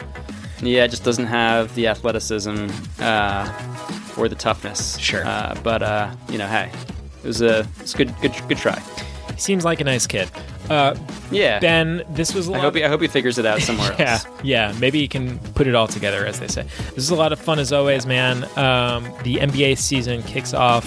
yeah, 0.61 0.85
it 0.85 0.89
just 0.89 1.03
doesn't 1.03 1.25
have 1.27 1.73
the 1.75 1.87
athleticism 1.87 2.67
uh, 2.99 3.51
or 4.17 4.27
the 4.29 4.35
toughness. 4.35 4.97
Sure. 4.97 5.25
uh, 5.25 5.55
but 5.63 5.81
uh, 5.83 6.11
you 6.29 6.37
know, 6.37 6.47
hey, 6.47 6.71
it 7.23 7.27
was 7.27 7.41
a 7.41 7.67
it's 7.79 7.93
good 7.93 8.13
good 8.21 8.33
good 8.47 8.57
try. 8.57 8.81
Seems 9.37 9.65
like 9.65 9.81
a 9.81 9.83
nice 9.83 10.07
kid. 10.07 10.29
Uh, 10.69 10.95
Yeah, 11.29 11.59
Ben, 11.59 12.03
this 12.09 12.33
was 12.33 12.47
a 12.47 12.51
I 12.51 12.55
lot. 12.55 12.61
hope 12.63 12.75
he, 12.75 12.83
I 12.85 12.87
hope 12.87 13.01
he 13.01 13.07
figures 13.07 13.37
it 13.37 13.45
out 13.45 13.61
somewhere 13.61 13.93
yeah, 13.99 14.13
else. 14.13 14.25
yeah. 14.43 14.73
Maybe 14.79 14.99
he 14.99 15.07
can 15.09 15.37
put 15.55 15.67
it 15.67 15.75
all 15.75 15.87
together, 15.87 16.25
as 16.25 16.39
they 16.39 16.47
say. 16.47 16.63
This 16.95 16.99
is 17.03 17.09
a 17.09 17.15
lot 17.15 17.33
of 17.33 17.39
fun 17.39 17.59
as 17.59 17.73
always, 17.73 18.05
man. 18.05 18.45
Um, 18.57 19.03
the 19.23 19.35
NBA 19.37 19.77
season 19.77 20.23
kicks 20.23 20.53
off 20.53 20.85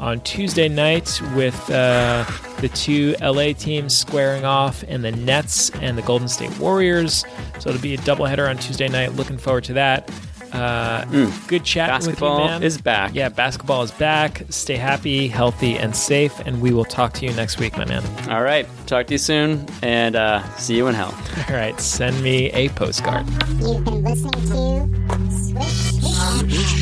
on 0.00 0.20
Tuesday 0.20 0.68
night 0.68 1.20
with 1.34 1.70
uh, 1.70 2.24
the 2.60 2.68
two 2.68 3.14
LA 3.20 3.52
teams 3.52 3.96
squaring 3.96 4.44
off, 4.44 4.84
and 4.88 5.04
the 5.04 5.12
Nets 5.12 5.70
and 5.80 5.96
the 5.96 6.02
Golden 6.02 6.28
State 6.28 6.56
Warriors. 6.58 7.24
So 7.60 7.70
it'll 7.70 7.80
be 7.82 7.94
a 7.94 7.98
doubleheader 7.98 8.48
on 8.48 8.56
Tuesday 8.58 8.88
night. 8.88 9.12
Looking 9.14 9.38
forward 9.38 9.64
to 9.64 9.72
that. 9.74 10.10
Uh, 10.52 11.04
Good 11.48 11.64
chat 11.64 11.90
with 11.90 12.06
you, 12.06 12.12
Basketball 12.12 12.46
man. 12.46 12.62
is 12.62 12.80
back. 12.80 13.12
Yeah, 13.12 13.28
basketball 13.28 13.82
is 13.82 13.90
back. 13.90 14.42
Stay 14.50 14.76
happy, 14.76 15.26
healthy, 15.26 15.76
and 15.76 15.96
safe, 15.96 16.38
and 16.46 16.60
we 16.62 16.72
will 16.72 16.84
talk 16.84 17.12
to 17.14 17.26
you 17.26 17.32
next 17.32 17.58
week, 17.58 17.76
my 17.76 17.84
man. 17.84 18.04
All 18.30 18.42
right, 18.42 18.64
talk 18.86 19.08
to 19.08 19.14
you 19.14 19.18
soon, 19.18 19.66
and 19.82 20.14
uh, 20.14 20.44
see 20.56 20.76
you 20.76 20.86
in 20.86 20.94
hell. 20.94 21.12
All 21.48 21.56
right, 21.56 21.78
send 21.80 22.22
me 22.22 22.52
a 22.52 22.68
postcard. 22.68 23.26
You've 23.58 23.84
been 23.84 24.04
listening 24.04 24.30
to 24.30 24.88
Swish. 25.32 25.90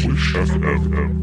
Swish 0.03 0.35
FM. 0.35 1.23